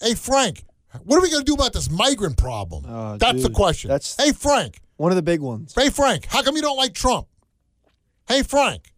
"Hey 0.00 0.14
Frank, 0.14 0.64
what 1.04 1.16
are 1.16 1.22
we 1.22 1.30
going 1.30 1.44
to 1.44 1.46
do 1.46 1.54
about 1.54 1.74
this 1.74 1.88
migrant 1.90 2.38
problem?" 2.38 2.86
Oh, 2.88 3.18
that's 3.18 3.42
the 3.42 3.50
question. 3.50 3.88
that's- 3.88 4.16
hey 4.18 4.32
Frank, 4.32 4.80
One 4.96 5.12
of 5.12 5.16
the 5.16 5.22
big 5.22 5.40
ones. 5.40 5.74
Hey, 5.76 5.90
Frank, 5.90 6.26
how 6.26 6.42
come 6.42 6.56
you 6.56 6.62
don't 6.62 6.76
like 6.76 6.92
Trump? 6.92 7.28
Hey, 8.28 8.42
Frank, 8.42 8.92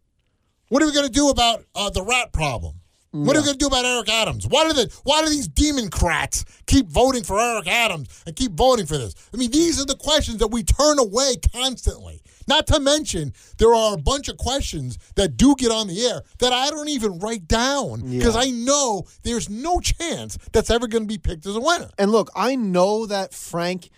what 0.71 0.83
are 0.83 0.87
we 0.87 0.93
going 0.93 1.07
to 1.07 1.13
do 1.13 1.29
about 1.29 1.65
uh, 1.77 1.89
the 1.89 2.03
rat 2.03 2.33
problem? 2.33 2.81
What 3.13 3.37
are 3.37 3.41
we 3.41 3.45
going 3.45 3.59
to 3.59 3.65
do 3.65 3.69
about 3.69 3.85
Eric 3.85 4.09
Adams? 4.09 4.47
Why 4.47 4.67
do 4.67 4.73
the 4.73 4.93
Why 5.05 5.23
do 5.23 5.29
these 5.29 5.47
Democrats 5.47 6.45
keep 6.67 6.87
voting 6.89 7.23
for 7.23 7.41
Eric 7.41 7.69
Adams 7.69 8.25
and 8.27 8.35
keep 8.35 8.53
voting 8.53 8.87
for 8.87 8.99
this? 8.99 9.15
I 9.33 9.37
mean, 9.37 9.51
these 9.53 9.81
are 9.81 9.85
the 9.85 9.97
questions 9.97 10.39
that 10.39 10.49
we 10.49 10.65
turn 10.65 10.99
away 10.99 11.35
constantly. 11.53 12.23
Not 12.49 12.67
to 12.69 12.81
mention, 12.81 13.33
there 13.59 13.73
are 13.73 13.95
a 13.95 13.97
bunch 13.97 14.29
of 14.29 14.37
questions 14.37 14.99
that 15.15 15.37
do 15.37 15.55
get 15.57 15.71
on 15.71 15.87
the 15.87 16.07
air 16.07 16.23
that 16.39 16.53
I 16.53 16.71
don't 16.71 16.89
even 16.89 17.19
write 17.21 17.47
down 17.47 18.03
because 18.19 18.37
I 18.37 18.51
know 18.51 19.05
there's 19.23 19.49
no 19.49 19.79
chance 19.81 20.39
that's 20.53 20.71
ever 20.71 20.89
going 20.89 21.05
to 21.05 21.09
be 21.09 21.19
picked 21.19 21.47
as 21.47 21.55
a 21.55 21.61
winner. 21.61 21.91
And 21.99 22.11
look, 22.13 22.31
I 22.35 22.57
know 22.57 23.07
that 23.07 23.33
Frank 23.35 23.91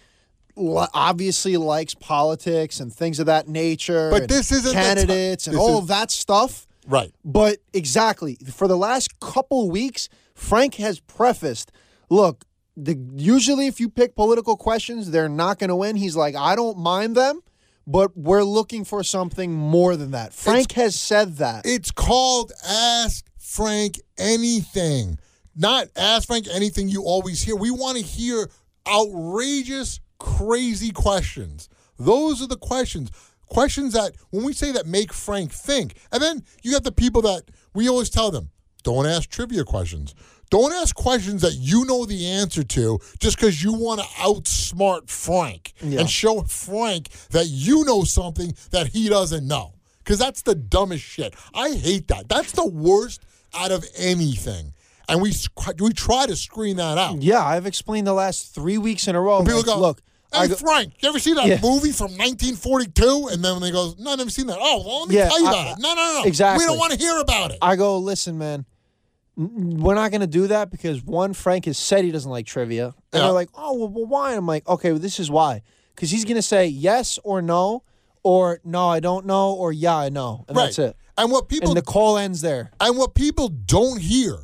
obviously 0.56 1.56
likes 1.56 1.94
politics 1.94 2.80
and 2.80 2.92
things 2.92 3.18
of 3.18 3.26
that 3.26 3.48
nature. 3.48 4.10
But 4.10 4.28
this 4.28 4.52
isn't 4.52 4.72
candidates 4.72 5.46
and 5.46 5.54
this 5.54 5.60
all 5.62 5.82
is- 5.82 5.88
that 5.88 6.10
stuff. 6.10 6.66
Right. 6.86 7.12
But 7.24 7.58
exactly 7.72 8.36
for 8.52 8.66
the 8.66 8.76
last 8.76 9.20
couple 9.20 9.70
weeks, 9.70 10.08
Frank 10.34 10.74
has 10.76 10.98
prefaced, 11.00 11.70
look, 12.10 12.44
the, 12.76 12.96
usually 13.14 13.66
if 13.66 13.78
you 13.78 13.88
pick 13.88 14.16
political 14.16 14.56
questions, 14.56 15.10
they're 15.10 15.28
not 15.28 15.58
going 15.58 15.68
to 15.68 15.76
win. 15.76 15.96
He's 15.96 16.16
like, 16.16 16.34
I 16.34 16.56
don't 16.56 16.78
mind 16.78 17.16
them, 17.16 17.40
but 17.86 18.16
we're 18.16 18.42
looking 18.42 18.84
for 18.84 19.04
something 19.04 19.52
more 19.52 19.94
than 19.96 20.10
that. 20.12 20.32
Frank 20.32 20.72
has 20.72 20.98
said 20.98 21.36
that. 21.36 21.66
It's 21.66 21.90
called 21.90 22.52
Ask 22.66 23.26
Frank 23.38 24.00
Anything. 24.18 25.18
Not 25.54 25.88
Ask 25.94 26.26
Frank 26.26 26.46
Anything 26.52 26.88
you 26.88 27.02
always 27.02 27.42
hear. 27.42 27.54
We 27.54 27.70
want 27.70 27.98
to 27.98 28.02
hear 28.02 28.48
outrageous, 28.88 30.00
crazy 30.22 30.92
questions. 30.92 31.68
Those 31.98 32.40
are 32.40 32.46
the 32.46 32.56
questions. 32.56 33.10
Questions 33.46 33.92
that, 33.92 34.14
when 34.30 34.44
we 34.44 34.52
say 34.52 34.72
that, 34.72 34.86
make 34.86 35.12
Frank 35.12 35.52
think. 35.52 35.96
And 36.12 36.22
then 36.22 36.44
you 36.62 36.72
have 36.74 36.84
the 36.84 36.92
people 36.92 37.22
that 37.22 37.42
we 37.74 37.88
always 37.88 38.08
tell 38.08 38.30
them 38.30 38.50
don't 38.84 39.06
ask 39.06 39.28
trivia 39.28 39.64
questions. 39.64 40.14
Don't 40.50 40.72
ask 40.72 40.94
questions 40.94 41.42
that 41.42 41.54
you 41.54 41.84
know 41.86 42.04
the 42.04 42.26
answer 42.26 42.62
to 42.62 42.98
just 43.18 43.36
because 43.36 43.62
you 43.62 43.72
want 43.72 44.00
to 44.00 44.06
outsmart 44.06 45.08
Frank 45.08 45.72
and 45.80 46.08
show 46.08 46.42
Frank 46.42 47.08
that 47.30 47.46
you 47.46 47.84
know 47.84 48.04
something 48.04 48.54
that 48.70 48.88
he 48.88 49.08
doesn't 49.08 49.46
know. 49.46 49.74
Because 49.98 50.18
that's 50.18 50.42
the 50.42 50.54
dumbest 50.54 51.04
shit. 51.04 51.34
I 51.54 51.70
hate 51.70 52.08
that. 52.08 52.28
That's 52.28 52.52
the 52.52 52.66
worst 52.66 53.22
out 53.54 53.70
of 53.70 53.84
anything. 53.96 54.74
And 55.08 55.22
we 55.22 55.32
we 55.78 55.92
try 55.92 56.26
to 56.26 56.36
screen 56.36 56.76
that 56.76 56.98
out. 56.98 57.22
yeah, 57.22 57.44
I've 57.44 57.66
explained 57.66 58.06
the 58.06 58.12
last 58.12 58.54
three 58.54 58.78
weeks 58.78 59.08
in 59.08 59.14
a 59.14 59.20
row. 59.20 59.40
People 59.40 59.56
like, 59.58 59.66
go, 59.66 59.78
look, 59.80 60.02
Hey 60.32 60.40
I 60.40 60.46
go, 60.48 60.54
Frank, 60.54 60.94
you 61.00 61.08
ever 61.08 61.18
see 61.18 61.34
that 61.34 61.46
Yeah. 61.46 61.60
movie 61.62 61.92
from 61.92 62.12
1942? 62.16 63.28
And 63.32 63.44
then 63.44 63.52
when 63.54 63.62
they 63.62 63.70
go, 63.70 63.94
no, 63.98 64.12
I 64.12 64.16
never 64.16 64.30
seen 64.30 64.46
that. 64.46 64.58
Oh, 64.60 64.82
well, 64.84 65.00
let 65.00 65.08
me 65.10 65.16
Yeah, 65.16 65.28
tell 65.28 65.40
you 65.40 65.46
I- 65.46 65.50
about 65.50 65.78
it. 65.78 65.82
No, 65.82 65.94
no, 65.94 66.20
no. 66.20 66.22
exactly. 66.24 66.64
We 66.64 66.68
don't 66.70 66.78
want 66.78 66.92
to 66.92 66.98
hear 66.98 67.18
about 67.20 67.50
it. 67.52 67.58
I 67.60 67.76
go, 67.76 67.98
listen, 67.98 68.38
man, 68.38 68.64
we're 69.36 69.94
not 69.94 70.10
going 70.10 70.20
to 70.20 70.26
do 70.26 70.46
that 70.48 70.70
because 70.70 71.02
one, 71.04 71.32
Frank 71.32 71.64
has 71.66 71.78
said 71.78 72.04
he 72.04 72.10
doesn't 72.10 72.30
like 72.30 72.46
trivia. 72.46 72.86
And 72.86 72.94
Yeah. 73.14 73.20
they're 73.20 73.30
like, 73.32 73.48
oh, 73.54 73.74
well, 73.76 73.88
well 73.88 74.06
why? 74.06 74.30
And 74.30 74.38
I'm 74.38 74.46
like, 74.46 74.66
okay, 74.68 74.90
well, 74.92 75.00
this 75.00 75.18
is 75.20 75.30
why. 75.30 75.62
Because 75.94 76.10
he's 76.10 76.24
going 76.24 76.36
to 76.36 76.42
say 76.42 76.66
yes 76.66 77.18
or 77.24 77.42
no, 77.42 77.82
or 78.22 78.60
no, 78.64 78.88
I 78.88 79.00
don't 79.00 79.26
know, 79.26 79.52
or 79.52 79.72
yeah, 79.72 79.96
I 79.96 80.08
know. 80.08 80.44
And 80.48 80.56
right. 80.56 80.64
that's 80.64 80.78
it. 80.78 80.96
And 81.18 81.30
what 81.30 81.48
people 81.48 81.70
And 81.70 81.76
the 81.76 81.82
call 81.82 82.16
ends 82.16 82.40
there. 82.40 82.70
And 82.80 82.96
what 82.96 83.14
people 83.14 83.48
don't 83.48 84.00
hear 84.00 84.36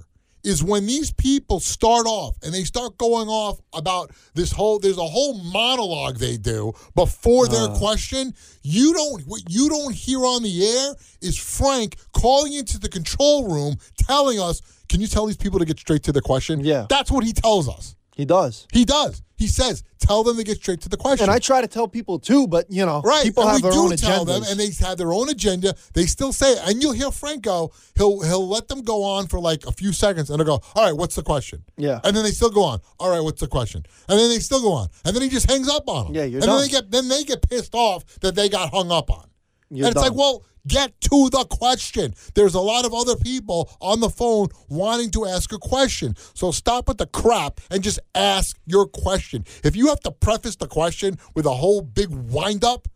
is 0.48 0.64
when 0.64 0.86
these 0.86 1.12
people 1.12 1.60
start 1.60 2.06
off 2.06 2.36
and 2.42 2.54
they 2.54 2.64
start 2.64 2.96
going 2.96 3.28
off 3.28 3.60
about 3.74 4.10
this 4.34 4.50
whole 4.50 4.78
there's 4.78 4.98
a 4.98 5.04
whole 5.04 5.34
monologue 5.44 6.16
they 6.16 6.36
do 6.36 6.72
before 6.94 7.46
their 7.46 7.68
uh. 7.68 7.78
question. 7.78 8.32
You 8.62 8.94
don't 8.94 9.22
what 9.26 9.42
you 9.48 9.68
don't 9.68 9.94
hear 9.94 10.24
on 10.24 10.42
the 10.42 10.66
air 10.66 10.94
is 11.20 11.38
Frank 11.38 11.96
calling 12.12 12.54
into 12.54 12.78
the 12.78 12.88
control 12.88 13.48
room 13.52 13.76
telling 13.98 14.40
us 14.40 14.62
can 14.88 15.02
you 15.02 15.06
tell 15.06 15.26
these 15.26 15.36
people 15.36 15.58
to 15.58 15.66
get 15.66 15.78
straight 15.78 16.02
to 16.04 16.12
the 16.12 16.22
question? 16.22 16.60
Yeah. 16.60 16.86
that's 16.88 17.10
what 17.10 17.24
he 17.24 17.32
tells 17.32 17.68
us 17.68 17.94
He 18.18 18.26
does. 18.26 18.66
he 18.72 18.84
does 18.84 19.22
he 19.36 19.46
says 19.46 19.84
tell 20.00 20.24
them 20.24 20.36
to 20.36 20.42
get 20.42 20.56
straight 20.56 20.80
to 20.80 20.88
the 20.88 20.96
question 20.96 21.22
And 21.22 21.30
I 21.32 21.38
try 21.38 21.60
to 21.60 21.68
tell 21.68 21.86
people 21.86 22.18
too, 22.18 22.48
but 22.48 22.66
you 22.68 22.84
know, 22.84 23.00
Right, 23.02 23.22
people 23.22 23.44
and 23.44 23.52
have 23.52 23.58
we 23.58 23.62
their 23.62 23.70
do 23.72 23.78
own 23.84 23.96
tell 23.96 24.24
agendas. 24.26 24.26
them, 24.26 24.42
and 24.50 24.58
they 24.58 24.70
have 24.84 24.98
their 24.98 25.12
own 25.12 25.28
agenda. 25.28 25.74
They 25.94 26.06
still 26.06 26.32
say 26.32 26.54
it, 26.54 26.60
and 26.66 26.82
you'll 26.82 26.92
hear 26.92 27.12
Franco. 27.12 27.70
He'll 27.96 28.20
he'll 28.22 28.48
let 28.48 28.66
them 28.66 28.82
go 28.82 29.04
on 29.04 29.28
for 29.28 29.38
like 29.38 29.64
a 29.64 29.70
few 29.72 29.92
seconds, 29.92 30.28
and 30.28 30.40
they'll 30.40 30.46
go, 30.58 30.60
"All 30.74 30.84
right, 30.84 30.96
what's 30.96 31.14
the 31.14 31.22
question?" 31.22 31.62
Yeah. 31.76 32.00
and 32.02 32.16
then 32.16 32.24
they 32.24 32.32
still 32.32 32.50
go 32.50 32.64
on. 32.64 32.80
All 32.98 33.10
right, 33.10 33.20
what's 33.22 33.40
the 33.40 33.46
question? 33.46 33.86
And 34.08 34.18
then 34.18 34.28
they 34.28 34.40
still 34.40 34.60
go 34.60 34.72
on, 34.72 34.88
and 35.04 35.14
then 35.14 35.22
he 35.22 35.28
just 35.28 35.48
hangs 35.48 35.68
up 35.68 35.88
on 35.88 36.06
them. 36.06 36.14
Yeah, 36.16 36.24
you're 36.24 36.40
and 36.42 36.50
then 36.50 36.56
done. 36.58 36.62
they 36.62 36.68
get 36.68 36.90
then 36.90 37.06
they 37.08 37.22
get 37.22 37.48
pissed 37.48 37.74
off 37.76 38.04
that 38.22 38.34
they 38.34 38.48
got 38.48 38.70
hung 38.70 38.90
up 38.90 39.08
on. 39.08 39.28
You're 39.70 39.86
and 39.86 39.96
it's 39.96 40.02
like, 40.02 40.14
well, 40.14 40.44
get 40.66 41.00
to 41.02 41.28
the 41.30 41.44
question. 41.50 42.14
There's 42.34 42.54
a 42.54 42.60
lot 42.60 42.84
of 42.84 42.94
other 42.94 43.16
people 43.16 43.70
on 43.80 44.00
the 44.00 44.10
phone 44.10 44.48
wanting 44.68 45.10
to 45.12 45.26
ask 45.26 45.52
a 45.52 45.58
question. 45.58 46.14
So 46.34 46.52
stop 46.52 46.88
with 46.88 46.98
the 46.98 47.06
crap 47.06 47.60
and 47.70 47.82
just 47.82 47.98
ask 48.14 48.56
your 48.66 48.86
question. 48.86 49.44
If 49.64 49.76
you 49.76 49.88
have 49.88 50.00
to 50.00 50.10
preface 50.10 50.56
the 50.56 50.68
question 50.68 51.18
with 51.34 51.46
a 51.46 51.54
whole 51.54 51.82
big 51.82 52.08
windup, 52.10 52.88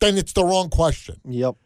then 0.00 0.16
it's 0.16 0.32
the 0.32 0.44
wrong 0.44 0.70
question. 0.70 1.16
Yep. 1.28 1.56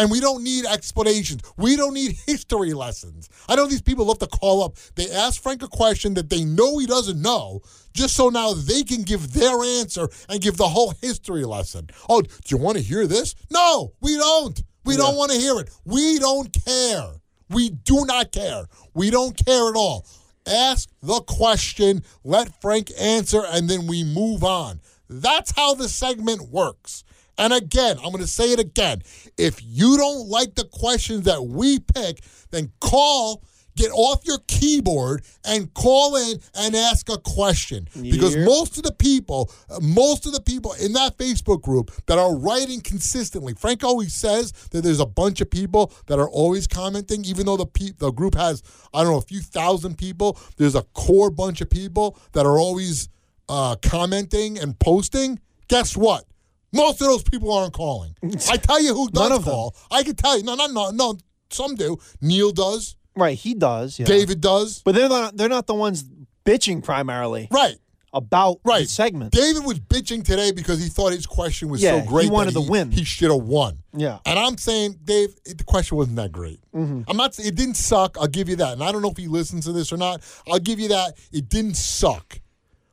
And 0.00 0.10
we 0.10 0.18
don't 0.18 0.42
need 0.42 0.64
explanations. 0.64 1.42
We 1.58 1.76
don't 1.76 1.92
need 1.92 2.16
history 2.26 2.72
lessons. 2.72 3.28
I 3.50 3.54
know 3.54 3.66
these 3.66 3.82
people 3.82 4.06
love 4.06 4.18
to 4.20 4.26
call 4.26 4.62
up. 4.64 4.76
They 4.94 5.10
ask 5.10 5.42
Frank 5.42 5.62
a 5.62 5.68
question 5.68 6.14
that 6.14 6.30
they 6.30 6.42
know 6.42 6.78
he 6.78 6.86
doesn't 6.86 7.20
know, 7.20 7.60
just 7.92 8.16
so 8.16 8.30
now 8.30 8.54
they 8.54 8.82
can 8.82 9.02
give 9.02 9.34
their 9.34 9.62
answer 9.62 10.08
and 10.30 10.40
give 10.40 10.56
the 10.56 10.68
whole 10.68 10.94
history 11.02 11.44
lesson. 11.44 11.90
Oh, 12.08 12.22
do 12.22 12.30
you 12.46 12.56
want 12.56 12.78
to 12.78 12.82
hear 12.82 13.06
this? 13.06 13.34
No, 13.50 13.92
we 14.00 14.16
don't. 14.16 14.62
We 14.86 14.96
don't 14.96 15.16
want 15.16 15.32
to 15.32 15.38
hear 15.38 15.60
it. 15.60 15.68
We 15.84 16.18
don't 16.18 16.50
care. 16.64 17.10
We 17.50 17.68
do 17.68 18.06
not 18.06 18.32
care. 18.32 18.64
We 18.94 19.10
don't 19.10 19.36
care 19.36 19.68
at 19.68 19.76
all. 19.76 20.06
Ask 20.46 20.88
the 21.02 21.20
question, 21.20 22.04
let 22.24 22.58
Frank 22.62 22.90
answer, 22.98 23.42
and 23.46 23.68
then 23.68 23.86
we 23.86 24.02
move 24.02 24.44
on. 24.44 24.80
That's 25.10 25.50
how 25.50 25.74
the 25.74 25.90
segment 25.90 26.48
works. 26.50 27.04
And 27.40 27.54
again, 27.54 27.96
I'm 27.96 28.12
going 28.12 28.18
to 28.22 28.26
say 28.26 28.52
it 28.52 28.60
again. 28.60 29.00
If 29.38 29.60
you 29.64 29.96
don't 29.96 30.28
like 30.28 30.54
the 30.54 30.66
questions 30.66 31.24
that 31.24 31.42
we 31.42 31.78
pick, 31.78 32.22
then 32.50 32.70
call, 32.80 33.42
get 33.76 33.90
off 33.92 34.20
your 34.26 34.36
keyboard, 34.46 35.24
and 35.46 35.72
call 35.72 36.16
in 36.16 36.38
and 36.54 36.76
ask 36.76 37.08
a 37.08 37.16
question. 37.16 37.88
Because 38.12 38.34
most 38.44 38.76
of 38.76 38.82
the 38.82 38.92
people, 38.92 39.50
most 39.80 40.26
of 40.26 40.34
the 40.34 40.42
people 40.42 40.74
in 40.74 40.92
that 40.92 41.16
Facebook 41.16 41.62
group 41.62 41.90
that 42.06 42.18
are 42.18 42.36
writing 42.36 42.82
consistently, 42.82 43.54
Frank 43.54 43.82
always 43.84 44.12
says 44.12 44.52
that 44.72 44.82
there's 44.82 45.00
a 45.00 45.06
bunch 45.06 45.40
of 45.40 45.50
people 45.50 45.94
that 46.08 46.18
are 46.18 46.28
always 46.28 46.66
commenting, 46.66 47.24
even 47.24 47.46
though 47.46 47.56
the 47.56 47.64
pe- 47.64 47.92
the 47.96 48.10
group 48.10 48.34
has, 48.34 48.62
I 48.92 49.02
don't 49.02 49.12
know, 49.12 49.18
a 49.18 49.22
few 49.22 49.40
thousand 49.40 49.96
people. 49.96 50.38
There's 50.58 50.74
a 50.74 50.82
core 50.92 51.30
bunch 51.30 51.62
of 51.62 51.70
people 51.70 52.18
that 52.32 52.44
are 52.44 52.58
always 52.58 53.08
uh, 53.48 53.76
commenting 53.76 54.58
and 54.58 54.78
posting. 54.78 55.40
Guess 55.68 55.96
what? 55.96 56.26
Most 56.72 57.00
of 57.00 57.08
those 57.08 57.22
people 57.22 57.52
aren't 57.52 57.72
calling. 57.72 58.14
I 58.48 58.56
tell 58.56 58.80
you 58.82 58.94
who 58.94 59.08
does 59.10 59.22
None 59.28 59.32
of 59.32 59.44
them. 59.44 59.52
call. 59.54 59.76
I 59.90 60.02
can 60.02 60.14
tell 60.14 60.36
you. 60.38 60.44
No, 60.44 60.54
no, 60.54 60.66
no, 60.66 60.90
no. 60.90 61.16
Some 61.50 61.74
do. 61.74 61.98
Neil 62.20 62.52
does. 62.52 62.96
Right. 63.16 63.36
He 63.36 63.54
does. 63.54 63.98
Yeah. 63.98 64.06
David 64.06 64.40
does. 64.40 64.82
But 64.84 64.94
they're 64.94 65.08
not. 65.08 65.36
They're 65.36 65.48
not 65.48 65.66
the 65.66 65.74
ones 65.74 66.04
bitching 66.44 66.82
primarily. 66.84 67.48
Right. 67.50 67.76
about 68.12 68.58
Right. 68.64 68.82
the 68.82 68.88
segment. 68.88 69.32
David 69.32 69.64
was 69.64 69.78
bitching 69.80 70.24
today 70.24 70.50
because 70.52 70.80
he 70.82 70.88
thought 70.88 71.12
his 71.12 71.26
question 71.26 71.68
was 71.68 71.80
Yeah, 71.82 72.00
so 72.02 72.08
great. 72.08 72.24
he 72.24 72.30
wanted 72.30 72.54
to 72.54 72.60
win. 72.60 72.90
He 72.90 73.04
should 73.04 73.30
have 73.30 73.42
won. 73.42 73.78
Yeah. 73.96 74.18
And 74.26 74.36
I'm 74.38 74.58
saying, 74.58 74.98
Dave, 75.04 75.34
it, 75.44 75.58
the 75.58 75.64
question 75.64 75.96
wasn't 75.96 76.16
that 76.16 76.32
great. 76.32 76.60
Mm-hmm. 76.74 77.02
I'm 77.08 77.16
not. 77.16 77.38
It 77.38 77.54
didn't 77.54 77.74
suck. 77.76 78.16
I'll 78.18 78.26
give 78.26 78.48
you 78.48 78.56
that. 78.56 78.72
And 78.74 78.82
I 78.82 78.90
don't 78.92 79.02
know 79.02 79.10
if 79.10 79.16
he 79.16 79.26
listens 79.28 79.64
to 79.66 79.72
this 79.72 79.92
or 79.92 79.96
not. 79.96 80.22
I'll 80.50 80.58
give 80.58 80.78
you 80.80 80.88
that. 80.88 81.14
It 81.32 81.48
didn't 81.48 81.74
suck, 81.76 82.40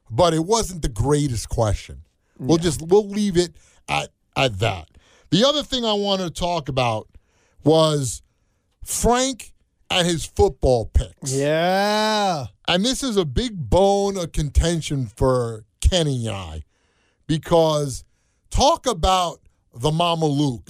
but 0.10 0.34
it 0.36 0.46
wasn't 0.46 0.82
the 0.84 0.90
greatest 0.90 1.50
question. 1.50 2.04
We'll 2.40 2.58
just 2.58 2.82
we'll 2.82 3.08
leave 3.08 3.38
it 3.38 3.56
at 3.88 4.10
at 4.36 4.60
that. 4.60 4.90
The 5.30 5.46
other 5.46 5.64
thing 5.64 5.86
I 5.86 5.94
wanted 5.94 6.36
to 6.36 6.40
talk 6.40 6.70
about 6.70 7.08
was 7.64 8.22
Frank 8.84 9.54
and 9.90 10.08
his 10.08 10.26
football 10.26 10.86
picks. 10.86 11.34
Yeah. 11.34 12.46
And 12.68 12.84
this 12.84 13.04
is 13.04 13.18
a 13.18 13.26
big 13.26 13.70
bone 13.70 14.18
of 14.18 14.32
contention 14.32 15.08
for 15.08 15.66
Kenny 15.82 16.28
and 16.28 16.36
I 16.36 16.64
because 17.28 18.04
talk 18.50 18.86
about 18.86 19.40
the 19.74 19.92
Mama 19.92 20.26
Luke. 20.26 20.70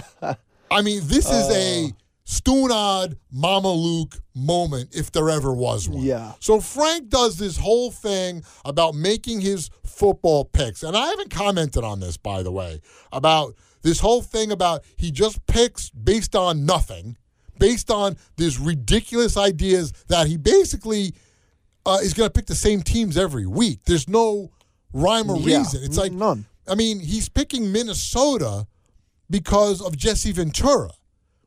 I 0.70 0.82
mean, 0.82 1.02
this 1.04 1.30
is 1.30 1.50
a 1.50 1.86
uh. 1.86 1.88
Stunad 2.26 3.16
Mama 3.30 3.72
Luke 3.72 4.16
moment 4.34 4.94
if 4.94 5.12
there 5.12 5.30
ever 5.30 5.52
was 5.52 5.88
one. 5.88 6.02
Yeah. 6.02 6.32
So 6.40 6.60
Frank 6.60 7.08
does 7.08 7.38
this 7.38 7.56
whole 7.56 7.92
thing 7.92 8.42
about 8.64 8.94
making 8.96 9.40
his 9.42 9.70
football 9.84 10.44
picks. 10.44 10.82
And 10.82 10.96
I 10.96 11.06
haven't 11.06 11.30
commented 11.30 11.84
on 11.84 12.00
this, 12.00 12.16
by 12.16 12.42
the 12.42 12.50
way, 12.50 12.80
about 13.12 13.54
this 13.82 14.00
whole 14.00 14.22
thing 14.22 14.50
about 14.50 14.84
he 14.96 15.12
just 15.12 15.46
picks 15.46 15.90
based 15.90 16.34
on 16.34 16.66
nothing, 16.66 17.16
based 17.60 17.92
on 17.92 18.16
these 18.36 18.58
ridiculous 18.58 19.36
ideas 19.36 19.92
that 20.08 20.26
he 20.26 20.36
basically 20.36 21.14
uh, 21.86 21.98
is 22.02 22.12
going 22.12 22.28
to 22.28 22.32
pick 22.32 22.46
the 22.46 22.56
same 22.56 22.82
teams 22.82 23.16
every 23.16 23.46
week. 23.46 23.84
There's 23.84 24.08
no 24.08 24.50
rhyme 24.92 25.30
or 25.30 25.38
Yeah, 25.38 25.58
reason. 25.58 25.84
It's 25.84 25.96
like 25.96 26.10
none. 26.10 26.46
I 26.68 26.74
mean, 26.74 26.98
he's 26.98 27.28
picking 27.28 27.70
Minnesota 27.70 28.66
because 29.30 29.80
of 29.80 29.96
Jesse 29.96 30.32
Ventura, 30.32 30.90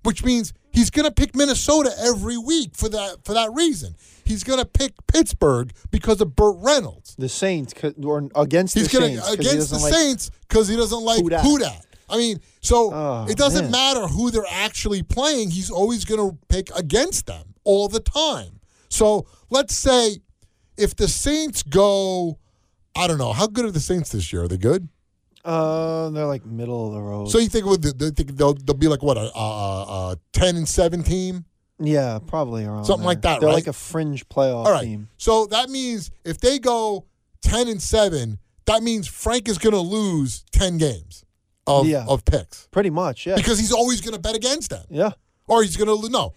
which 0.04 0.24
means 0.24 0.54
he's 0.72 0.90
going 0.90 1.06
to 1.06 1.12
pick 1.12 1.36
Minnesota 1.36 1.92
every 2.00 2.38
week 2.38 2.72
for 2.76 2.90
that 2.90 3.18
for 3.24 3.34
that 3.34 3.52
reason. 3.54 3.96
He's 4.24 4.44
going 4.44 4.60
to 4.60 4.66
pick 4.66 4.94
Pittsburgh 5.08 5.72
because 5.92 6.22
of 6.22 6.36
Burt 6.36 6.56
Reynolds. 6.60 7.16
The 7.18 7.30
Saints 7.30 7.74
or 8.04 8.30
against 8.36 8.76
He's 8.76 8.88
the 8.92 9.00
going 9.00 9.14
Saints 9.18 9.30
against 9.34 9.70
the 9.72 9.78
like- 9.80 9.94
Saints 9.94 10.32
because 10.48 10.68
he 10.68 10.76
doesn't 10.76 11.02
like 11.02 11.22
Who 11.22 11.58
dat. 11.60 11.86
I 12.12 12.18
mean, 12.18 12.40
so 12.62 12.92
Oh, 12.94 13.26
it 13.30 13.38
doesn't 13.38 13.66
man. 13.66 13.72
matter 13.72 14.08
who 14.08 14.32
they're 14.32 14.44
actually 14.50 15.04
playing. 15.04 15.52
He's 15.52 15.70
always 15.70 16.06
going 16.06 16.20
to 16.32 16.38
pick 16.48 16.70
against 16.76 17.28
them 17.28 17.54
all 17.64 17.88
the 17.88 18.00
time. 18.00 18.60
So 18.90 19.28
let's 19.52 19.76
say 19.76 20.18
if 20.78 20.96
the 20.96 21.08
Saints 21.08 21.62
go, 21.62 22.40
I 22.96 23.06
don't 23.08 23.20
know, 23.20 23.32
how 23.34 23.46
good 23.48 23.66
are 23.66 23.72
the 23.72 23.80
Saints 23.80 24.10
this 24.12 24.34
year? 24.34 24.44
Are 24.44 24.48
they 24.48 24.58
good? 24.58 24.90
Uh, 25.46 26.10
they're 26.10 26.26
like 26.26 26.46
middle 26.46 26.88
of 26.88 26.94
the 26.94 27.02
road. 27.02 27.28
So 27.32 27.40
you 27.40 27.48
think, 27.48 27.66
with 27.66 27.82
the, 27.82 27.94
they 27.94 28.12
think 28.12 28.38
they'll, 28.38 28.54
they'll 28.54 28.76
be 28.76 28.88
like 28.88 29.02
what 29.02 29.18
a, 29.18 29.32
a, 29.36 29.40
a, 29.40 30.12
a 30.12 30.18
ten 30.34 30.56
and 30.56 30.68
seven 30.68 31.04
team? 31.04 31.46
yeah, 31.82 32.20
probably 32.28 32.66
around 32.66 32.84
Something 32.86 33.02
there. 33.04 33.08
like 33.08 33.22
that, 33.22 33.40
They're 33.40 33.48
right? 33.48 33.56
like 33.56 33.68
a 33.68 33.74
fringe 33.74 34.28
playoff 34.28 34.66
All 34.66 34.72
right. 34.72 34.84
team. 34.84 35.08
So 35.18 35.46
that 35.48 35.70
means 35.70 36.12
if 36.26 36.40
they 36.40 36.60
go 36.60 37.06
ten 37.42 37.70
and 37.70 37.82
seven, 37.82 38.38
that 38.66 38.84
means 38.84 39.08
Frank 39.08 39.48
is 39.48 39.58
going 39.58 39.74
to 39.74 39.80
lose 39.80 40.44
ten 40.52 40.78
games 40.78 41.24
of 41.66 41.88
Yeah. 41.88 42.06
of 42.08 42.26
picks 42.26 42.68
Pretty 42.72 42.90
much, 42.90 43.26
yeah. 43.26 43.36
because 43.36 43.60
he's 43.60 43.72
always 43.72 44.02
going 44.02 44.14
to 44.14 44.20
bet 44.20 44.36
against 44.36 44.72
them, 44.72 44.86
yeah, 44.90 45.12
or 45.48 45.64
he's 45.64 45.78
going 45.78 45.88
to 45.88 46.10
no, 46.10 46.34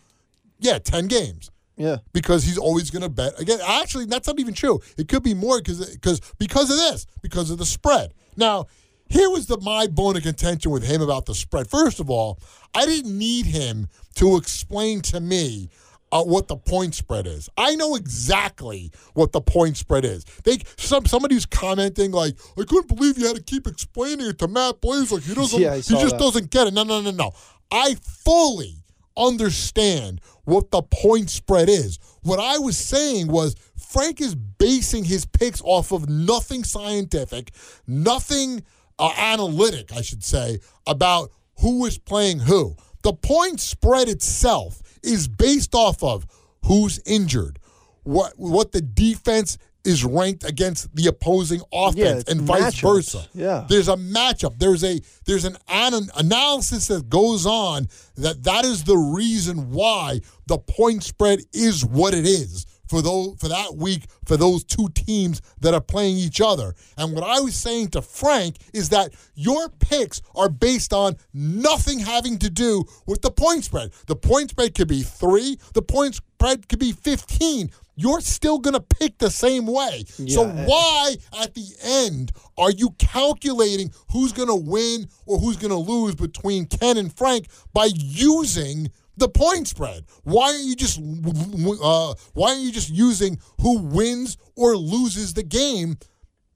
yeah, 0.60 0.78
ten 0.78 1.08
games 1.08 1.50
yeah. 1.76 1.96
because 2.12 2.44
he's 2.44 2.58
always 2.58 2.90
going 2.90 3.02
to 3.02 3.08
bet 3.08 3.38
again. 3.40 3.58
Actually, 3.66 4.04
that's 4.06 4.28
not 4.28 4.38
even 4.38 4.54
true. 4.54 4.80
It 4.96 5.08
could 5.08 5.24
be 5.24 5.34
more 5.34 5.58
because 5.58 5.84
because 5.90 6.20
because 6.38 6.70
of 6.70 6.76
this, 6.76 7.04
because 7.20 7.50
of 7.50 7.58
the 7.58 7.66
spread. 7.66 8.12
Now, 8.36 8.66
here 9.12 9.30
was 9.30 9.46
the 9.46 9.58
my 9.60 9.86
bone 9.86 10.16
of 10.16 10.22
contention 10.22 10.70
with 10.70 10.82
him 10.84 11.02
about 11.02 11.26
the 11.26 11.34
spread. 11.34 11.68
First 11.68 12.00
of 12.00 12.08
all, 12.10 12.38
I 12.74 12.86
didn't 12.86 13.16
need 13.16 13.46
him 13.46 13.88
to 14.16 14.36
explain 14.36 15.02
to 15.02 15.20
me. 15.20 15.68
Uh, 16.10 16.22
what 16.22 16.46
the 16.46 16.56
point 16.56 16.94
spread 16.94 17.26
is? 17.26 17.48
I 17.56 17.74
know 17.74 17.94
exactly 17.94 18.92
what 19.14 19.32
the 19.32 19.40
point 19.40 19.78
spread 19.78 20.04
is. 20.04 20.24
They 20.44 20.58
some 20.76 21.06
somebody 21.06 21.34
who's 21.36 21.46
commenting 21.46 22.10
like, 22.12 22.36
"I 22.58 22.64
couldn't 22.64 22.88
believe 22.94 23.16
you 23.16 23.26
had 23.26 23.36
to 23.36 23.42
keep 23.42 23.66
explaining 23.66 24.26
it 24.26 24.38
to 24.40 24.48
Matt 24.48 24.82
Blaze 24.82 25.10
like 25.10 25.22
he 25.22 25.34
doesn't, 25.34 25.58
Yeah, 25.60 25.74
he 25.76 25.80
just 25.80 26.10
that. 26.10 26.18
doesn't 26.20 26.50
get 26.50 26.66
it." 26.66 26.74
No, 26.74 26.82
no, 26.82 27.00
no, 27.00 27.12
no. 27.12 27.32
I 27.70 27.94
fully 28.24 28.76
understand 29.16 30.20
what 30.44 30.70
the 30.70 30.82
point 30.82 31.30
spread 31.30 31.68
is. 31.70 31.98
What 32.22 32.38
I 32.38 32.58
was 32.58 32.76
saying 32.76 33.28
was 33.28 33.56
Frank 33.78 34.20
is 34.20 34.34
basing 34.34 35.04
his 35.04 35.24
picks 35.24 35.62
off 35.64 35.92
of 35.92 36.08
nothing 36.08 36.64
scientific, 36.64 37.52
nothing 37.86 38.62
uh, 38.98 39.12
analytic, 39.16 39.92
I 39.92 40.02
should 40.02 40.24
say, 40.24 40.58
about 40.86 41.30
who 41.60 41.84
is 41.86 41.98
playing 41.98 42.40
who. 42.40 42.76
The 43.02 43.12
point 43.12 43.60
spread 43.60 44.08
itself 44.08 44.80
is 45.02 45.28
based 45.28 45.74
off 45.74 46.02
of 46.02 46.26
who's 46.64 47.00
injured, 47.04 47.58
what 48.04 48.34
what 48.36 48.72
the 48.72 48.80
defense 48.80 49.58
is 49.84 50.04
ranked 50.04 50.44
against 50.44 50.94
the 50.94 51.08
opposing 51.08 51.60
offense, 51.72 52.22
it's 52.22 52.30
and 52.30 52.42
vice 52.42 52.76
matchups. 52.76 52.94
versa. 52.94 53.28
Yeah. 53.34 53.66
There's 53.68 53.88
a 53.88 53.96
matchup. 53.96 54.58
There's 54.58 54.84
a 54.84 55.00
there's 55.26 55.44
an, 55.44 55.56
an 55.68 56.08
analysis 56.16 56.86
that 56.88 57.08
goes 57.08 57.46
on 57.46 57.88
that 58.16 58.44
that 58.44 58.64
is 58.64 58.84
the 58.84 58.96
reason 58.96 59.70
why 59.70 60.20
the 60.46 60.58
point 60.58 61.02
spread 61.02 61.40
is 61.52 61.84
what 61.84 62.14
it 62.14 62.26
is 62.26 62.66
for 62.92 63.00
those 63.00 63.34
for 63.38 63.48
that 63.48 63.74
week 63.74 64.04
for 64.26 64.36
those 64.36 64.64
two 64.64 64.86
teams 64.94 65.40
that 65.62 65.72
are 65.72 65.80
playing 65.80 66.18
each 66.18 66.42
other. 66.42 66.74
And 66.98 67.14
what 67.14 67.24
I 67.24 67.40
was 67.40 67.54
saying 67.54 67.88
to 67.88 68.02
Frank 68.02 68.56
is 68.74 68.90
that 68.90 69.14
your 69.34 69.70
picks 69.70 70.20
are 70.34 70.50
based 70.50 70.92
on 70.92 71.16
nothing 71.32 72.00
having 72.00 72.36
to 72.40 72.50
do 72.50 72.84
with 73.06 73.22
the 73.22 73.30
point 73.30 73.64
spread. 73.64 73.92
The 74.08 74.16
point 74.16 74.50
spread 74.50 74.74
could 74.74 74.88
be 74.88 75.02
3, 75.02 75.58
the 75.72 75.80
point 75.80 76.16
spread 76.16 76.68
could 76.68 76.80
be 76.80 76.92
15. 76.92 77.70
You're 77.94 78.20
still 78.20 78.58
going 78.58 78.74
to 78.74 78.80
pick 78.80 79.16
the 79.18 79.30
same 79.30 79.66
way. 79.66 80.04
So 80.28 80.46
why 80.46 81.16
at 81.40 81.54
the 81.54 81.66
end 81.82 82.32
are 82.58 82.70
you 82.70 82.90
calculating 82.98 83.90
who's 84.10 84.32
going 84.32 84.48
to 84.48 84.54
win 84.54 85.08
or 85.24 85.38
who's 85.38 85.56
going 85.56 85.70
to 85.70 85.76
lose 85.76 86.14
between 86.14 86.66
Ken 86.66 86.98
and 86.98 87.14
Frank 87.14 87.48
by 87.72 87.88
using 87.94 88.90
the 89.22 89.28
point 89.28 89.68
spread? 89.68 90.04
Why 90.24 90.52
aren't 90.52 90.64
you 90.64 90.74
just 90.74 90.98
uh, 90.98 92.14
why 92.34 92.50
aren't 92.50 92.62
you 92.62 92.72
just 92.72 92.90
using 92.90 93.38
who 93.60 93.78
wins 93.78 94.36
or 94.56 94.76
loses 94.76 95.34
the 95.34 95.44
game? 95.44 95.96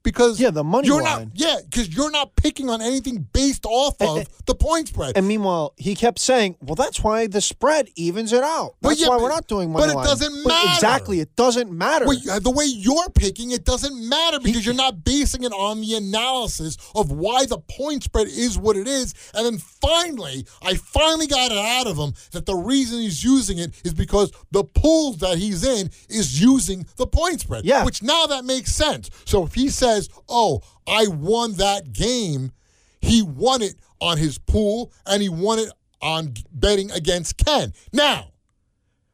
Because 0.06 0.38
Yeah, 0.38 0.50
the 0.50 0.62
money 0.62 0.86
you're 0.86 1.02
line. 1.02 1.32
not 1.34 1.40
yeah 1.40 1.56
because 1.68 1.88
you're 1.94 2.12
not 2.12 2.36
picking 2.36 2.70
on 2.70 2.80
anything 2.80 3.26
based 3.32 3.66
off 3.66 3.96
of 4.00 4.18
and- 4.18 4.28
the 4.46 4.54
point 4.54 4.86
spread. 4.86 5.16
And 5.16 5.26
meanwhile, 5.26 5.74
he 5.76 5.96
kept 5.96 6.20
saying, 6.20 6.54
"Well, 6.62 6.76
that's 6.76 7.02
why 7.02 7.26
the 7.26 7.40
spread 7.40 7.88
evens 7.96 8.32
it 8.32 8.44
out. 8.44 8.76
But 8.80 8.90
That's 8.90 9.00
yeah, 9.00 9.08
why 9.08 9.16
but- 9.16 9.22
we're 9.24 9.28
not 9.30 9.48
doing 9.48 9.72
money." 9.72 9.86
but 9.86 9.90
it 9.92 9.96
line." 9.96 10.06
doesn't 10.06 10.44
But 10.44 10.48
matter. 10.50 10.68
exactly, 10.74 11.18
it 11.18 11.34
doesn't 11.34 11.72
matter. 11.72 12.06
Well, 12.06 12.38
the 12.40 12.50
way 12.52 12.66
you're 12.66 13.10
picking, 13.16 13.50
it 13.50 13.64
doesn't 13.64 13.96
matter 14.08 14.38
because 14.38 14.64
you're 14.64 14.76
not 14.76 15.02
basing 15.02 15.42
it 15.42 15.52
on 15.52 15.80
the 15.80 15.94
analysis 15.96 16.76
of 16.94 17.10
why 17.10 17.44
the 17.46 17.58
point 17.58 18.04
spread 18.04 18.28
is 18.28 18.56
what 18.56 18.76
it 18.76 18.86
is. 18.86 19.12
And 19.34 19.44
then 19.44 19.58
finally, 19.58 20.46
I 20.62 20.74
finally 20.76 21.26
got 21.26 21.50
it 21.50 21.58
out 21.58 21.88
of 21.88 21.96
him 21.98 22.14
that 22.30 22.46
the 22.46 22.54
reason 22.54 23.00
he's 23.00 23.24
using 23.24 23.58
it 23.58 23.72
is 23.84 23.92
because 23.92 24.30
the 24.52 24.62
pool 24.62 25.14
that 25.14 25.38
he's 25.38 25.64
in 25.64 25.90
is 26.08 26.40
using 26.40 26.86
the 26.96 27.08
point 27.08 27.40
spread. 27.40 27.64
Yeah. 27.64 27.84
Which 27.84 28.02
now 28.04 28.26
that 28.26 28.44
makes 28.44 28.72
sense. 28.72 29.10
So 29.24 29.44
if 29.44 29.54
he 29.54 29.68
says, 29.96 30.08
oh, 30.28 30.60
I 30.86 31.06
won 31.08 31.54
that 31.54 31.92
game, 31.92 32.52
he 33.00 33.22
won 33.22 33.62
it 33.62 33.74
on 34.00 34.18
his 34.18 34.38
pool 34.38 34.92
and 35.06 35.22
he 35.22 35.28
won 35.28 35.58
it 35.58 35.70
on 36.02 36.34
betting 36.52 36.90
against 36.90 37.36
Ken. 37.38 37.72
Now, 37.92 38.32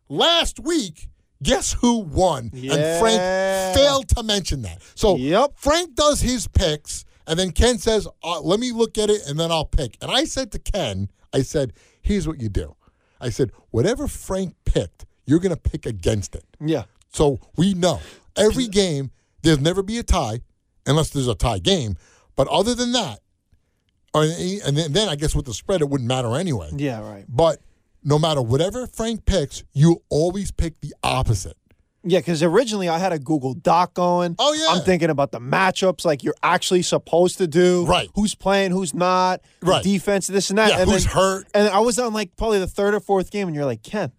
last 0.09 0.61
week, 0.61 1.09
guess 1.43 1.73
who 1.75 2.01
won? 2.01 2.51
And 2.53 3.01
Frank 3.01 3.77
failed 3.77 4.09
to 4.11 4.23
mention 4.23 4.63
that. 4.63 4.83
So 4.95 5.17
Yep. 5.17 5.53
Frank 5.57 5.95
does 5.95 6.21
his 6.21 6.49
picks, 6.49 7.05
and 7.27 7.39
then 7.39 7.53
Ken 7.53 7.79
says, 7.79 8.09
uh, 8.25 8.41
"Let 8.41 8.59
me 8.61 8.73
look 8.73 8.99
at 8.99 9.11
it, 9.11 9.23
and 9.27 9.39
then 9.39 9.51
I'll 9.53 9.65
pick." 9.65 9.97
And 10.01 10.11
I 10.11 10.25
said 10.25 10.51
to 10.53 10.59
Ken, 10.59 11.09
"I 11.33 11.43
said, 11.43 11.73
here's 12.03 12.27
what 12.27 12.41
you 12.41 12.49
do. 12.49 12.75
I 13.21 13.31
said, 13.31 13.53
whatever 13.71 14.09
Frank 14.09 14.57
picked, 14.65 15.07
you're 15.25 15.39
going 15.39 15.55
to 15.55 15.61
pick 15.61 15.87
against 15.87 16.35
it. 16.35 16.45
yeah, 16.61 16.85
So 17.13 17.39
we 17.57 17.75
know 17.75 18.01
every 18.37 18.67
game 18.67 19.13
there'll 19.43 19.61
never 19.61 19.83
be 19.85 19.99
a 19.99 20.03
tie 20.03 20.41
unless 20.87 21.11
there's 21.11 21.29
a 21.29 21.35
tie 21.35 21.59
game. 21.59 21.97
But 22.37 22.49
other 22.49 22.75
than 22.75 22.93
that, 22.93 23.21
or, 24.15 24.25
and 24.25 24.77
then, 24.77 24.93
then 24.93 25.09
I 25.09 25.17
guess 25.17 25.35
with 25.35 25.47
the 25.47 25.55
spread 25.55 25.81
it 25.81 25.89
wouldn't 25.89 26.09
matter 26.09 26.37
anyway. 26.37 26.71
yeah, 26.77 27.01
right. 27.01 27.25
But 27.29 27.61
no 28.05 28.19
matter 28.19 28.43
whatever 28.43 28.87
Frank 28.87 29.25
picks, 29.25 29.65
you 29.73 30.03
always 30.09 30.51
pick 30.51 30.81
the 30.81 30.95
opposite. 31.03 31.57
Yeah, 32.05 32.19
because 32.19 32.43
originally 32.43 32.89
I 32.89 32.99
had 32.99 33.13
a 33.13 33.19
Google 33.19 33.55
Doc 33.55 33.95
going. 33.95 34.35
Oh, 34.39 34.53
yeah. 34.55 34.75
I'm 34.75 34.85
thinking 34.85 35.09
about 35.09 35.31
the 35.31 35.39
matchups 35.39 36.05
like 36.05 36.25
you're 36.25 36.35
actually 36.43 36.83
supposed 36.83 37.39
to 37.39 37.47
do. 37.47 37.87
Right. 37.87 38.09
Who's 38.17 38.35
playing, 38.35 38.73
who's 38.73 38.93
not. 38.93 39.41
Right. 39.63 39.85
defense, 39.85 40.27
this 40.27 40.51
and 40.51 40.59
that. 40.59 40.71
Yeah, 40.71 40.81
and 40.81 40.91
who's 40.91 41.05
then, 41.05 41.15
hurt. 41.15 41.47
And 41.55 41.69
I 41.69 41.79
was 41.79 42.01
on 42.01 42.13
like 42.13 42.37
probably 42.37 42.59
the 42.59 42.67
third 42.67 42.95
or 42.95 43.01
fourth 43.01 43.31
game, 43.31 43.47
and 43.47 43.55
you're 43.55 43.65
like, 43.65 43.85
Ken, 43.85 44.11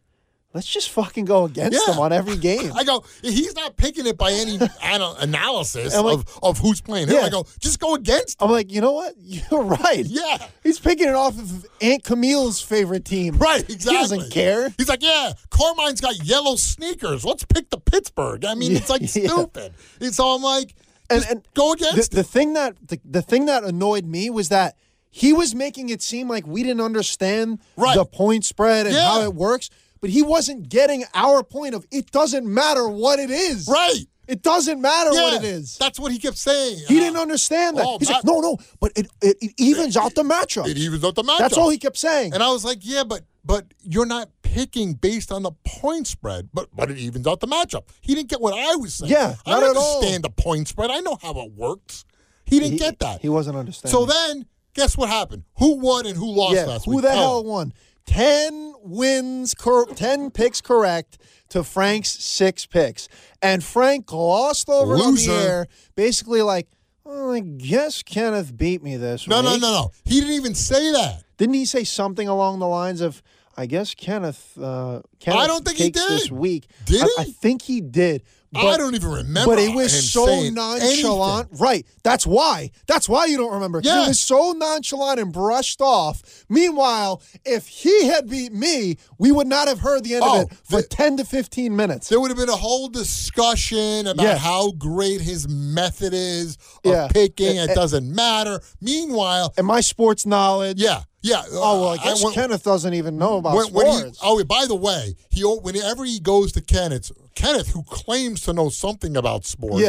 let's 0.53 0.67
just 0.67 0.89
fucking 0.91 1.25
go 1.25 1.45
against 1.45 1.79
Yeah. 1.87 1.93
them 1.93 1.99
on 2.01 2.11
every 2.13 2.37
game. 2.49 2.71
I 2.75 2.83
go, 2.83 3.03
he's 3.21 3.55
not 3.55 3.75
picking 3.77 4.05
it 4.07 4.17
by 4.17 4.31
any 4.31 4.59
ana- 4.83 5.15
analysis 5.19 5.95
like- 5.95 6.19
of, 6.19 6.39
of 6.43 6.57
who's 6.59 6.81
playing 6.81 7.07
who. 7.07 7.15
Yeah. 7.15 7.21
I 7.21 7.29
go, 7.29 7.45
just 7.59 7.79
go 7.79 7.95
against 7.95 8.41
him. 8.41 8.45
I'm 8.47 8.51
like, 8.51 8.71
you 8.71 8.81
know 8.81 8.91
what? 8.91 9.15
You're 9.21 9.63
right. 9.63 10.05
Yeah. 10.05 10.37
He's 10.63 10.79
picking 10.79 11.07
it 11.07 11.15
off 11.15 11.37
of 11.37 11.65
Aunt 11.81 12.03
Camille's 12.03 12.61
favorite 12.61 13.05
team. 13.05 13.37
Right, 13.37 13.61
exactly. 13.69 13.93
He 13.93 13.99
doesn't 14.01 14.31
care. 14.31 14.73
He's 14.77 14.89
like, 14.89 15.03
yeah, 15.03 15.33
Carmine's 15.49 16.01
got 16.01 16.23
yellow 16.23 16.55
sneakers. 16.55 17.25
Let's 17.25 17.43
pick 17.45 17.69
the 17.69 17.77
Pittsburgh. 17.79 18.45
I 18.45 18.55
mean, 18.55 18.75
it's 18.75 18.89
like 18.89 19.01
Yeah. 19.01 19.07
stupid. 19.27 19.73
And 19.99 20.13
so 20.13 20.35
I'm 20.35 20.41
like, 20.41 20.75
And, 21.09 21.25
and 21.29 21.47
go 21.53 21.75
the, 21.75 21.89
against 21.89 22.11
the 22.11 22.21
it. 22.21 22.27
thing 22.27 22.53
that 22.53 22.75
the, 22.87 22.99
the 23.03 23.21
thing 23.21 23.45
that 23.47 23.63
annoyed 23.63 24.05
me 24.05 24.29
was 24.29 24.49
that 24.49 24.75
he 25.15 25.31
was 25.33 25.53
making 25.53 25.89
it 25.89 26.01
seem 26.01 26.27
like 26.27 26.47
we 26.47 26.63
didn't 26.63 26.81
understand 26.81 27.59
Right. 27.77 27.95
the 27.95 28.05
point 28.05 28.45
spread 28.45 28.87
and 28.87 28.95
Yeah. 28.95 29.03
how 29.09 29.21
it 29.21 29.35
works, 29.35 29.69
but 30.03 30.09
he 30.09 30.21
wasn't 30.21 30.67
getting 30.67 31.05
our 31.13 31.43
point 31.43 31.73
of 31.73 31.87
it 31.89 32.11
doesn't 32.11 32.45
matter 32.45 32.89
what 32.89 33.19
it 33.19 33.29
is. 33.31 33.69
Right. 33.71 34.03
It 34.27 34.41
doesn't 34.41 34.81
matter 34.81 35.13
Yeah. 35.13 35.21
what 35.23 35.33
it 35.35 35.45
is. 35.45 35.77
That's 35.77 35.97
what 35.97 36.11
he 36.11 36.19
kept 36.19 36.37
saying. 36.37 36.79
He 36.89 36.97
Uh, 36.97 36.99
didn't 36.99 37.17
understand 37.17 37.77
that. 37.77 37.85
Oh, 37.87 37.99
He's 37.99 38.09
like, 38.09 38.25
no, 38.25 38.41
no, 38.41 38.57
but 38.81 38.91
it, 38.97 39.07
it, 39.21 39.37
it 39.41 39.51
evens 39.57 39.95
out 39.95 40.13
the 40.15 40.23
matchup. 40.23 40.67
It 40.67 40.77
evens 40.77 41.05
out 41.05 41.15
the 41.15 41.23
matchup. 41.23 41.37
That's 41.39 41.57
all 41.57 41.69
he 41.69 41.77
kept 41.77 41.95
saying. 41.97 42.33
And 42.33 42.43
I 42.43 42.49
was 42.51 42.65
like, 42.65 42.79
yeah, 42.81 43.05
but 43.05 43.23
but 43.45 43.65
you're 43.81 44.05
not 44.05 44.29
picking 44.41 44.93
based 44.93 45.31
on 45.31 45.43
the 45.43 45.51
point 45.65 46.07
spread, 46.07 46.49
but 46.53 46.67
but 46.75 46.91
it 46.91 46.97
evens 46.97 47.25
out 47.27 47.39
the 47.39 47.47
matchup. 47.47 47.83
He 48.01 48.13
didn't 48.13 48.29
get 48.29 48.41
what 48.41 48.53
I 48.53 48.75
was 48.75 48.93
saying. 48.95 49.09
Yeah, 49.11 49.35
I 49.45 49.51
not 49.51 49.63
at 49.63 49.75
all. 49.77 49.95
understand 49.99 50.23
the 50.25 50.29
point 50.31 50.67
spread. 50.67 50.91
I 50.91 50.99
know 50.99 51.17
how 51.21 51.31
it 51.41 51.51
works. 51.53 52.03
He 52.45 52.59
didn't 52.59 52.73
He- 52.73 52.79
get 52.79 52.99
that. 52.99 53.21
He 53.21 53.29
wasn't 53.29 53.55
understanding. 53.57 53.97
so 53.97 54.05
then, 54.05 54.45
guess 54.73 54.97
what 54.97 55.07
happened? 55.09 55.43
Who 55.59 55.75
won 55.79 56.05
and 56.05 56.17
who 56.17 56.27
lost 56.33 56.55
yeah, 56.55 56.65
last 56.65 56.85
who 56.85 56.91
week? 56.95 57.01
the 57.03 57.11
Oh, 57.11 57.15
hell 57.15 57.43
won? 57.43 57.73
Ten 58.05 58.73
wins, 58.81 59.53
cor- 59.53 59.87
ten 59.87 60.29
picks 60.29 60.61
correct 60.61 61.17
to 61.49 61.63
Frank's 61.63 62.09
six 62.09 62.65
picks, 62.65 63.07
and 63.41 63.63
Frank 63.63 64.05
glossed 64.07 64.69
over 64.69 64.95
it 64.95 64.99
on 65.01 65.15
the 65.15 65.21
Loser. 65.21 65.31
air, 65.31 65.67
basically 65.95 66.41
like, 66.41 66.67
"Well, 67.05 67.31
I 67.31 67.39
guess 67.39 68.03
Kenneth 68.03 68.55
beat 68.57 68.83
me 68.83 68.97
this 68.97 69.27
No, 69.27 69.37
week." 69.37 69.45
no, 69.45 69.55
no, 69.57 69.71
no. 69.71 69.91
He 70.03 70.19
didn't 70.19 70.35
even 70.35 70.55
say 70.55 70.91
that. 70.91 71.23
Didn't 71.37 71.55
he 71.55 71.65
say 71.65 71.83
something 71.83 72.27
along 72.27 72.59
the 72.59 72.67
lines 72.67 72.99
of, 73.01 73.23
"I 73.55 73.65
guess 73.67 73.93
Kenneth"? 73.95 74.57
Uh, 74.61 75.01
Kenneth 75.19 75.47
don't 75.47 75.65
think 75.65 75.77
he 75.77 75.83
takes 75.85 76.05
this 76.07 76.23
did. 76.23 76.31
week. 76.33 76.67
Did 76.85 77.03
I, 77.03 77.05
he? 77.05 77.13
I 77.19 77.23
think 77.25 77.61
he 77.63 77.79
did. 77.81 78.23
I 78.55 78.77
don't 78.77 78.95
even 78.95 79.09
remember. 79.09 79.51
But 79.55 79.59
it 79.59 79.73
was 79.75 80.11
so 80.11 80.25
nonchalant. 80.49 81.47
anything. 81.47 81.59
Right. 81.63 81.85
That's 82.03 82.25
why. 82.27 82.71
That's 82.87 83.07
why 83.09 83.25
you 83.25 83.37
don't 83.37 83.53
remember. 83.53 83.81
Yeah. 83.83 84.03
It 84.05 84.07
was 84.09 84.19
so 84.21 84.51
nonchalant 84.53 85.19
and 85.19 85.31
brushed 85.33 85.81
off. 85.81 86.21
Meanwhile, 86.49 87.21
if 87.45 87.67
he 87.67 88.05
had 88.07 88.29
beat 88.29 88.53
me, 88.53 88.97
we 89.17 89.31
would 89.31 89.47
not 89.47 89.67
have 89.67 89.79
heard 89.79 90.03
the 90.03 90.15
end 90.15 90.23
Oh, 90.25 90.41
of 90.43 90.51
it 90.51 90.57
for 90.63 90.81
the- 90.81 90.87
10 90.87 91.17
to 91.17 91.25
15 91.25 91.75
minutes. 91.75 92.09
There 92.09 92.19
would 92.19 92.29
have 92.29 92.37
been 92.37 92.49
a 92.49 92.55
whole 92.55 92.89
discussion 92.89 94.07
about 94.07 94.23
Yeah. 94.23 94.37
how 94.37 94.71
great 94.71 95.21
his 95.21 95.47
method 95.47 96.13
is 96.13 96.57
of 96.85 96.91
Yeah. 96.91 97.07
picking. 97.07 97.57
Eh, 97.57 97.63
It 97.63 97.69
eh. 97.71 97.73
doesn't 97.73 98.07
matter. 98.13 98.61
Meanwhile, 98.81 99.53
and 99.57 99.65
my 99.65 99.81
sports 99.81 100.25
knowledge. 100.25 100.79
yeah, 100.81 101.03
yeah. 101.23 101.41
Oh, 101.51 101.81
well, 101.81 101.89
I 101.89 101.93
uh, 101.95 102.03
guess 102.03 102.23
when- 102.23 102.33
Kenneth 102.33 102.63
doesn't 102.63 102.93
even 102.93 103.17
know 103.17 103.37
about 103.37 103.55
when, 103.55 103.73
when 103.73 103.85
he, 103.87 103.97
sports. 103.97 104.19
oh, 104.21 104.43
by 104.43 104.65
the 104.67 104.75
way, 104.75 105.15
he 105.31 105.41
whenever 105.43 106.05
he 106.05 106.19
goes 106.19 106.51
to 106.51 106.61
Kenneth, 106.61 107.11
Kenneth, 107.35 107.69
who 107.69 107.81
claims 107.83 108.41
to 108.41 108.53
know 108.53 108.69
something 108.69 109.17
about 109.17 109.45
sports, 109.45 109.81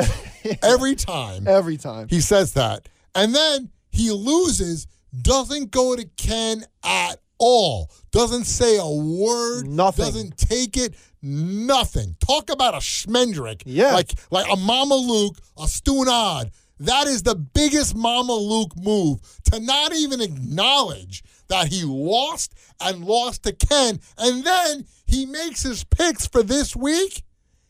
Yeah. 0.43 0.55
every 0.62 0.95
time 0.95 1.47
Every 1.47 1.76
time. 1.76 2.09
he 2.09 2.20
says 2.22 2.55
that, 2.55 2.89
and 3.14 3.35
then 3.35 3.70
he 3.91 4.11
loses, 4.11 4.87
doesn't 5.20 5.70
go 5.70 5.95
to 5.95 6.05
Ken 6.16 6.64
at 6.82 7.16
all, 7.39 7.91
doesn't 8.12 8.45
say 8.45 8.78
a 8.78 8.87
word, 8.89 9.66
Nothing. 9.66 10.05
doesn't 10.05 10.39
take 10.39 10.76
it, 10.76 10.95
nothing. 11.22 12.16
Talk 12.24 12.51
about 12.51 12.74
a 12.74 12.78
schmendrick, 12.78 13.62
Yeah. 13.66 13.93
like 13.93 14.12
like 14.30 14.47
a 14.51 14.57
Mama 14.57 14.95
Luke, 14.97 15.37
a 15.57 15.64
Stunad. 15.64 16.51
That 16.81 17.07
is 17.07 17.22
the 17.22 17.35
biggest 17.37 17.95
Mama 17.95 18.35
Luke 18.35 18.72
move 18.77 19.20
to 19.53 19.61
not 19.61 19.95
even 19.95 20.20
acknowledge 20.20 21.22
that 21.49 21.68
he 21.68 21.85
lost 21.85 22.53
and 22.81 23.05
lost 23.05 23.45
to 23.45 23.53
Ken, 23.53 24.01
and 24.18 24.45
then 24.45 24.87
he 25.07 25.27
makes 25.27 25.62
his 25.62 25.85
picks 25.85 26.27
for 26.27 26.43
this 26.43 26.75
week. 26.75 27.22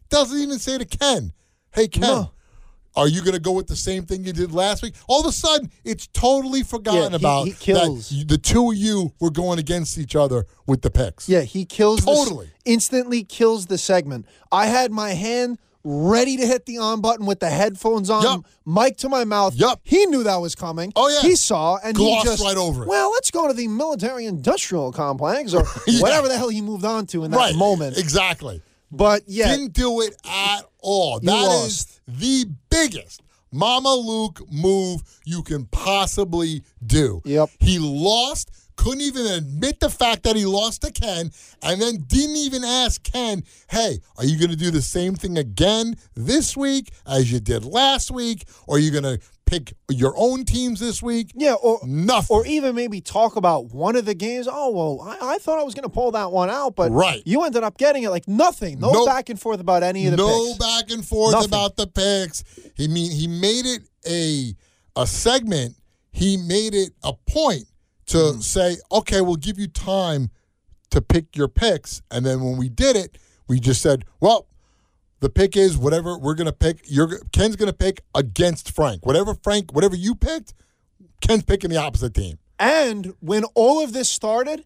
Doesn't 0.09 0.39
even 0.39 0.59
say 0.59 0.79
to 0.79 0.85
Ken, 0.85 1.33
"Hey 1.75 1.89
Ken, 1.89 2.03
No. 2.03 2.31
are 2.97 3.09
you 3.09 3.21
going 3.21 3.35
to 3.35 3.41
go 3.41 3.53
with 3.53 3.67
the 3.67 3.77
same 3.77 4.07
thing 4.07 4.25
you 4.25 4.33
did 4.33 4.53
last 4.53 4.83
week?" 4.83 4.95
All 5.09 5.21
of 5.21 5.27
a 5.27 5.33
sudden, 5.33 5.71
it's 5.85 6.07
totally 6.13 6.63
forgotten 6.63 7.03
Yeah, 7.03 7.09
he- 7.11 7.15
about 7.17 7.45
he 7.47 7.53
kills. 7.53 8.09
that 8.11 8.29
the 8.29 8.39
two 8.39 8.71
of 8.71 8.77
you 8.77 9.13
were 9.21 9.31
going 9.31 9.59
against 9.59 9.99
each 9.99 10.15
other 10.17 10.47
with 10.67 10.83
the 10.83 10.91
picks. 10.91 11.29
Yeah, 11.29 11.43
he 11.43 11.65
kills 11.65 11.97
this- 12.05 12.07
Totally. 12.07 12.51
instantly 12.65 13.23
kills 13.25 13.67
the 13.67 13.77
segment. 13.77 14.25
I 14.53 14.67
had 14.67 14.93
my 14.93 15.11
hand 15.15 15.59
ready 15.85 16.37
to 16.39 16.47
hit 16.47 16.67
the 16.67 16.79
on 16.79 17.01
button 17.01 17.27
with 17.27 17.41
the 17.41 17.51
headphones 17.51 18.09
on, 18.11 18.23
Yup. 18.23 18.47
mic 18.67 18.97
to 18.99 19.09
my 19.09 19.25
mouth. 19.25 19.55
Yup. 19.55 19.81
He 19.85 20.07
knew 20.07 20.23
that 20.25 20.37
was 20.37 20.55
coming. 20.55 20.93
Oh, 20.97 21.09
yeah. 21.09 21.21
He 21.21 21.37
saw 21.37 21.79
and 21.85 21.95
Glossed 21.95 22.25
he 22.25 22.31
just 22.31 22.43
right 22.45 22.57
over 22.57 22.85
it. 22.85 22.89
Well, 22.89 23.11
let's 23.13 23.31
go 23.31 23.47
to 23.47 23.55
the 23.55 23.69
military 23.69 24.27
industrial 24.27 24.93
complex 24.93 25.53
or 25.55 25.65
Yeah. 25.87 26.01
whatever 26.01 26.29
the 26.29 26.37
hell 26.39 26.49
he 26.49 26.63
moved 26.63 26.85
on 26.85 27.07
to 27.09 27.25
in 27.25 27.31
that 27.33 27.37
right. 27.37 27.55
moment. 27.57 27.99
Exactly. 27.99 28.63
But 28.91 29.23
yeah, 29.27 29.49
Didn't 29.49 29.73
do 29.73 30.01
it 30.03 30.15
at 30.25 30.63
all. 30.79 31.21
That 31.21 31.65
is 31.67 32.01
the 32.07 32.47
biggest 32.71 33.23
Mama 33.53 33.93
Luke 33.95 34.41
move 34.51 35.03
you 35.25 35.43
can 35.43 35.67
possibly 35.67 36.63
do. 36.85 37.21
Yep. 37.25 37.51
He 37.61 37.79
lost, 37.79 38.51
couldn't 38.77 39.01
even 39.03 39.27
admit 39.27 39.81
the 39.81 39.91
fact 39.91 40.23
that 40.25 40.37
he 40.37 40.45
lost 40.47 40.83
to 40.83 40.93
Ken, 40.93 41.31
and 41.63 41.81
then 41.81 42.05
didn't 42.07 42.37
even 42.37 42.65
ask 42.65 43.03
Ken, 43.03 43.43
hey, 43.71 43.99
are 44.19 44.25
you 44.25 44.39
going 44.39 44.51
to 44.51 44.57
do 44.57 44.71
the 44.71 44.83
same 44.83 45.15
thing 45.15 45.39
again 45.39 45.97
this 46.15 46.57
week 46.57 46.93
as 47.07 47.31
you 47.33 47.41
did 47.41 47.65
last 47.65 48.11
week? 48.11 48.45
Or 48.67 48.77
are 48.77 48.79
you 48.81 48.91
going 48.91 49.05
to 49.05 49.21
pick 49.47 49.75
your 49.91 50.15
own 50.17 50.45
teams 50.45 50.81
this 50.81 51.03
week? 51.03 51.31
yeah, 51.35 51.53
or 51.55 51.79
Nothing. 51.87 52.35
or 52.37 52.47
even 52.47 52.75
maybe 52.75 53.01
talk 53.01 53.37
about 53.37 53.73
one 53.75 53.95
of 53.95 54.05
the 54.07 54.15
games. 54.15 54.49
Oh 54.51 54.71
well, 54.71 55.07
I, 55.09 55.35
I 55.35 55.39
thought 55.39 55.59
I 55.59 55.63
was 55.63 55.75
going 55.75 55.83
to 55.85 55.89
pull 55.91 56.11
that 56.13 56.33
one 56.33 56.49
out, 56.51 56.75
but 56.77 56.91
Right. 56.91 57.23
you 57.27 57.43
ended 57.45 57.63
up 57.63 57.77
getting 57.79 58.03
it. 58.05 58.09
Like 58.11 58.27
nothing, 58.27 58.81
no 58.81 59.05
back 59.07 59.29
and 59.29 59.39
forth 59.41 59.61
about 59.61 59.83
any 59.83 60.07
of 60.07 60.13
the 60.13 60.17
no 60.17 60.47
picks. 60.47 60.59
back 60.59 60.91
and 60.91 61.07
forth 61.07 61.33
Nothing. 61.33 61.49
about 61.51 61.77
the 61.77 61.87
picks. 61.87 62.43
He 62.75 62.89
mean 62.89 63.11
he 63.11 63.27
made 63.29 63.67
it 63.67 63.83
a 64.09 64.55
a 65.01 65.07
segment. 65.07 65.77
He 66.11 66.37
made 66.37 66.75
it 66.75 66.93
a 67.03 67.13
point 67.29 67.65
to 68.07 68.17
Mm-hmm. 68.17 68.41
say, 68.41 68.77
okay, 68.93 69.21
we'll 69.21 69.37
give 69.37 69.59
you 69.59 69.67
time 69.69 70.31
to 70.91 71.01
pick 71.01 71.37
your 71.37 71.49
picks. 71.49 72.03
And 72.11 72.25
then 72.25 72.41
when 72.43 72.57
we 72.57 72.69
did 72.69 72.97
it, 72.97 73.19
we 73.49 73.59
just 73.61 73.81
said, 73.83 74.05
well, 74.21 74.47
the 75.21 75.31
pick 75.31 75.57
is 75.57 75.77
whatever 75.79 76.19
we're 76.19 76.35
gonna 76.35 76.53
pick. 76.53 76.81
You're 76.85 77.19
Ken's 77.33 77.57
gonna 77.57 77.73
pick 77.73 78.03
against 78.15 78.71
Frank. 78.75 79.07
Whatever 79.07 79.35
Frank, 79.35 79.73
whatever 79.73 79.97
you 79.97 80.15
picked, 80.15 80.53
Ken's 81.21 81.43
picking 81.45 81.71
the 81.71 81.77
opposite 81.79 82.13
team. 82.15 82.39
And 82.59 83.15
when 83.21 83.45
all 83.55 83.83
of 83.83 83.93
this 83.95 84.09
started, 84.11 84.65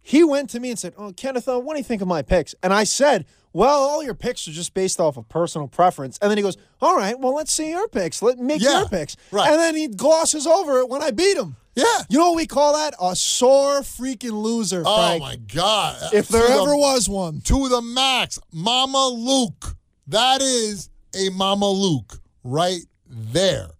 he 0.00 0.22
went 0.22 0.48
to 0.50 0.60
me 0.60 0.70
and 0.70 0.78
said, 0.78 0.94
"Oh, 0.96 1.12
Kenneth, 1.12 1.48
uh, 1.48 1.58
what 1.58 1.74
do 1.74 1.78
you 1.78 1.84
think 1.84 2.02
of 2.02 2.08
my 2.08 2.22
picks?" 2.22 2.54
And 2.62 2.72
I 2.72 2.84
said, 2.84 3.26
"Well, 3.56 3.78
all 3.80 4.02
your 4.02 4.14
picks 4.14 4.46
are 4.48 4.52
just 4.52 4.74
based 4.74 5.00
off 5.00 5.16
of 5.16 5.28
personal 5.28 5.68
preference." 5.68 6.18
And 6.20 6.30
then 6.30 6.38
he 6.38 6.42
goes, 6.42 6.56
"All 6.80 6.96
right, 6.96 7.18
well, 7.18 7.34
let's 7.34 7.52
see 7.52 7.70
your 7.70 7.88
picks. 7.88 8.20
Let 8.22 8.38
make 8.38 8.60
Yeah, 8.60 8.80
your 8.80 8.88
picks." 8.88 9.16
right. 9.30 9.50
And 9.50 9.58
then 9.60 9.74
he 9.76 9.88
glosses 9.88 10.46
over 10.46 10.78
it 10.80 10.88
when 10.88 11.02
I 11.02 11.10
beat 11.10 11.36
him. 11.36 11.56
Yeah. 11.74 11.84
You 12.08 12.18
know 12.18 12.28
what 12.30 12.36
we 12.36 12.46
call 12.46 12.72
that? 12.74 12.94
A 13.00 13.14
sore 13.14 13.80
freaking 13.80 14.32
loser, 14.42 14.82
Oh 14.86 14.96
Frank. 14.96 15.20
my 15.22 15.36
God! 15.36 15.96
If 16.14 16.26
To 16.28 16.32
there 16.32 16.46
the- 16.48 16.52
ever 16.62 16.76
was 16.76 17.08
one. 17.08 17.40
to 17.42 17.68
the 17.68 17.82
max. 17.82 18.38
Mama 18.52 19.08
Luke. 19.08 19.76
That 20.06 20.40
is 20.40 20.88
a 21.14 21.28
Mama 21.30 21.68
Luke 21.70 22.20
right 22.44 22.82
there. 23.08 23.70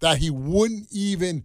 That 0.00 0.18
he 0.18 0.28
wouldn't 0.30 0.88
even 0.90 1.44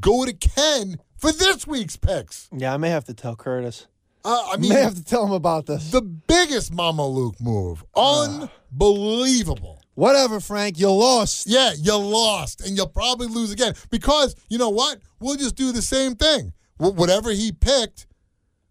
go 0.00 0.24
to 0.24 0.32
Ken 0.32 1.00
for 1.16 1.32
this 1.32 1.66
week's 1.66 1.96
picks. 1.96 2.48
Yeah, 2.56 2.72
I 2.74 2.76
may 2.76 2.90
have 2.90 3.04
to 3.06 3.14
tell 3.14 3.34
Curtis. 3.34 3.86
Uh, 4.28 4.48
I 4.52 4.56
mean, 4.58 4.70
may 4.74 4.80
have 4.82 4.94
to 4.94 5.04
tell 5.04 5.24
him 5.24 5.32
about 5.32 5.64
this. 5.66 5.90
the 5.90 6.02
biggest 6.02 6.72
Mama 6.72 7.06
Luke 7.06 7.40
move. 7.40 7.82
Unbelievable. 8.70 9.82
Whatever, 9.94 10.38
Frank, 10.40 10.78
you 10.78 10.90
lost. 10.90 11.46
Yeah, 11.48 11.72
you 11.76 11.96
lost, 11.96 12.60
and 12.66 12.76
you'll 12.76 12.86
probably 12.88 13.26
lose 13.26 13.50
again 13.52 13.74
because 13.90 14.36
you 14.48 14.58
know 14.58 14.68
what? 14.70 14.98
We'll 15.18 15.36
just 15.36 15.56
do 15.56 15.72
the 15.72 15.82
same 15.82 16.14
thing. 16.14 16.52
Wh- 16.76 16.94
Whatever 16.96 17.30
he 17.32 17.50
picked, 17.52 18.06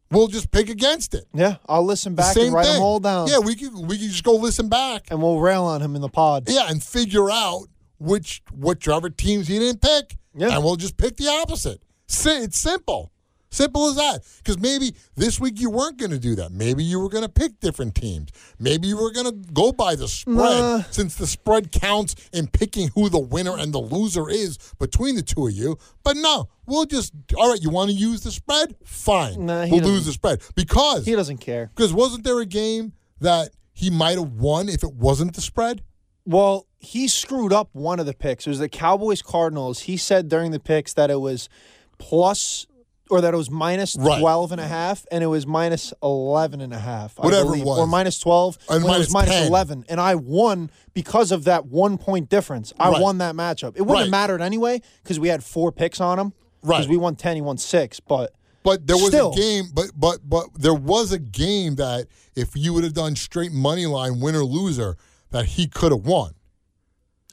we'll 0.10 0.28
just 0.28 0.52
pick 0.52 0.70
against 0.70 1.14
it. 1.14 1.26
Yeah, 1.34 1.56
I'll 1.68 1.84
listen 1.84 2.16
back 2.16 2.34
same 2.34 2.46
and 2.46 2.54
write 2.54 2.66
thing. 2.66 2.76
them 2.76 2.84
all 2.84 3.00
down. 3.00 3.28
Yeah, 3.28 3.40
we 3.40 3.56
can 3.56 3.88
we 3.88 3.98
can 3.98 4.08
just 4.08 4.24
go 4.24 4.36
listen 4.36 4.70
back. 4.70 5.08
and 5.12 5.22
we'll 5.22 5.40
rail 5.42 5.66
on 5.66 5.82
him 5.82 5.96
in 5.96 6.02
the 6.02 6.08
pod. 6.10 6.48
Yeah, 6.48 6.68
and 6.70 6.82
figure 6.82 7.30
out 7.30 7.66
which 8.00 8.42
whichever 8.54 9.10
teams 9.10 9.48
he 9.48 9.60
didn't 9.60 9.82
pick. 9.82 10.16
Yeah. 10.34 10.50
And 10.56 10.64
we'll 10.64 10.76
just 10.76 10.98
pick 10.98 11.18
the 11.18 11.28
opposite. 11.28 11.82
Si- 12.08 12.30
It's 12.30 12.58
simple. 12.60 13.12
Simple 13.58 13.88
as 13.88 13.96
that. 13.96 14.20
Because 14.38 14.60
maybe 14.60 14.94
this 15.16 15.40
week 15.40 15.60
you 15.60 15.72
weren't 15.72 15.98
going 15.98 16.12
to 16.12 16.20
do 16.20 16.36
that. 16.36 16.52
Maybe 16.52 16.84
you 16.84 17.00
were 17.00 17.10
going 17.10 17.24
to 17.24 17.30
pick 17.30 17.60
different 17.60 17.96
teams. 17.96 18.30
Maybe 18.60 18.88
you 18.88 18.96
were 18.98 19.12
going 19.12 19.26
to 19.26 19.52
go 19.52 19.72
by 19.72 19.96
the 19.96 20.08
spread 20.08 20.36
Nah. 20.38 20.82
since 20.92 21.16
the 21.16 21.26
spread 21.26 21.72
counts 21.72 22.14
in 22.32 22.46
picking 22.48 22.90
who 22.94 23.10
the 23.10 23.18
winner 23.20 23.58
and 23.58 23.74
the 23.74 23.80
loser 23.80 24.30
is 24.30 24.60
between 24.78 25.16
the 25.16 25.24
two 25.24 25.48
of 25.48 25.54
you. 25.54 25.76
But 26.04 26.18
no, 26.18 26.50
we'll 26.68 26.86
just, 26.86 27.14
all 27.36 27.50
right, 27.50 27.60
you 27.60 27.72
want 27.72 27.90
to 27.90 27.96
use 27.96 28.22
the 28.22 28.32
spread? 28.32 28.76
Fine. 28.86 29.48
Nah, 29.48 29.66
we'll 29.68 29.82
lose 29.82 30.06
the 30.06 30.14
spread. 30.14 30.42
Because, 30.56 31.06
He 31.06 31.16
doesn't 31.16 31.38
care. 31.40 31.72
because 31.76 31.92
wasn't 31.94 32.26
there 32.26 32.40
a 32.40 32.46
game 32.46 32.94
that 33.22 33.50
he 33.74 33.90
might 33.90 34.20
have 34.20 34.34
won 34.34 34.70
if 34.70 34.84
it 34.84 34.94
wasn't 34.94 35.34
the 35.34 35.42
spread? 35.42 35.82
Well, 36.26 36.68
he 36.78 37.08
screwed 37.08 37.54
up 37.54 37.70
one 37.74 38.00
of 38.00 38.06
the 38.06 38.14
picks. 38.14 38.46
It 38.46 38.52
was 38.52 38.60
the 38.60 38.70
Cowboys 38.70 39.24
Cardinals. 39.24 39.80
He 39.82 39.98
said 39.98 40.30
during 40.30 40.52
the 40.52 40.60
picks 40.60 40.94
that 40.94 41.10
it 41.10 41.20
was 41.20 41.50
plus 41.98 42.68
or 43.10 43.22
that 43.22 43.34
it 43.34 43.38
was 43.38 43.50
minus 43.50 43.96
Right. 43.96 44.20
12 44.20 44.52
and 44.52 44.62
a 44.62 44.68
half 44.68 45.06
and 45.12 45.24
it 45.24 45.28
was 45.28 45.46
minus 45.48 45.94
11 46.04 46.62
and 46.62 46.74
a 46.74 46.80
half. 46.80 47.18
Whatever 47.18 47.56
it 47.56 47.64
was. 47.66 47.80
Or 47.80 47.88
minus 47.88 48.20
12 48.20 48.58
And 48.70 48.84
when 48.84 48.96
it 48.96 49.00
was 49.00 49.12
minus 49.12 49.30
minus 49.30 49.42
10. 49.44 49.48
11 49.48 49.86
and 49.90 50.00
I 50.02 50.16
won 50.16 50.70
because 50.94 51.32
of 51.32 51.44
that 51.46 51.66
1 51.68 51.98
point 51.98 52.30
difference. 52.30 52.74
I 52.80 52.90
Right. 52.90 53.02
won 53.02 53.18
that 53.20 53.36
matchup. 53.36 53.74
It 53.76 53.82
wouldn't 53.82 53.90
Right. 53.90 54.02
have 54.04 54.10
mattered 54.12 54.42
anyway 54.42 54.82
cuz 55.04 55.20
we 55.20 55.28
had 55.30 55.44
four 55.44 55.72
picks 55.72 56.00
on 56.02 56.20
him. 56.20 56.34
Right. 56.64 56.78
Cuz 56.80 56.88
we 56.88 56.98
won 56.98 57.16
10, 57.16 57.36
he 57.36 57.42
won 57.42 57.58
6, 57.58 58.00
but 58.00 58.34
But 58.64 58.86
there 58.86 58.98
was 58.98 59.08
Still. 59.08 59.32
a 59.32 59.36
game, 59.36 59.70
but 59.74 59.92
but 59.96 60.20
but 60.28 60.48
there 60.58 60.74
was 60.74 61.12
a 61.14 61.20
game 61.20 61.76
that 61.76 62.08
if 62.36 62.50
you 62.56 62.74
would 62.74 62.84
have 62.84 62.94
done 62.94 63.16
straight 63.16 63.54
money 63.54 63.86
line, 63.86 64.20
winner 64.20 64.44
loser, 64.44 64.98
that 65.32 65.46
he 65.46 65.68
could 65.68 65.92
have 65.94 66.06
won. 66.06 66.32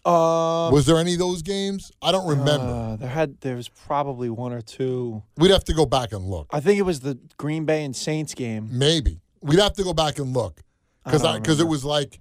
Uh, 0.04 0.70
was 0.72 0.86
there 0.86 0.98
any 0.98 1.14
of 1.14 1.18
those 1.18 1.42
games? 1.42 1.90
I 2.02 2.12
don't 2.12 2.26
remember. 2.28 2.64
uh, 2.66 2.96
there 2.96 3.08
had 3.08 3.40
there 3.40 3.56
was 3.56 3.68
probably 3.68 4.28
one 4.30 4.52
or 4.52 4.60
two. 4.62 5.22
We'd 5.38 5.50
have 5.50 5.64
to 5.64 5.74
go 5.74 5.86
back 5.86 6.12
and 6.12 6.24
look. 6.26 6.46
I 6.50 6.60
think 6.60 6.78
it 6.78 6.82
was 6.82 7.00
the 7.00 7.18
Green 7.36 7.64
Bay 7.64 7.84
and 7.84 7.94
Saints 7.96 8.34
game. 8.34 8.68
Maybe 8.70 9.20
we'd 9.40 9.60
have 9.60 9.74
to 9.74 9.82
go 9.84 9.92
back 9.94 10.18
and 10.18 10.34
look 10.34 10.60
because 11.04 11.22
because 11.38 11.60
it 11.60 11.66
was 11.68 11.84
like 11.84 12.18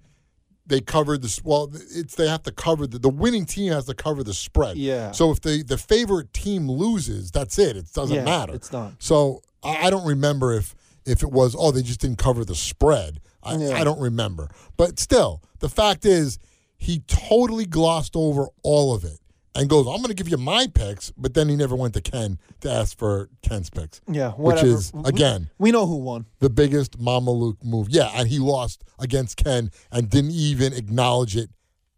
they 0.66 0.80
covered 0.80 1.22
the 1.22 1.42
Well, 1.44 1.72
it's 1.74 2.16
they 2.16 2.28
have 2.28 2.44
to 2.44 2.52
cover 2.52 2.88
the 2.88 3.00
the 3.00 3.10
winning 3.10 3.46
team 3.46 3.74
has 3.74 3.86
to 3.86 3.94
cover 3.94 4.24
the 4.24 4.34
spread. 4.34 4.78
Yeah. 4.78 5.12
So 5.12 5.32
if 5.32 5.42
the 5.42 5.64
the 5.64 5.78
favorite 5.78 6.34
team 6.34 6.70
loses, 6.70 7.32
that's 7.32 7.60
it. 7.60 7.76
It 7.76 7.92
doesn't 7.94 8.16
Yeah, 8.16 8.24
matter. 8.24 8.54
it's 8.56 8.70
done. 8.70 8.96
So 9.00 9.42
I, 9.62 9.88
I 9.88 9.90
don't 9.90 10.06
remember 10.08 10.54
if 10.54 10.74
if 11.06 11.22
it 11.22 11.32
was 11.32 11.54
oh 11.60 11.72
they 11.72 11.82
just 11.82 12.00
didn't 12.00 12.18
cover 12.18 12.46
the 12.46 12.56
spread. 12.56 13.20
I, 13.44 13.58
Yeah. 13.58 13.76
I 13.78 13.84
don't 13.84 14.00
remember. 14.00 14.50
But 14.78 15.00
still, 15.00 15.42
the 15.60 15.68
fact 15.68 16.06
is 16.06 16.40
he 16.84 17.00
totally 17.08 17.66
glossed 17.66 18.16
over 18.16 18.48
all 18.64 18.94
of 18.94 19.04
it 19.04 19.20
and 19.56 19.70
goes, 19.70 19.86
I'm 19.88 19.98
going 19.98 20.08
to 20.10 20.14
give 20.16 20.28
you 20.30 20.38
my 20.38 20.68
picks, 20.68 21.12
but 21.12 21.34
then 21.34 21.48
he 21.48 21.56
never 21.56 21.76
went 21.76 21.94
to 21.94 22.02
Ken 22.02 22.40
to 22.62 22.72
ask 22.72 22.98
for 22.98 23.30
Ken's 23.42 23.70
picks. 23.70 24.02
Yeah, 24.08 24.32
which 24.32 24.64
is 24.64 24.92
again 25.06 25.50
We 25.60 25.72
know 25.72 25.86
who 25.86 25.98
won. 25.98 26.26
the 26.40 26.50
biggest 26.50 27.00
Mama 27.00 27.32
Luke 27.32 27.64
move. 27.64 27.88
Yeah, 27.90 28.10
and 28.16 28.28
he 28.28 28.40
lost 28.40 28.84
against 29.00 29.38
Ken 29.38 29.70
and 29.92 30.10
didn't 30.10 30.32
even 30.32 30.74
acknowledge 30.74 31.38
it 31.38 31.50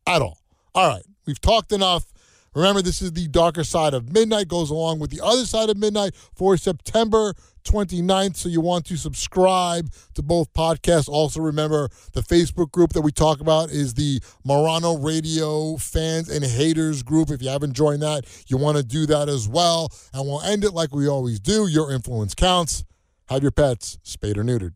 at 0.05 0.21
all. 0.21 0.39
All 0.73 0.88
right, 0.89 1.05
we've 1.25 1.39
talked 1.41 1.71
enough. 1.71 2.11
Remember, 2.53 2.81
this 2.81 3.01
is 3.01 3.11
the 3.13 3.27
darker 3.27 3.63
side 3.63 3.93
of 3.93 4.13
midnight, 4.13 4.47
goes 4.47 4.69
along 4.69 4.99
with 4.99 5.11
the 5.11 5.19
other 5.23 5.45
side 5.45 5.69
of 5.69 5.77
midnight 5.77 6.13
for 6.36 6.55
September 6.57 7.33
29th. 7.66 8.38
So 8.38 8.47
you 8.49 8.61
want 8.61 8.86
to 8.86 8.95
subscribe 8.95 9.91
to 10.13 10.24
both 10.24 10.53
podcasts. 10.53 11.09
Also, 11.09 11.41
remember 11.41 11.89
the 12.13 12.22
Facebook 12.22 12.72
group 12.72 12.93
that 12.93 13.01
we 13.01 13.11
talk 13.11 13.41
about 13.41 13.70
is 13.70 13.95
the 13.95 14.22
Morano 14.45 14.97
Radio 14.97 15.76
fans 15.78 16.30
and 16.30 16.45
haters 16.45 17.03
group. 17.03 17.30
If 17.30 17.41
you 17.41 17.49
haven't 17.49 17.74
joined 17.74 18.01
that, 18.01 18.26
you 18.47 18.57
want 18.57 18.78
to 18.78 18.84
do 18.84 19.05
that 19.07 19.28
as 19.28 19.49
well. 19.49 19.89
And 20.13 20.26
we'll 20.26 20.41
end 20.41 20.63
it 20.63 20.72
like 20.72 20.93
we 20.95 21.07
always 21.07 21.39
do. 21.39 21.68
Your 21.68 21.91
influence 21.91 22.34
counts. 22.34 22.86
Have 23.28 23.41
your 23.41 23.51
pets 23.51 23.97
spayed 24.03 24.38
or 24.38 24.43
neutered. 24.43 24.76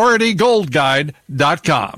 PriorityGoldGuide.com. 0.01 1.93